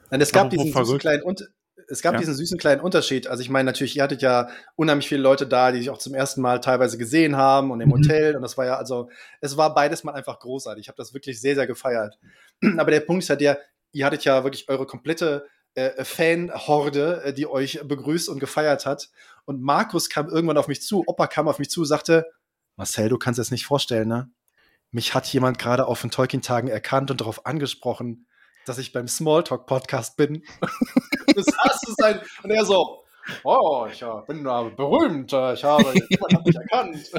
[0.09, 1.47] Nein, es gab diesen süßen kleinen und
[1.87, 2.19] es gab ja.
[2.19, 3.27] diesen süßen kleinen Unterschied.
[3.27, 6.15] Also ich meine, natürlich, ihr hattet ja unheimlich viele Leute da, die sich auch zum
[6.15, 7.93] ersten Mal teilweise gesehen haben und im mhm.
[7.93, 8.35] Hotel.
[8.35, 9.09] Und das war ja, also,
[9.41, 10.83] es war beides mal einfach großartig.
[10.83, 12.17] Ich habe das wirklich sehr, sehr gefeiert.
[12.77, 13.59] Aber der Punkt ist ja der,
[13.91, 15.45] ihr hattet ja wirklich eure komplette
[15.75, 19.09] äh, Fan-Horde, äh, die euch begrüßt und gefeiert hat.
[19.45, 22.25] Und Markus kam irgendwann auf mich zu, Opa kam auf mich zu, sagte,
[22.77, 24.31] Marcel, du kannst es nicht vorstellen, ne?
[24.91, 28.27] Mich hat jemand gerade auf den Tolkien-Tagen erkannt und darauf angesprochen,
[28.65, 30.43] dass ich beim Smalltalk-Podcast bin.
[31.35, 32.19] das hast du sein.
[32.43, 33.03] Und er so,
[33.43, 37.11] oh, ich bin berühmt, ich habe, jemand hat mich erkannt.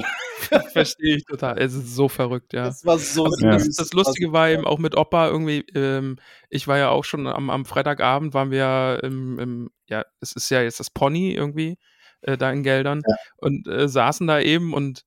[0.71, 1.57] Verstehe ich total.
[1.57, 2.65] Es ist so verrückt, ja.
[2.65, 6.17] Das war so das, das, Lustige war eben auch mit Opa irgendwie, ähm,
[6.49, 10.33] ich war ja auch schon am, am Freitagabend, waren wir ja im, im, ja, es
[10.33, 11.77] ist ja jetzt das Pony irgendwie,
[12.21, 13.15] äh, da in Geldern ja.
[13.37, 15.05] und äh, saßen da eben und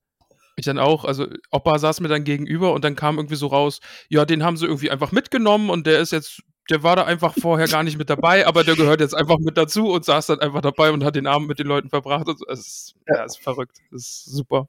[0.59, 3.79] ich dann auch, also Opa saß mir dann gegenüber und dann kam irgendwie so raus,
[4.09, 7.33] ja, den haben sie irgendwie einfach mitgenommen und der ist jetzt, der war da einfach
[7.39, 10.39] vorher gar nicht mit dabei, aber der gehört jetzt einfach mit dazu und saß dann
[10.39, 12.27] einfach dabei und hat den Abend mit den Leuten verbracht.
[12.27, 13.77] Und es ist, ja, ist verrückt.
[13.91, 14.67] Das ist super.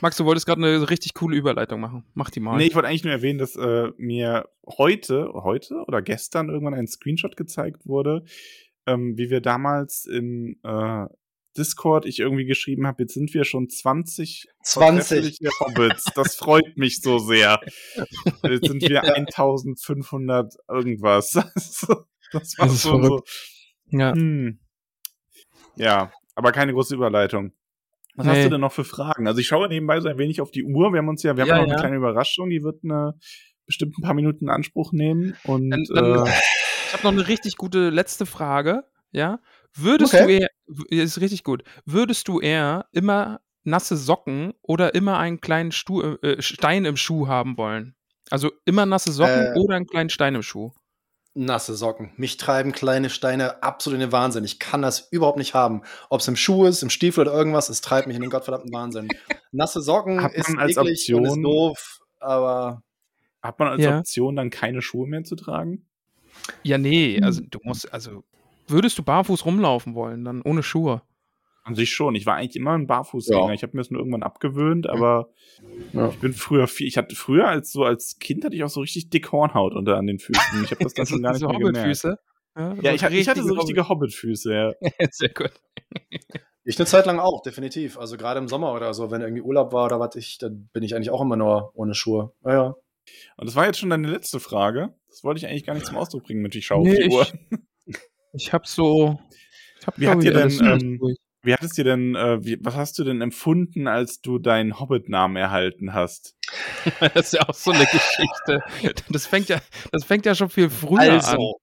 [0.00, 2.04] Max, du wolltest gerade eine richtig coole Überleitung machen.
[2.14, 2.56] Mach die mal.
[2.56, 6.86] Nee, ich wollte eigentlich nur erwähnen, dass äh, mir heute, heute oder gestern irgendwann ein
[6.86, 8.24] Screenshot gezeigt wurde,
[8.86, 11.06] ähm, wie wir damals in äh,
[11.56, 16.04] Discord ich irgendwie geschrieben habe, jetzt sind wir schon 20 20 Hobbits.
[16.14, 17.60] Das freut mich so sehr.
[18.42, 19.02] Jetzt sind wir ja.
[19.02, 21.30] 1500 irgendwas.
[21.54, 23.22] das war das so, so.
[23.90, 24.12] Ja.
[24.12, 24.58] Hm.
[25.76, 27.52] ja, aber keine große Überleitung.
[28.16, 28.32] Was nee.
[28.32, 29.26] hast du denn noch für Fragen?
[29.26, 30.92] Also ich schaue nebenbei so ein wenig auf die Uhr.
[30.92, 31.78] Wir haben uns ja, wir haben ja, noch eine ja.
[31.78, 33.14] kleine Überraschung, die wird eine
[33.66, 35.36] bestimmt ein paar Minuten in Anspruch nehmen.
[35.44, 36.30] Und Dann, dann, äh,
[36.86, 38.84] ich habe noch eine richtig gute letzte Frage.
[39.10, 39.40] Ja,
[39.76, 40.48] würdest Okay.
[40.68, 41.64] du eher, ist richtig gut.
[41.84, 47.28] Würdest du eher immer nasse Socken oder immer einen kleinen Stu äh, Stein im Schuh
[47.28, 47.94] haben wollen?
[48.30, 49.58] Also immer nasse Socken Äh.
[49.58, 50.72] oder einen kleinen Stein im Schuh?
[51.36, 52.12] Nasse Socken.
[52.16, 54.44] Mich treiben kleine Steine absolut in den Wahnsinn.
[54.44, 55.82] Ich kann das überhaupt nicht haben.
[56.08, 58.72] Ob es im Schuh ist, im Stiefel oder irgendwas, es treibt mich in den gottverdammten
[58.72, 59.08] Wahnsinn.
[59.50, 62.82] Nasse Socken ist als eklig und ist Option- doof, aber
[63.42, 63.98] hat man als Ja.
[63.98, 65.86] Option dann keine Schuhe mehr zu tragen?
[66.62, 67.50] Ja, nee, also Hm.
[67.50, 68.22] du musst, also
[68.68, 71.02] würdest du barfuß rumlaufen wollen, dann ohne Schuhe?
[71.66, 72.14] An sich schon.
[72.14, 73.46] Ich war eigentlich immer ein Barfußgänger.
[73.48, 73.52] Ja.
[73.54, 75.30] Ich habe mir das nur irgendwann abgewöhnt, aber
[75.92, 76.08] Ja.
[76.08, 76.86] ich bin früher viel.
[76.86, 79.96] Ich hatte früher als so als Kind hatte ich auch so richtig dick Hornhaut unter
[79.96, 80.62] an den Füßen.
[80.64, 81.78] Ich habe das dann schon gar nicht so mehr gemerkt.
[81.78, 82.18] Hobbitfüße.
[82.56, 84.74] Ja, Ja, so ich, hatte- ich hatte so richtige Hobbitfüße.
[84.98, 85.06] Ja.
[85.10, 85.52] Sehr gut.
[86.64, 87.98] ich eine Zeit lang auch, definitiv.
[87.98, 90.82] Also gerade im Sommer oder so, wenn irgendwie Urlaub war oder was ich, dann bin
[90.82, 92.32] ich eigentlich auch immer nur ohne Schuhe.
[92.44, 92.74] Ja, ja.
[93.38, 94.94] Und das war jetzt schon deine letzte Frage.
[95.08, 97.10] Das wollte ich eigentlich gar nicht zum Ausdruck bringen mit ich schaue Nee, auf die
[97.10, 97.22] Uhr.
[97.50, 97.58] ich,
[98.34, 99.18] ich habe so.
[99.80, 102.74] Ich hab, Wie hat dir denn, ähm, Wie hat es dir denn, äh, wie, was
[102.74, 106.36] hast du denn empfunden, als du deinen Hobbit-Namen erhalten hast?
[107.00, 108.62] das ist ja auch so eine Geschichte.
[109.10, 109.60] Das fängt ja,
[109.92, 111.10] das fängt ja schon viel früher an.
[111.10, 111.58] Also,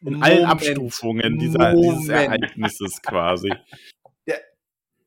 [0.00, 0.52] In allen Moment.
[0.52, 2.08] Abstufungen dieser, dieses.
[2.08, 3.52] Ereignisses quasi.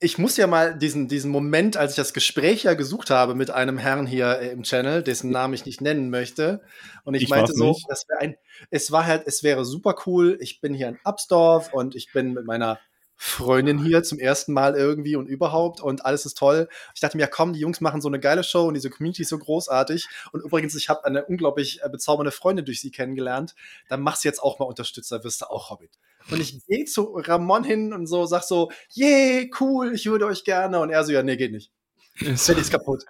[0.01, 3.51] Ich muss ja mal diesen, diesen Moment, als ich das Gespräch ja gesucht habe mit
[3.51, 6.61] einem Herrn hier äh, im Channel, dessen Namen ich nicht nennen möchte.
[7.03, 8.35] Und ich, Ich meinte so, das wäre ein,
[8.69, 10.37] es war halt, es wäre super cool.
[10.39, 12.79] Ich bin hier in Absdorf und ich bin mit meiner
[13.17, 16.69] Freundin hier zum ersten Mal irgendwie und überhaupt und alles ist toll.
[16.95, 19.23] Ich dachte mir, ja, komm, die Jungs machen so eine geile Show und diese Community
[19.23, 20.07] ist so großartig.
[20.31, 23.55] Und übrigens, ich habe eine unglaublich äh, bezaubernde Freundin durch sie kennengelernt.
[23.89, 25.99] Dann machst du jetzt auch mal Unterstützer, wirst du auch Hobbit.
[26.31, 30.43] Und ich gehe zu Ramon hin und so, sag so, yay, cool, ich würde euch
[30.43, 30.79] gerne.
[30.79, 31.71] Und er so, ja, nee, geht nicht.
[32.21, 33.05] Handy ist kaputt.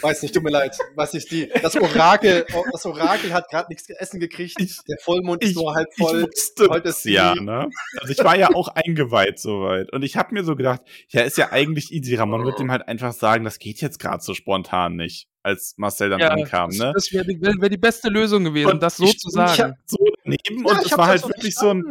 [0.00, 0.76] Weiß nicht, tut mir leid.
[0.96, 4.56] Weiß nicht, die, das Orakel, das Orakel hat gerade nichts zu essen gekriegt.
[4.58, 6.22] Ich- Der Vollmond ist ich- nur halb Ich voll.
[6.24, 7.68] wusste Heute es ist ja, ne?
[8.00, 9.92] Also ich war ja auch eingeweiht soweit.
[9.92, 10.80] Und ich habe mir so gedacht,
[11.10, 12.16] ja, ist ja eigentlich easy.
[12.16, 16.10] Ramon wird dem halt einfach sagen, das geht jetzt gerade so spontan nicht, als Marcel
[16.10, 16.90] dann ja, ankam, ne?
[16.92, 19.34] Das, wäre die, wär, wär die beste Lösung gewesen, Und das so ich- zu ich
[19.34, 19.62] sagen.
[19.62, 21.84] hab so daneben Ja, und ich es war halt wirklich so ein.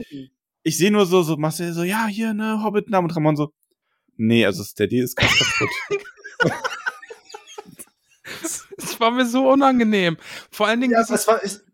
[0.69, 3.51] Ich sehe nur so, so Marcel so, ja, hier, ne, Hobbit-Namen und Ramon so,
[4.15, 5.69] nee, also Steady ist kaputt.
[8.77, 10.17] Es war mir so unangenehm.
[10.51, 11.65] Vor allen Dingen, Ja, es war, es,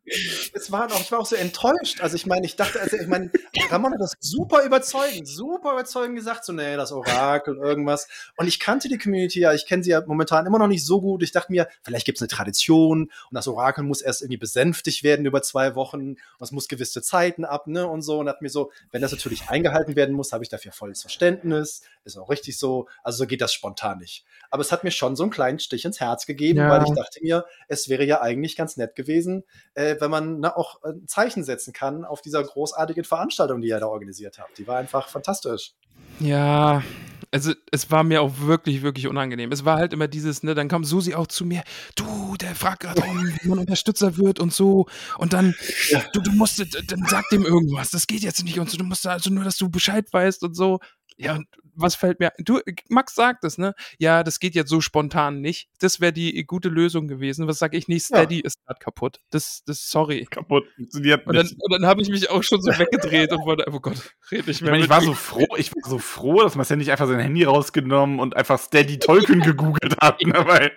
[0.53, 2.01] es war auch, ich war auch so enttäuscht.
[2.01, 3.31] Also ich meine, ich dachte, also ich meine,
[3.69, 8.07] Ramon hat das super überzeugend, super überzeugend gesagt, so, nee, das Orakel, irgendwas.
[8.37, 11.01] Und ich kannte die Community ja, ich kenne sie ja momentan immer noch nicht so
[11.01, 11.23] gut.
[11.23, 15.03] Ich dachte mir, vielleicht gibt es eine Tradition und das Orakel muss erst irgendwie besänftigt
[15.03, 18.19] werden über zwei Wochen und es muss gewisse Zeiten ab, ne, und so.
[18.19, 21.81] Und hat mir so, wenn das natürlich eingehalten werden muss, habe ich dafür volles Verständnis.
[22.03, 22.87] Ist auch richtig so.
[23.03, 24.25] Also so geht das spontan nicht.
[24.51, 26.69] Aber es hat mir schon so einen kleinen Stich ins Herz gegeben, Ja.
[26.69, 29.43] weil ich dachte mir, es wäre ja eigentlich ganz nett gewesen,
[29.73, 33.69] äh, wenn man ne, auch äh, ein Zeichen setzen kann auf dieser großartigen Veranstaltung, die
[33.69, 34.57] ihr da organisiert habt.
[34.57, 35.73] Die war einfach fantastisch.
[36.19, 36.83] Ja,
[37.31, 39.51] also es war mir auch wirklich, wirklich unangenehm.
[39.51, 41.63] Es war halt immer dieses, ne, dann kam Susi auch zu mir,
[41.95, 44.85] du, der fragt gerade, um, wie man Unterstützer wird und so.
[45.17, 45.53] Und dann,
[45.89, 46.01] Ja.
[46.13, 49.05] du, du musst, dann sag dem irgendwas, das geht jetzt nicht und so, du musst
[49.05, 50.79] also nur, dass du Bescheid weißt und so.
[51.17, 52.59] Ja, und was fällt mir, du,
[52.89, 53.73] Max sagt es, ne?
[53.99, 55.69] Ja, das geht jetzt so spontan nicht.
[55.79, 57.47] Das wäre die gute Lösung gewesen.
[57.47, 58.09] Was sag ich nicht?
[58.09, 58.17] Ja.
[58.17, 59.19] Steady ist gerade kaputt.
[59.29, 60.25] Das, das, sorry.
[60.29, 61.55] kaputt, funktioniert Und dann, nicht.
[61.61, 64.61] und dann habe ich mich auch schon so weggedreht und wollte, oh Gott, red nicht
[64.61, 65.07] Ich mehr ich mit war mir.
[65.07, 68.59] so froh, ich war so froh, dass Marcel nicht einfach sein Handy rausgenommen und einfach
[68.59, 70.71] Steady Tolkien gegoogelt hat, ne, weil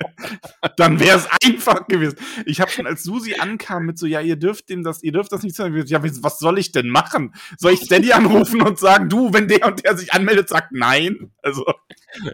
[0.77, 2.17] dann wäre es einfach gewesen.
[2.45, 5.33] Ich habe schon als Susi ankam mit so, ja, ihr dürft dem das, ihr dürft
[5.33, 5.81] das nicht sagen.
[5.87, 7.35] Ja, was soll ich denn machen?
[7.57, 11.33] Soll ich Steady anrufen und sagen, du, wenn der und der sich anmeldet, sagt nein?
[11.43, 11.65] Also,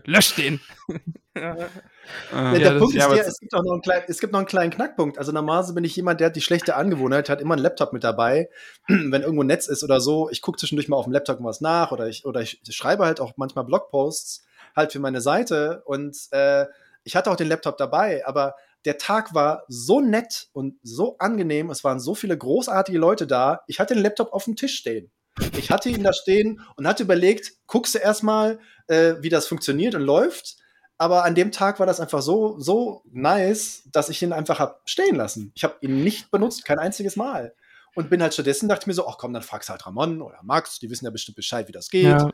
[0.04, 0.60] Lösch den.
[1.36, 4.20] Ja, der das- Punkt ja, ist aber der, es gibt, auch noch einen kleinen, es
[4.20, 5.18] gibt noch einen kleinen Knackpunkt.
[5.18, 8.04] Also normalerweise bin ich jemand, der hat die schlechte Angewohnheit, hat immer einen Laptop mit
[8.04, 8.50] dabei.
[8.88, 11.92] Wenn irgendwo Netz ist oder so, ich gucke zwischendurch mal auf dem Laptop was nach
[11.92, 14.44] oder ich, oder ich schreibe halt auch manchmal Blogposts
[14.76, 16.66] halt für meine Seite und äh,
[17.04, 18.54] ich hatte auch den Laptop dabei, aber
[18.84, 21.70] der Tag war so nett und so angenehm.
[21.70, 23.62] Es waren so viele großartige Leute da.
[23.66, 25.10] Ich hatte den Laptop auf dem Tisch stehen.
[25.56, 29.94] Ich hatte ihn da stehen und hatte überlegt, guckst du erstmal, äh, wie das funktioniert
[29.94, 30.56] und läuft.
[30.96, 34.82] Aber an dem Tag war das einfach so, so nice, dass ich ihn einfach hab
[34.88, 35.50] stehen lassen.
[35.54, 37.54] Ich habe ihn nicht benutzt, kein einziges Mal.
[37.96, 40.38] Und bin halt stattdessen, dachte ich mir so, ach komm, dann fragst halt Ramon oder
[40.42, 42.04] Max, die wissen ja bestimmt Bescheid, wie das geht.
[42.04, 42.30] Ja.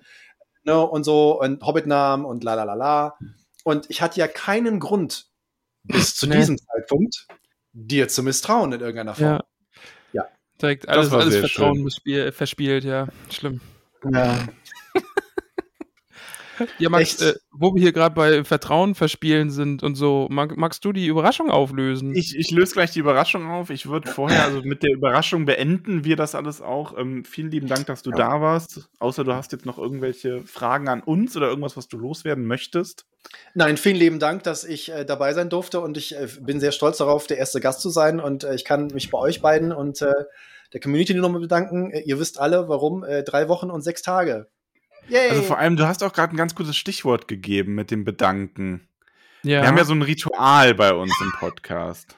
[0.65, 3.19] Ne, und so, und Hobbit-Namen und la la la la.
[3.65, 5.27] Und ich hatte ja keinen Grund,
[5.83, 6.37] bis zu Nee.
[6.37, 7.27] diesem Zeitpunkt,
[7.73, 9.27] dir zu misstrauen in irgendeiner Form.
[9.27, 9.45] Ja.
[10.61, 12.33] Direkt alles, war alles sehr Vertrauen schön.
[12.33, 13.09] verspielt, ja.
[13.31, 13.61] Schlimm.
[14.13, 14.39] Ja.
[16.79, 20.85] Ja, Max, äh, wo wir hier gerade bei Vertrauen verspielen sind und so, mag, magst
[20.85, 22.15] du die Überraschung auflösen?
[22.15, 23.71] Ich, ich löse gleich die Überraschung auf.
[23.71, 26.97] Ich würde vorher, also mit der Überraschung beenden wir das alles auch.
[26.99, 28.17] Ähm, vielen lieben Dank, dass du ja.
[28.17, 28.89] da warst.
[28.99, 33.07] Außer du hast jetzt noch irgendwelche Fragen an uns oder irgendwas, was du loswerden möchtest.
[33.55, 36.73] Nein, vielen lieben Dank, dass ich äh, dabei sein durfte und ich äh, bin sehr
[36.73, 39.73] stolz darauf, der erste Gast zu sein und äh, ich kann mich bei euch beiden
[39.73, 40.13] und äh,
[40.73, 41.91] der Community nochmal bedanken.
[41.91, 43.05] Äh, ihr wisst alle, warum.
[43.25, 44.49] drei Wochen und sechs Tage.
[45.09, 45.31] Yay.
[45.31, 48.89] Also vor allem, du hast auch gerade ein ganz gutes Stichwort gegeben mit dem Bedanken.
[49.43, 49.63] Ja.
[49.63, 52.17] Wir haben ja so ein Ritual bei uns im Podcast.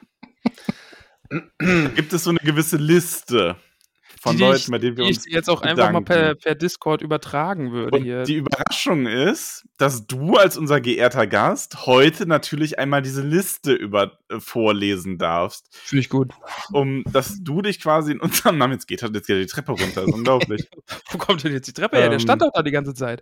[1.95, 3.55] Gibt es so eine gewisse Liste?
[4.23, 5.23] Von die, Leuten, bei denen wir uns.
[5.23, 5.81] Die ich jetzt auch bedanken.
[5.81, 7.97] einfach mal per, per, Discord übertragen würde.
[7.97, 8.23] Und hier.
[8.23, 14.17] Die Überraschung ist, dass du als unser geehrter Gast heute natürlich einmal diese Liste über
[14.29, 15.67] äh, vorlesen darfst.
[15.71, 16.31] Finde ich gut.
[16.71, 18.73] Um dass du dich quasi in unserem Namen.
[18.73, 20.01] Jetzt geht halt jetzt geht die Treppe runter.
[20.01, 20.69] Das ist unglaublich.
[21.11, 22.05] Wo kommt denn jetzt die Treppe her?
[22.05, 23.21] Der ähm, stand doch da die ganze Zeit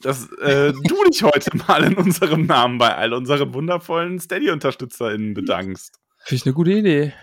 [0.00, 5.98] dass äh, du dich heute mal in unserem Namen bei all unseren wundervollen Steady-UnterstützerInnen bedankst.
[6.18, 7.14] Finde ich eine gute Idee.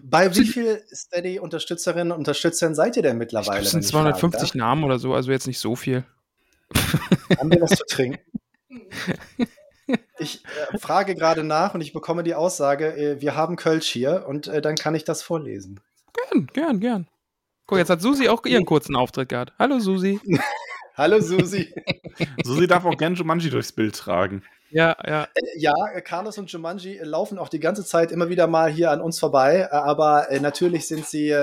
[0.00, 3.60] Bei wie viel Steady-Unterstützerinnen und Unterstützern seid ihr denn mittlerweile?
[3.60, 6.04] Das sind 250 Namen oder so, also jetzt nicht so viel.
[7.38, 8.20] Haben wir was zu trinken?
[10.20, 14.24] Ich äh, frage gerade nach und ich bekomme die Aussage, äh, wir haben Kölsch hier
[14.28, 15.80] und äh, dann kann ich das vorlesen.
[16.12, 17.08] Gern, gern, gern.
[17.66, 19.52] Guck, jetzt hat Susi auch ihren kurzen Auftritt gehabt.
[19.58, 20.20] Hallo Susi.
[20.96, 21.72] Hallo Susi.
[22.44, 24.42] Susi darf auch gern Jumanji durchs Bild tragen.
[24.70, 25.24] Ja, ja.
[25.34, 29.00] Äh, ja, Carlos und Jumanji laufen auch die ganze Zeit immer wieder mal hier an
[29.00, 31.34] uns vorbei, äh, aber äh, natürlich sind sie.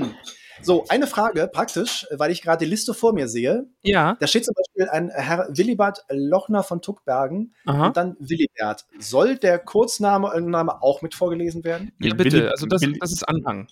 [0.62, 3.66] so, eine Frage praktisch, weil ich gerade die Liste vor mir sehe.
[3.82, 4.16] Ja.
[4.20, 7.88] Da steht zum Beispiel ein Herr Willibert Lochner von Tuckbergen Aha.
[7.88, 8.86] und dann Willibert.
[8.98, 11.92] Soll der Kurzname und Name auch mit vorgelesen werden?
[12.00, 12.32] Ja, bitte.
[12.32, 13.68] Willi, also, das, das ist Anhang.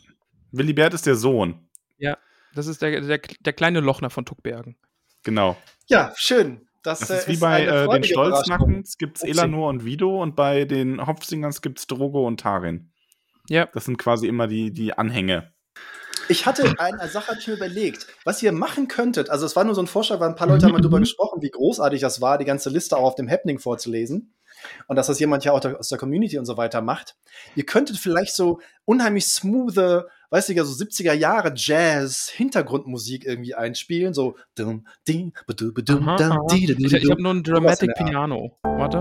[0.50, 1.68] Willibert ist der Sohn.
[1.98, 2.16] Ja,
[2.54, 4.76] das ist der, der, der kleine Lochner von Tuckbergen.
[5.22, 5.56] Genau.
[5.88, 6.67] Ja, schön.
[6.88, 10.36] Das, das ist äh, wie bei äh, den Stolznackens gibt es Elanor und Vido und
[10.36, 12.92] bei den Hopfsingers gibt es Drogo und Tarin.
[13.50, 13.66] Ja.
[13.74, 15.52] Das sind quasi immer die, die Anhänge.
[16.30, 19.28] Ich hatte eine Sache hab ich mir überlegt, was ihr machen könntet.
[19.28, 21.50] Also es war nur so ein Vorschlag, weil ein paar Leute haben darüber gesprochen, wie
[21.50, 24.34] großartig das war, die ganze Liste auch auf dem Happening vorzulesen
[24.86, 27.16] und dass das jemand ja auch aus der Community und so weiter macht.
[27.54, 33.54] Ihr könntet vielleicht so unheimlich smooth, weißt du ja, so 70er Jahre Jazz, Hintergrundmusik irgendwie
[33.54, 36.46] einspielen, so dum, ding, badum, badum, aha, aha.
[36.54, 38.58] Ich, ich habe nur ein Dramatic Piano.
[38.62, 38.98] Warte.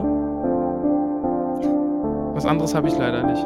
[2.34, 3.46] Was anderes habe ich leider nicht.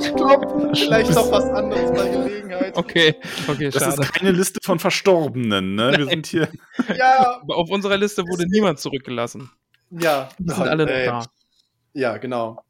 [0.00, 2.76] Ich glaube, vielleicht noch was anderes bei Gelegenheit.
[2.76, 3.16] Okay,
[3.48, 3.96] okay, das schade.
[3.96, 5.92] Das ist keine Liste von Verstorbenen, ne?
[5.96, 6.48] Wir sind hier.
[6.96, 7.42] ja.
[7.48, 9.50] Auf unserer Liste wurde niemand zurückgelassen.
[9.90, 10.28] Ja.
[10.38, 11.30] Die sind alle noch da.
[11.94, 12.62] Ja, genau.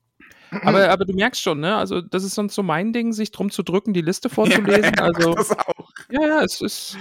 [0.63, 1.77] Aber, aber du merkst schon, ne?
[1.77, 4.95] Also, das ist sonst so mein Ding, sich drum zu drücken, die Liste vorzulesen.
[4.97, 5.91] Ja, also, das auch.
[6.11, 6.97] Ja, ja, es ist.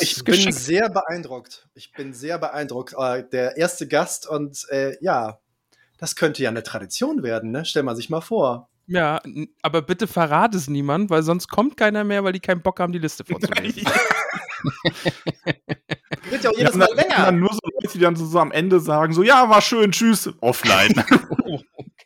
[0.00, 1.68] ich bin sehr beeindruckt.
[1.74, 2.94] Ich bin sehr beeindruckt.
[2.98, 5.38] Äh, der erste Gast und äh, ja,
[5.98, 7.64] das könnte ja eine Tradition werden, ne?
[7.64, 8.68] Stell mal sich mal vor.
[8.86, 9.20] Ja,
[9.60, 12.92] aber bitte verrat es niemand, weil sonst kommt keiner mehr, weil die keinen Bock haben,
[12.92, 13.84] die Liste vorzulesen.
[16.30, 17.16] Wird ja auch jedes Mal länger.
[17.16, 19.92] Dann nur so Leute, die dann so, so, am Ende sagen, so, ja, war schön,
[19.92, 20.94] tschüss, offline.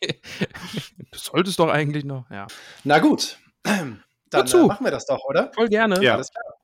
[1.11, 2.47] Du solltest doch eigentlich noch, ja.
[2.83, 5.51] Na gut, dann äh, machen wir das doch, oder?
[5.53, 6.01] Voll gerne.
[6.03, 6.15] Ja.
[6.15, 6.55] Alles klar.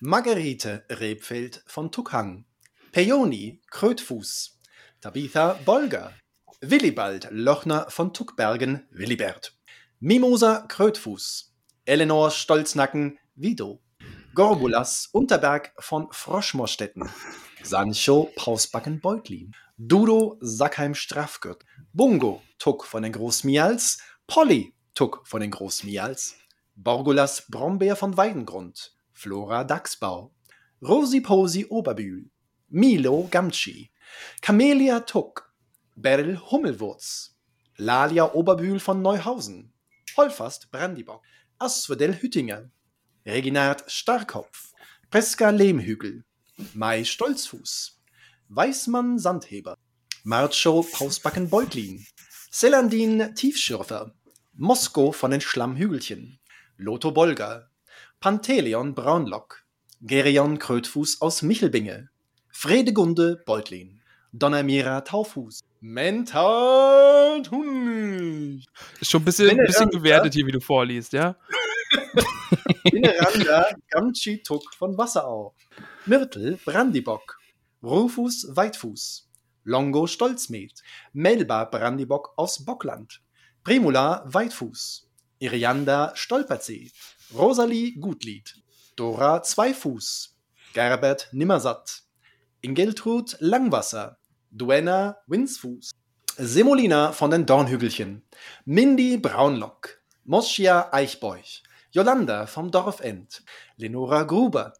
[0.00, 2.44] Margarete Rebfeld von Tuckhang,
[2.92, 4.60] Peony Krötfuß,
[5.00, 6.12] Tabitha Bolger,
[6.60, 9.56] Willibald Lochner von Tuckbergen, Willibert.
[9.98, 11.52] Mimosa Krötfuß.
[11.84, 13.80] Eleanor Stolznacken, Vido.
[14.34, 17.08] Gorbulas Unterberg von Froschmorstetten.
[17.62, 19.52] Sancho Pausbacken Beutlin.
[19.76, 21.64] Dudo Sackheim Strafgürt.
[21.92, 23.98] Bungo Tuck von den Großmials.
[24.26, 26.36] Polly Tuck von den Großmials.
[26.74, 28.94] Borgulas Brombeer von Weidengrund.
[29.12, 30.32] Flora Dachsbau.
[30.80, 32.30] Rosi Posi Oberbühl.
[32.68, 33.90] Milo Gamci.
[34.40, 35.52] Camelia Tuck.
[35.94, 37.36] Beryl Hummelwurz,
[37.76, 39.72] Lalia Oberbühl von Neuhausen,
[40.16, 41.22] Holfast Brandibock,
[41.58, 42.70] Asphodel Hüttinger,
[43.26, 44.72] Reginat Starkopf,
[45.10, 46.24] Preska Lehmhügel,
[46.72, 48.00] Mai Stolzfuß,
[48.48, 49.76] Weißmann Sandheber,
[50.24, 52.06] Marcho Pausbacken Beutlin,
[52.50, 54.14] Selandin Tiefschürfer,
[54.54, 56.38] Mosko von den Schlammhügelchen,
[56.76, 57.70] Lotho Bolger,
[58.20, 59.64] Panteleon Braunlock,
[60.00, 62.10] Gerion Krötfuß aus Michelbinge,
[62.50, 64.02] Fredegunde Beutlin,
[64.32, 68.62] Donnermira Taufuß, Mental Tunnel.
[69.00, 71.36] Ist schon ein bisschen, ein bisschen gewertet hier, wie du vorliest, ja?
[72.84, 75.54] Inneranda Gamchi Tuck von Wasserau.
[76.06, 77.41] Myrtle Brandibock.
[77.82, 79.28] Rufus Weitfuß.
[79.64, 80.82] Longo Stolzmet.
[81.12, 83.22] Melba Brandibock aus Bockland.
[83.64, 85.08] Primula Weitfuß.
[85.38, 86.90] Irianda Stolpersee.
[87.34, 88.54] Rosalie Gutlied.
[88.96, 90.32] Dora Zweifuß.
[90.72, 92.02] Gerbert Nimmersatt,
[92.62, 94.16] Ingeltrud Langwasser,
[94.50, 95.90] Duenna Winsfuß,
[96.38, 98.22] Semolina von den Dornhügelchen,
[98.64, 103.42] Mindy Braunlock, Moschia Eichbeuch, Jolanda vom Dorfend,
[103.76, 104.72] Lenora Gruber,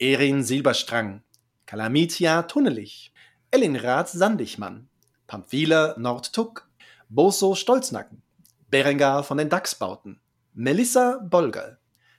[0.00, 1.22] Erin Silberstrang,
[1.66, 3.12] Kalamitia Tunnelich,
[3.50, 4.88] Ellinrad Sandigmann,
[5.26, 6.68] Pamphila Nordtuck,
[7.08, 8.22] Boso Stolznacken,
[8.70, 10.20] Berengar von den Dachsbauten,
[10.54, 11.78] Melissa Bolger,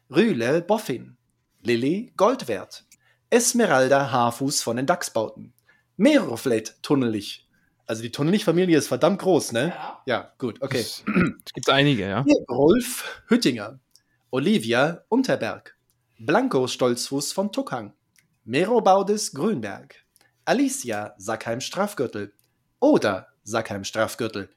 [0.09, 1.15] Rühle Boffin,
[1.61, 2.85] Lilly Goldwert,
[3.29, 5.53] Esmeralda Haarfuß von den Dachsbauten,
[5.95, 7.47] Meroflet Tunnelich.
[7.85, 9.69] Also die Tunnelich-Familie ist verdammt groß, ne?
[9.69, 10.81] Ja, ja gut, okay.
[10.81, 11.05] Es
[11.53, 12.25] gibt einige, ja.
[12.49, 13.79] Rolf Hüttinger,
[14.29, 15.77] Olivia Unterberg,
[16.19, 17.93] Blanco Stolzfuß von Tuckhang,
[18.49, 19.93] Mero Baudes Grünberg,
[20.45, 22.31] Alicia Sackheim Strafgürtel,
[22.79, 24.47] Oder Sackheim Strafgürtel,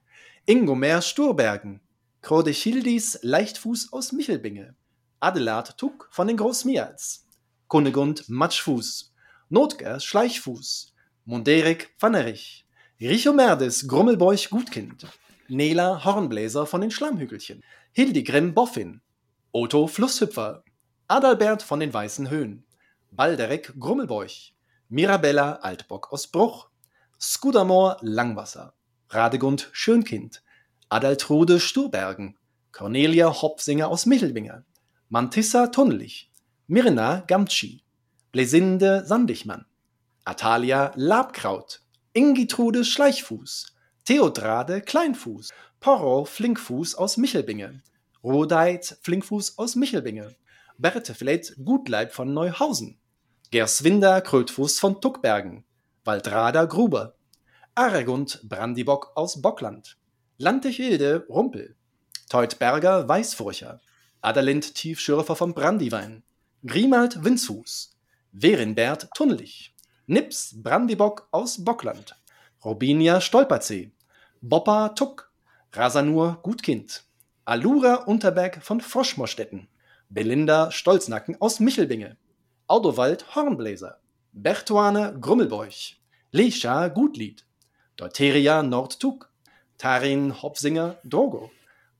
[0.47, 1.81] Ingomer Sturbergen,
[2.23, 4.77] Hildis Leichtfuß aus Michelbinge,
[5.19, 7.27] Adelard Tuck von den Großmials,
[7.67, 9.12] Kunegund Matschfuß,
[9.49, 10.95] Notger Schleichfuß,
[11.25, 12.69] Munderik Pfannerich,
[13.01, 15.05] Richomerdes Grummelbeuch Gutkind,
[15.49, 19.01] Nela Hornbläser von den Schlammhügelchen, Hildegrim Boffin,
[19.51, 20.62] Otto Flusshüpfer,
[21.09, 22.65] Adalbert von den Weißen Höhen,
[23.12, 24.55] Balderek Grummelbeuch,
[24.89, 26.69] Mirabella Altbock aus Bruch,
[27.20, 28.73] Skudamor Langwasser,
[29.09, 30.43] Radegund Schönkind,
[30.89, 32.39] Adaltrude Sturbergen,
[32.70, 34.65] Cornelia Hopfsinger aus Mittelbinger,
[35.09, 36.31] Mantissa Tunnelich,
[36.69, 37.82] Mirna Gamtschi,
[38.31, 39.66] Blesinde Sandigmann,
[40.24, 41.82] Atalia Labkraut,
[42.12, 43.74] Ingitrude Schleichfuß,
[44.05, 45.51] Theodrade Kleinfuß,
[45.81, 47.82] Porro Flinkfuß aus Michelbinge,
[48.23, 50.37] Rodeit Flinkfuß aus Michelbinge,
[50.78, 52.99] Bertefled Gutleib von Neuhausen,
[53.52, 55.64] Gerswinder Krötfuß von Tuckbergen,
[56.05, 57.16] Waldrader Gruber,
[57.74, 59.98] Aregund Brandibock aus Bockland,
[60.39, 61.74] Lantechilde Rumpel,
[62.28, 63.81] Teutberger Weißfurcher,
[64.20, 66.22] Adalind Tiefschürfer vom Brandiwein,
[66.64, 67.97] Grimald Winzhus,
[68.31, 69.74] Werinbert Tunnelich,
[70.06, 72.14] Nips Brandibock aus Bockland,
[72.64, 73.90] Robinia Stolperzee,
[74.40, 75.32] Boppa Tuck,
[75.72, 77.02] Rasanur Gutkind,
[77.47, 79.66] Alura Unterberg von Froschmorstetten,
[80.09, 82.16] Belinda Stolznacken aus Michelbinge,
[82.70, 83.98] Audowald Hornbläser,
[84.30, 85.97] Bertuane Grummelbeuch,
[86.30, 87.44] Lescha Gutlied,
[87.97, 89.28] Deuteria Nordtuck,
[89.76, 91.51] Tarin Hopsinger Drogo,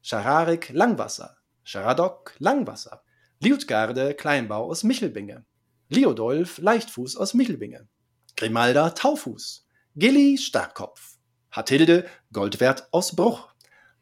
[0.01, 3.03] Schararik Langwasser, Scharadok Langwasser,
[3.41, 5.45] Liutgarde Kleinbau aus Michelbinge,
[5.89, 7.89] Liodolf Leichtfuß aus Michelbinge,
[8.37, 9.67] Grimalda Taufuß,
[9.97, 11.19] Gilly Starkkopf,
[11.51, 13.49] Hatilde Goldwert aus Bruch,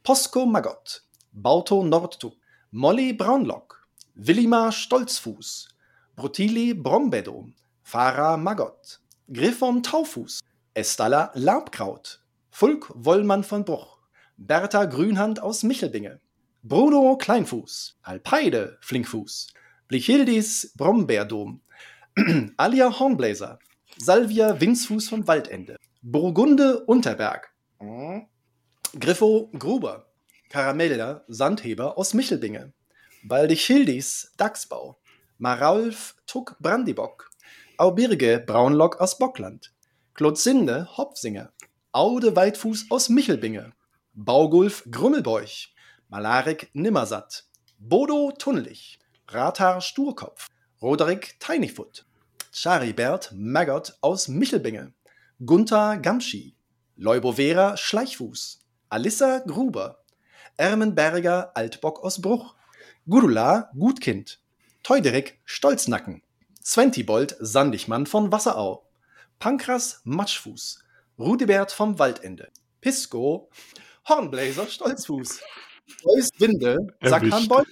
[0.03, 2.37] Posko Magott, Bauto Nordtuck,
[2.73, 5.69] Molly Braunlock, Willima Stolzfuß,
[6.19, 7.49] Brutili Brombedo,
[7.85, 8.99] Farah Magott,
[9.33, 10.41] Griffon Taufuß,
[10.75, 12.21] Estalla Labkraut,
[12.51, 13.99] Fulk Wollmann von Bruch,
[14.37, 16.19] Bertha Grünhand aus Michelbinge,
[16.65, 19.53] Bruno Kleinfuß, Alpeide Flinkfuß,
[19.87, 21.61] Blichildis Brombeerdom,
[22.57, 23.61] Alia Hornbläser,
[23.97, 27.55] Salvia Winzfuß von Waldende, Burgunde Unterberg,
[28.99, 30.09] Griffo Gruber,
[30.49, 32.73] Karamella Sandheber aus Michelbinge,
[33.23, 34.99] Baldichildis Dachsbau,
[35.41, 37.31] Maralf Tuck Brandibock,
[37.77, 39.73] Aubirge Braunlock aus Bockland,
[40.15, 41.53] Klotzinde Hopfsinger,
[41.93, 43.73] Aude Weitfuß aus Michelbinge,
[44.15, 45.73] Baugulf Grummelbeuch,
[46.09, 47.45] Malarik Nimmersatt,
[47.79, 48.99] Bodo Tunnelich,
[49.29, 50.49] Ratar Sturkopf,
[50.83, 52.05] Roderick Teinigfoot,
[52.51, 54.93] Charibert Maggot aus Michelbinge,
[55.47, 56.57] Gunther Gamschi,
[56.97, 58.59] Leubovera Schleichfuß,
[58.89, 60.03] Alissa Gruber,
[60.57, 62.57] Ermenberger Altbock aus Bruch,
[63.09, 64.41] Gudula Gutkind,
[64.89, 66.23] Teuderik Stolznacken,
[66.63, 68.89] Zwentibold Sandigmann von Wasserau,
[69.39, 70.83] Pankras Matschfuß,
[71.19, 72.51] Rudibert vom Waldende,
[72.81, 73.51] Pisco,
[74.09, 75.41] Hornbläser Stolzfuß,
[76.07, 77.67] Reus Winde, Sackhan Boll,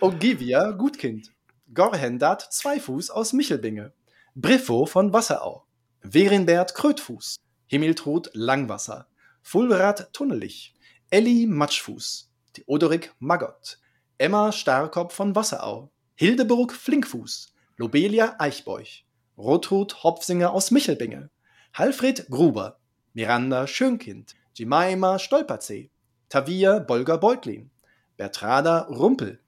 [0.00, 1.32] Ogivia Gutkind,
[1.72, 3.94] Gorhendat Zweifuß aus Michelbinge,
[4.34, 5.64] Briffo von Wasserau,
[6.02, 9.08] Werinbert Krötfuß, Himmeltrud Langwasser,
[9.40, 10.74] Fulrad Tunnelich,
[11.08, 13.78] Elli Matschfuß, Theodorik Magott,
[14.18, 15.91] Emma Starkopf von Wasserau,
[16.22, 19.04] Hildeburg Flinkfuß, Lobelia Eichbeuch,
[19.36, 21.30] Rotrud Hopfsinger aus Michelbinge,
[21.74, 22.78] Halfred Gruber,
[23.12, 25.90] Miranda Schönkind, Jimaima Stolperzee,
[26.28, 27.72] Tavia Bolger Beutlin,
[28.16, 29.40] Bertrada Rumpel,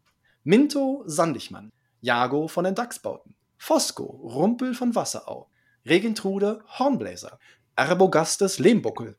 [0.42, 1.70] Minto Sandigmann,
[2.00, 5.48] Jago von den Dachsbauten, Fosco Rumpel von Wasserau,
[5.86, 7.38] Regentrude Hornbläser,
[7.76, 9.16] Erbogastes Lehmbuckel,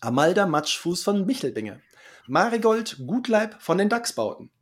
[0.00, 1.82] Amalda Matschfuß von Michelbinge,
[2.28, 4.52] Marigold Gutleib von den Dachsbauten,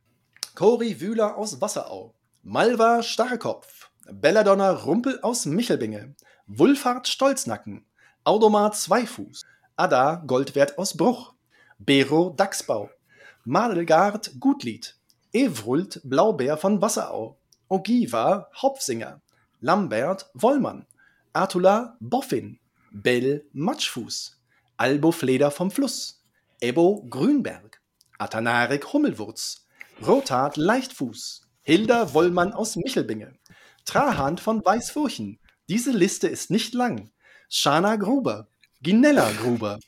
[0.55, 6.13] Cori Wühler aus Wasserau, Malva Starrkopf, Belladonna Rumpel aus Michelbinge,
[6.45, 7.85] Wulfhard Stolznacken,
[8.25, 9.43] Audomar Zweifuß,
[9.77, 11.33] Ada Goldwert aus Bruch,
[11.79, 12.89] Bero Dachsbau,
[13.45, 14.97] Madelgard Gutlied,
[15.31, 17.37] Evrult Blaubeer von Wasserau,
[17.69, 19.21] Ogiva Hopfsinger,
[19.61, 20.85] Lambert Wollmann,
[21.31, 22.59] Artula Boffin,
[22.91, 24.37] Bell Matschfuß,
[24.75, 26.21] Albo Fleder vom Fluss,
[26.59, 27.79] Ebo Grünberg,
[28.17, 29.65] Atanarik Hummelwurz,
[30.05, 33.39] Rotat Leichtfuß, Hilda Wollmann aus Michelbinge,
[33.85, 35.39] Trahand von Weißfurchen.
[35.69, 37.11] Diese Liste ist nicht lang.
[37.47, 38.49] Shana Gruber,
[38.81, 39.79] Ginella Gruber,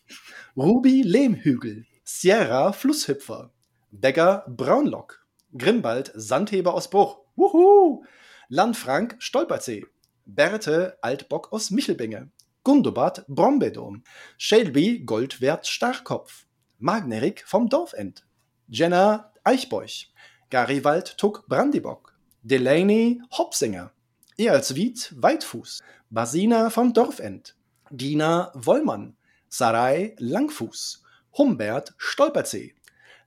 [0.56, 3.52] Ruby Lehmhügel, Sierra Flusshüpfer,
[3.92, 5.26] Begger Braunlock,
[5.58, 8.06] Grimbald Sandheber aus Bruch, Wuhu!
[8.48, 9.86] Landfrank Stolperzee,
[10.26, 12.32] Berthe Altbock aus Michelbinge,
[12.64, 14.06] Gundobad Brombedom,
[14.38, 16.46] Shelby Goldwert Starkopf,
[16.80, 18.26] Magnerik vom Dorfend,
[18.70, 20.14] Jenna Eichbeuch,
[20.56, 23.92] Garibald Tuck Brandibock, Delaney Hopsinger,
[24.38, 27.58] Ealswied Weitfuß, Basina vom Dorfend,
[27.92, 29.18] Dina Wollmann,
[29.50, 31.04] Sarai Langfuß,
[31.38, 32.74] Humbert Stolperzee,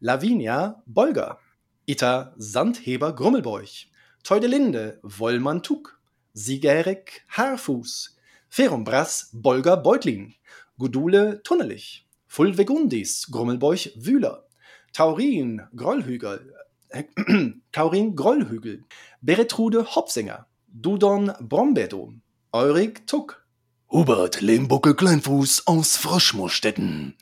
[0.01, 1.39] Lavinia Bolger,
[1.85, 3.91] Ita Sandheber Grummelbeuch,
[4.25, 6.01] Teudelinde Wollmann Tuck,
[6.33, 8.17] Siegerik Haarfuß,
[8.49, 10.35] Ferumbras Bolger Beutlin,
[10.79, 14.47] Gudule Tunnelich, Fulvegundis Grummelbeuch Wühler,
[14.95, 16.55] Taurin Grollhügel,
[17.73, 18.85] Taurin Grollhügel,
[19.21, 22.15] Beretrude Hopsinger, Dudon Brombedo,
[22.53, 23.47] Eurik Tuck,
[23.91, 27.15] Hubert Lehmbuckel Kleinfuß aus Froschmoorstetten,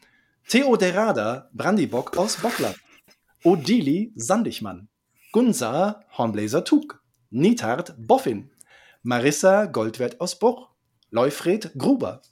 [0.49, 2.77] Theoderada Brandibock aus Bockland,
[3.45, 4.89] Odili Sandigmann,
[5.33, 8.51] Gunsa Hornbläser Tuck, Nithard Boffin,
[9.03, 10.69] Marissa Goldwert aus Bruch,
[11.11, 12.23] Leufred Gruber,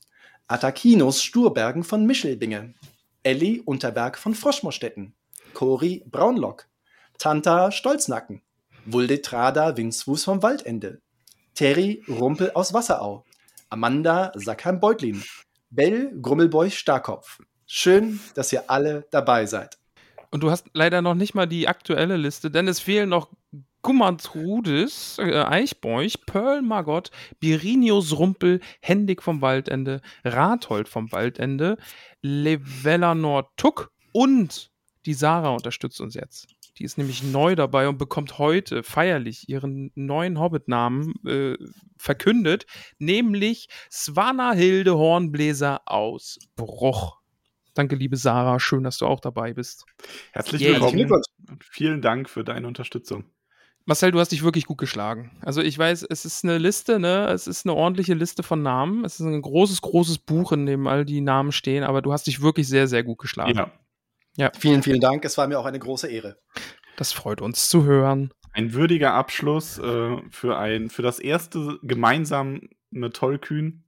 [0.46, 2.74] Atakinos Sturbergen von Mischelbinge,
[3.22, 5.14] Elli Unterberg von Froschmoorstetten,
[5.52, 6.66] Cori Braunlock,
[7.18, 8.42] Tanta Stolznacken,
[8.86, 11.00] Wuldetrada Winzfuß vom Waldende,
[11.54, 13.24] Terry Rumpel aus Wasserau,
[13.70, 15.22] Amanda Sackheim-Beutlin,
[15.70, 17.40] Bell Grummelboy Starkopf.
[17.66, 19.78] Schön, dass ihr alle dabei seid.
[20.30, 23.30] Und du hast leider noch nicht mal die aktuelle Liste, denn es fehlen noch
[23.82, 31.76] Gummantrudis, äh, Eichbeuch, Pearl Margot, Birinius Rumpel, Hendig vom Waldende, Rathold vom Waldende,
[32.22, 34.70] Levelanor Tuck und
[35.06, 36.48] die Sarah unterstützt uns jetzt.
[36.78, 41.56] Die ist nämlich neu dabei und bekommt heute feierlich ihren neuen Hobbit-Namen äh,
[41.96, 42.66] verkündet,
[42.98, 47.20] nämlich Svana Hilde Hornbläser aus Bruch.
[47.74, 48.60] Danke, liebe Sarah.
[48.60, 49.84] Schön, dass du auch dabei bist.
[50.32, 50.80] Herzlich yeah.
[50.80, 51.10] willkommen
[51.48, 53.24] und vielen Dank für deine Unterstützung.
[53.86, 55.30] Marcel, du hast dich wirklich gut geschlagen.
[55.42, 57.28] Also ich weiß, es ist eine Liste, ne?
[57.28, 59.04] Es ist eine ordentliche Liste von Namen.
[59.04, 62.26] Es ist ein großes, großes Buch, in dem all die Namen stehen, aber du hast
[62.26, 63.58] dich wirklich sehr, sehr gut geschlagen.
[63.58, 63.70] Ja.
[64.36, 64.50] Ja.
[64.58, 65.24] Vielen, vielen Dank.
[65.24, 66.38] Es war mir auch eine große Ehre.
[66.96, 68.32] Das freut uns zu hören.
[68.52, 72.60] Ein würdiger Abschluss äh, für, ein, für das erste gemeinsame
[73.12, 73.84] Tollkühn.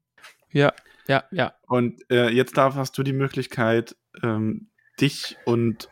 [0.50, 0.72] Ja,
[1.06, 1.54] ja, ja.
[1.68, 4.70] Und äh, jetzt darf, hast du die Möglichkeit, ähm,
[5.00, 5.88] dich und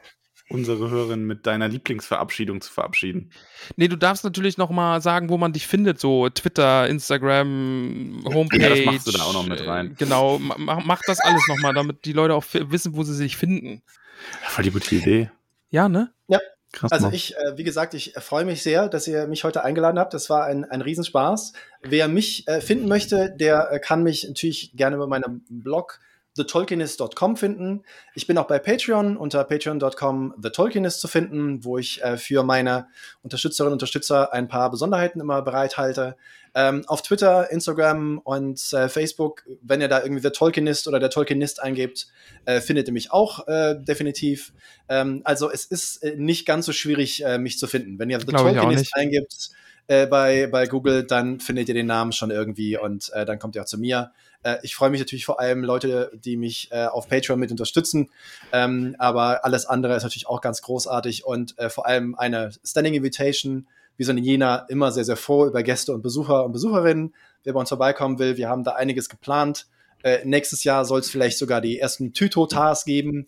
[0.51, 3.31] unsere Hörerin mit deiner Lieblingsverabschiedung zu verabschieden.
[3.77, 8.61] Nee, du darfst natürlich noch mal sagen, wo man dich findet, so Twitter, Instagram, Homepage.
[8.61, 9.95] Ja, das machst du da auch noch mit rein.
[9.99, 13.37] Genau, mach, mach das alles noch mal, damit die Leute auch wissen, wo sie sich
[13.37, 13.83] finden.
[14.43, 15.31] Voll die gute Idee.
[15.71, 16.13] Ja, ne?
[16.29, 16.41] Ja.
[16.73, 19.97] Krass, also ich, äh, wie gesagt, ich freue mich sehr, dass ihr mich heute eingeladen
[19.97, 20.13] habt.
[20.13, 21.53] Das war ein, ein Riesenspaß.
[21.83, 26.01] Wer mich äh, finden möchte, der äh, kann mich natürlich gerne über meinen Blog
[26.35, 27.83] thetolkienist.com finden.
[28.15, 32.89] Ich bin auch bei Patreon unter patreon.com thetolkienist zu finden, wo ich äh, für meine
[33.23, 36.17] Unterstützerinnen und Unterstützer ein paar Besonderheiten immer bereithalte.
[36.57, 41.11] Ähm, auf Twitter, Instagram und äh, Facebook, wenn ihr da irgendwie The Tolkienist oder der
[41.11, 42.07] Tolkienist eingebt,
[42.45, 44.53] äh, findet ihr mich auch äh, definitiv.
[44.89, 47.99] Ähm, also es ist äh, nicht ganz so schwierig, äh, mich zu finden.
[47.99, 49.51] Wenn ihr The Tolkienist eingibt,
[49.87, 53.55] äh, bei, bei Google, dann findet ihr den Namen schon irgendwie und äh, dann kommt
[53.55, 54.13] ihr auch zu mir.
[54.43, 58.11] Äh, ich freue mich natürlich vor allem Leute, die mich äh, auf Patreon mit unterstützen,
[58.53, 62.95] ähm, aber alles andere ist natürlich auch ganz großartig und äh, vor allem eine Standing
[62.95, 63.67] Invitation.
[63.97, 67.15] Wir sind in Jena immer sehr, sehr froh über Gäste und Besucher und Besucherinnen.
[67.43, 69.67] Wer bei uns vorbeikommen will, wir haben da einiges geplant.
[70.03, 73.27] Äh, nächstes Jahr soll es vielleicht sogar die ersten Tyto-Tars geben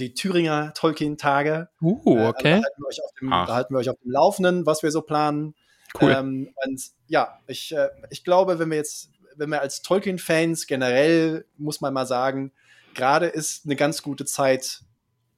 [0.00, 1.68] die Thüringer Tolkien-Tage.
[1.80, 2.60] Uh, okay.
[2.60, 5.54] Da, halten da, halten wir euch auf dem Laufenden, was wir so planen.
[6.00, 6.12] Cool.
[6.12, 11.44] Ähm, und ja, ich, äh, ich glaube, wenn wir jetzt, wenn wir als Tolkien-Fans generell,
[11.56, 12.52] muss man mal sagen,
[12.94, 14.82] gerade ist eine ganz gute Zeit,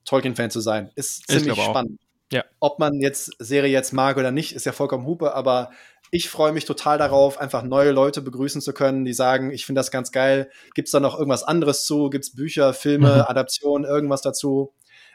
[0.04, 0.90] Tolkien-Fan zu sein.
[0.94, 2.00] Ist ziemlich spannend.
[2.32, 2.44] Ja.
[2.60, 5.70] Ob man jetzt Serie jetzt mag oder nicht, ist ja vollkommen Hupe, aber
[6.12, 9.80] ich freue mich total darauf, einfach neue Leute begrüßen zu können, die sagen, ich finde
[9.80, 10.50] das ganz geil.
[10.74, 12.10] Gibt es da noch irgendwas anderes zu?
[12.10, 13.22] Gibt es Bücher, Filme, mhm.
[13.22, 14.72] Adaptionen, irgendwas dazu?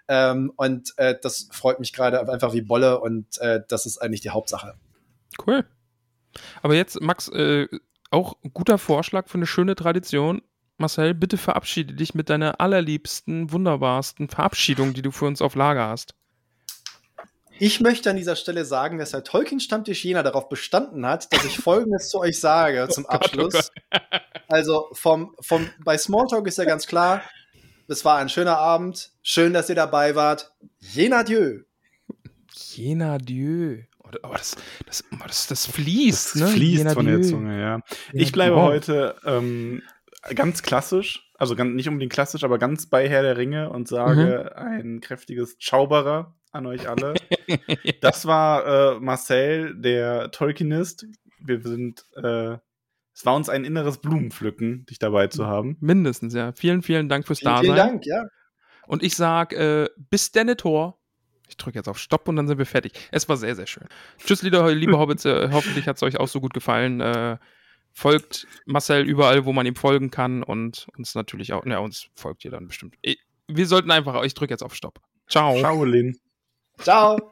[0.07, 4.22] Ähm, und äh, das freut mich gerade einfach wie Bolle und äh, das ist eigentlich
[4.22, 4.76] die Hauptsache.
[5.45, 5.66] Cool.
[6.62, 7.68] Aber jetzt, Max, äh,
[8.12, 10.41] auch ein guter Vorschlag für eine schöne Tradition.
[10.78, 15.88] Marcel, bitte verabschiede dich mit deiner allerliebsten, wunderbarsten Verabschiedung, die du für uns auf Lager
[15.88, 16.16] hast.
[17.57, 21.57] Ich möchte an dieser Stelle sagen, dass der Tolkien-Stammtisch Jena darauf bestanden hat, dass ich
[21.57, 23.72] Folgendes zu euch sage zum Abschluss.
[24.48, 27.24] Also vom, vom, bei Smalltalk ist ja ganz klar,
[27.88, 29.12] es war ein schöner Abend.
[29.24, 30.53] Schön, dass ihr dabei wart.
[30.78, 31.62] Jena Dieu.
[32.53, 33.82] Jena Dieu.
[34.23, 34.56] Oh, das,
[34.86, 36.48] das, das, das fließt, ne?
[36.48, 37.80] fließt Jena von der Zunge, ja.
[38.14, 39.82] Ich bleibe heute ähm,
[40.34, 44.52] ganz klassisch, also ganz, nicht unbedingt klassisch, aber ganz bei Herr der Ringe und sage
[44.56, 44.64] mhm.
[44.64, 47.14] ein kräftiges Zauberer an euch alle.
[48.02, 51.06] das war äh, Marcel, der Tolkienist.
[51.40, 52.57] Wir sind, äh,
[53.14, 55.77] es war uns ein inneres Blumenpflücken, dich dabei zu haben.
[55.80, 56.53] Mindestens, ja.
[56.53, 57.65] Vielen, vielen Dank fürs vielen, Dasein.
[57.65, 58.26] Vielen Dank, ja.
[58.88, 60.99] Und ich sag, äh, bis Tor.
[61.49, 62.93] Ich drücke jetzt auf Stopp und dann sind wir fertig.
[63.11, 63.88] Es war sehr, sehr schön.
[64.17, 65.26] Tschüss, liebe, liebe Hobbits.
[65.51, 67.01] Hoffentlich hat es euch auch so gut gefallen.
[67.01, 67.38] Äh,
[67.93, 71.65] folgt Marcel überall, wo man ihm folgen kann und uns natürlich auch.
[71.65, 72.95] Ne, uns folgt ihr dann bestimmt.
[73.47, 74.99] Wir sollten einfach, ich drücke jetzt auf Stopp.
[75.27, 75.57] Ciao.
[75.57, 76.17] Ciao, Lin.
[76.80, 77.31] Ciao.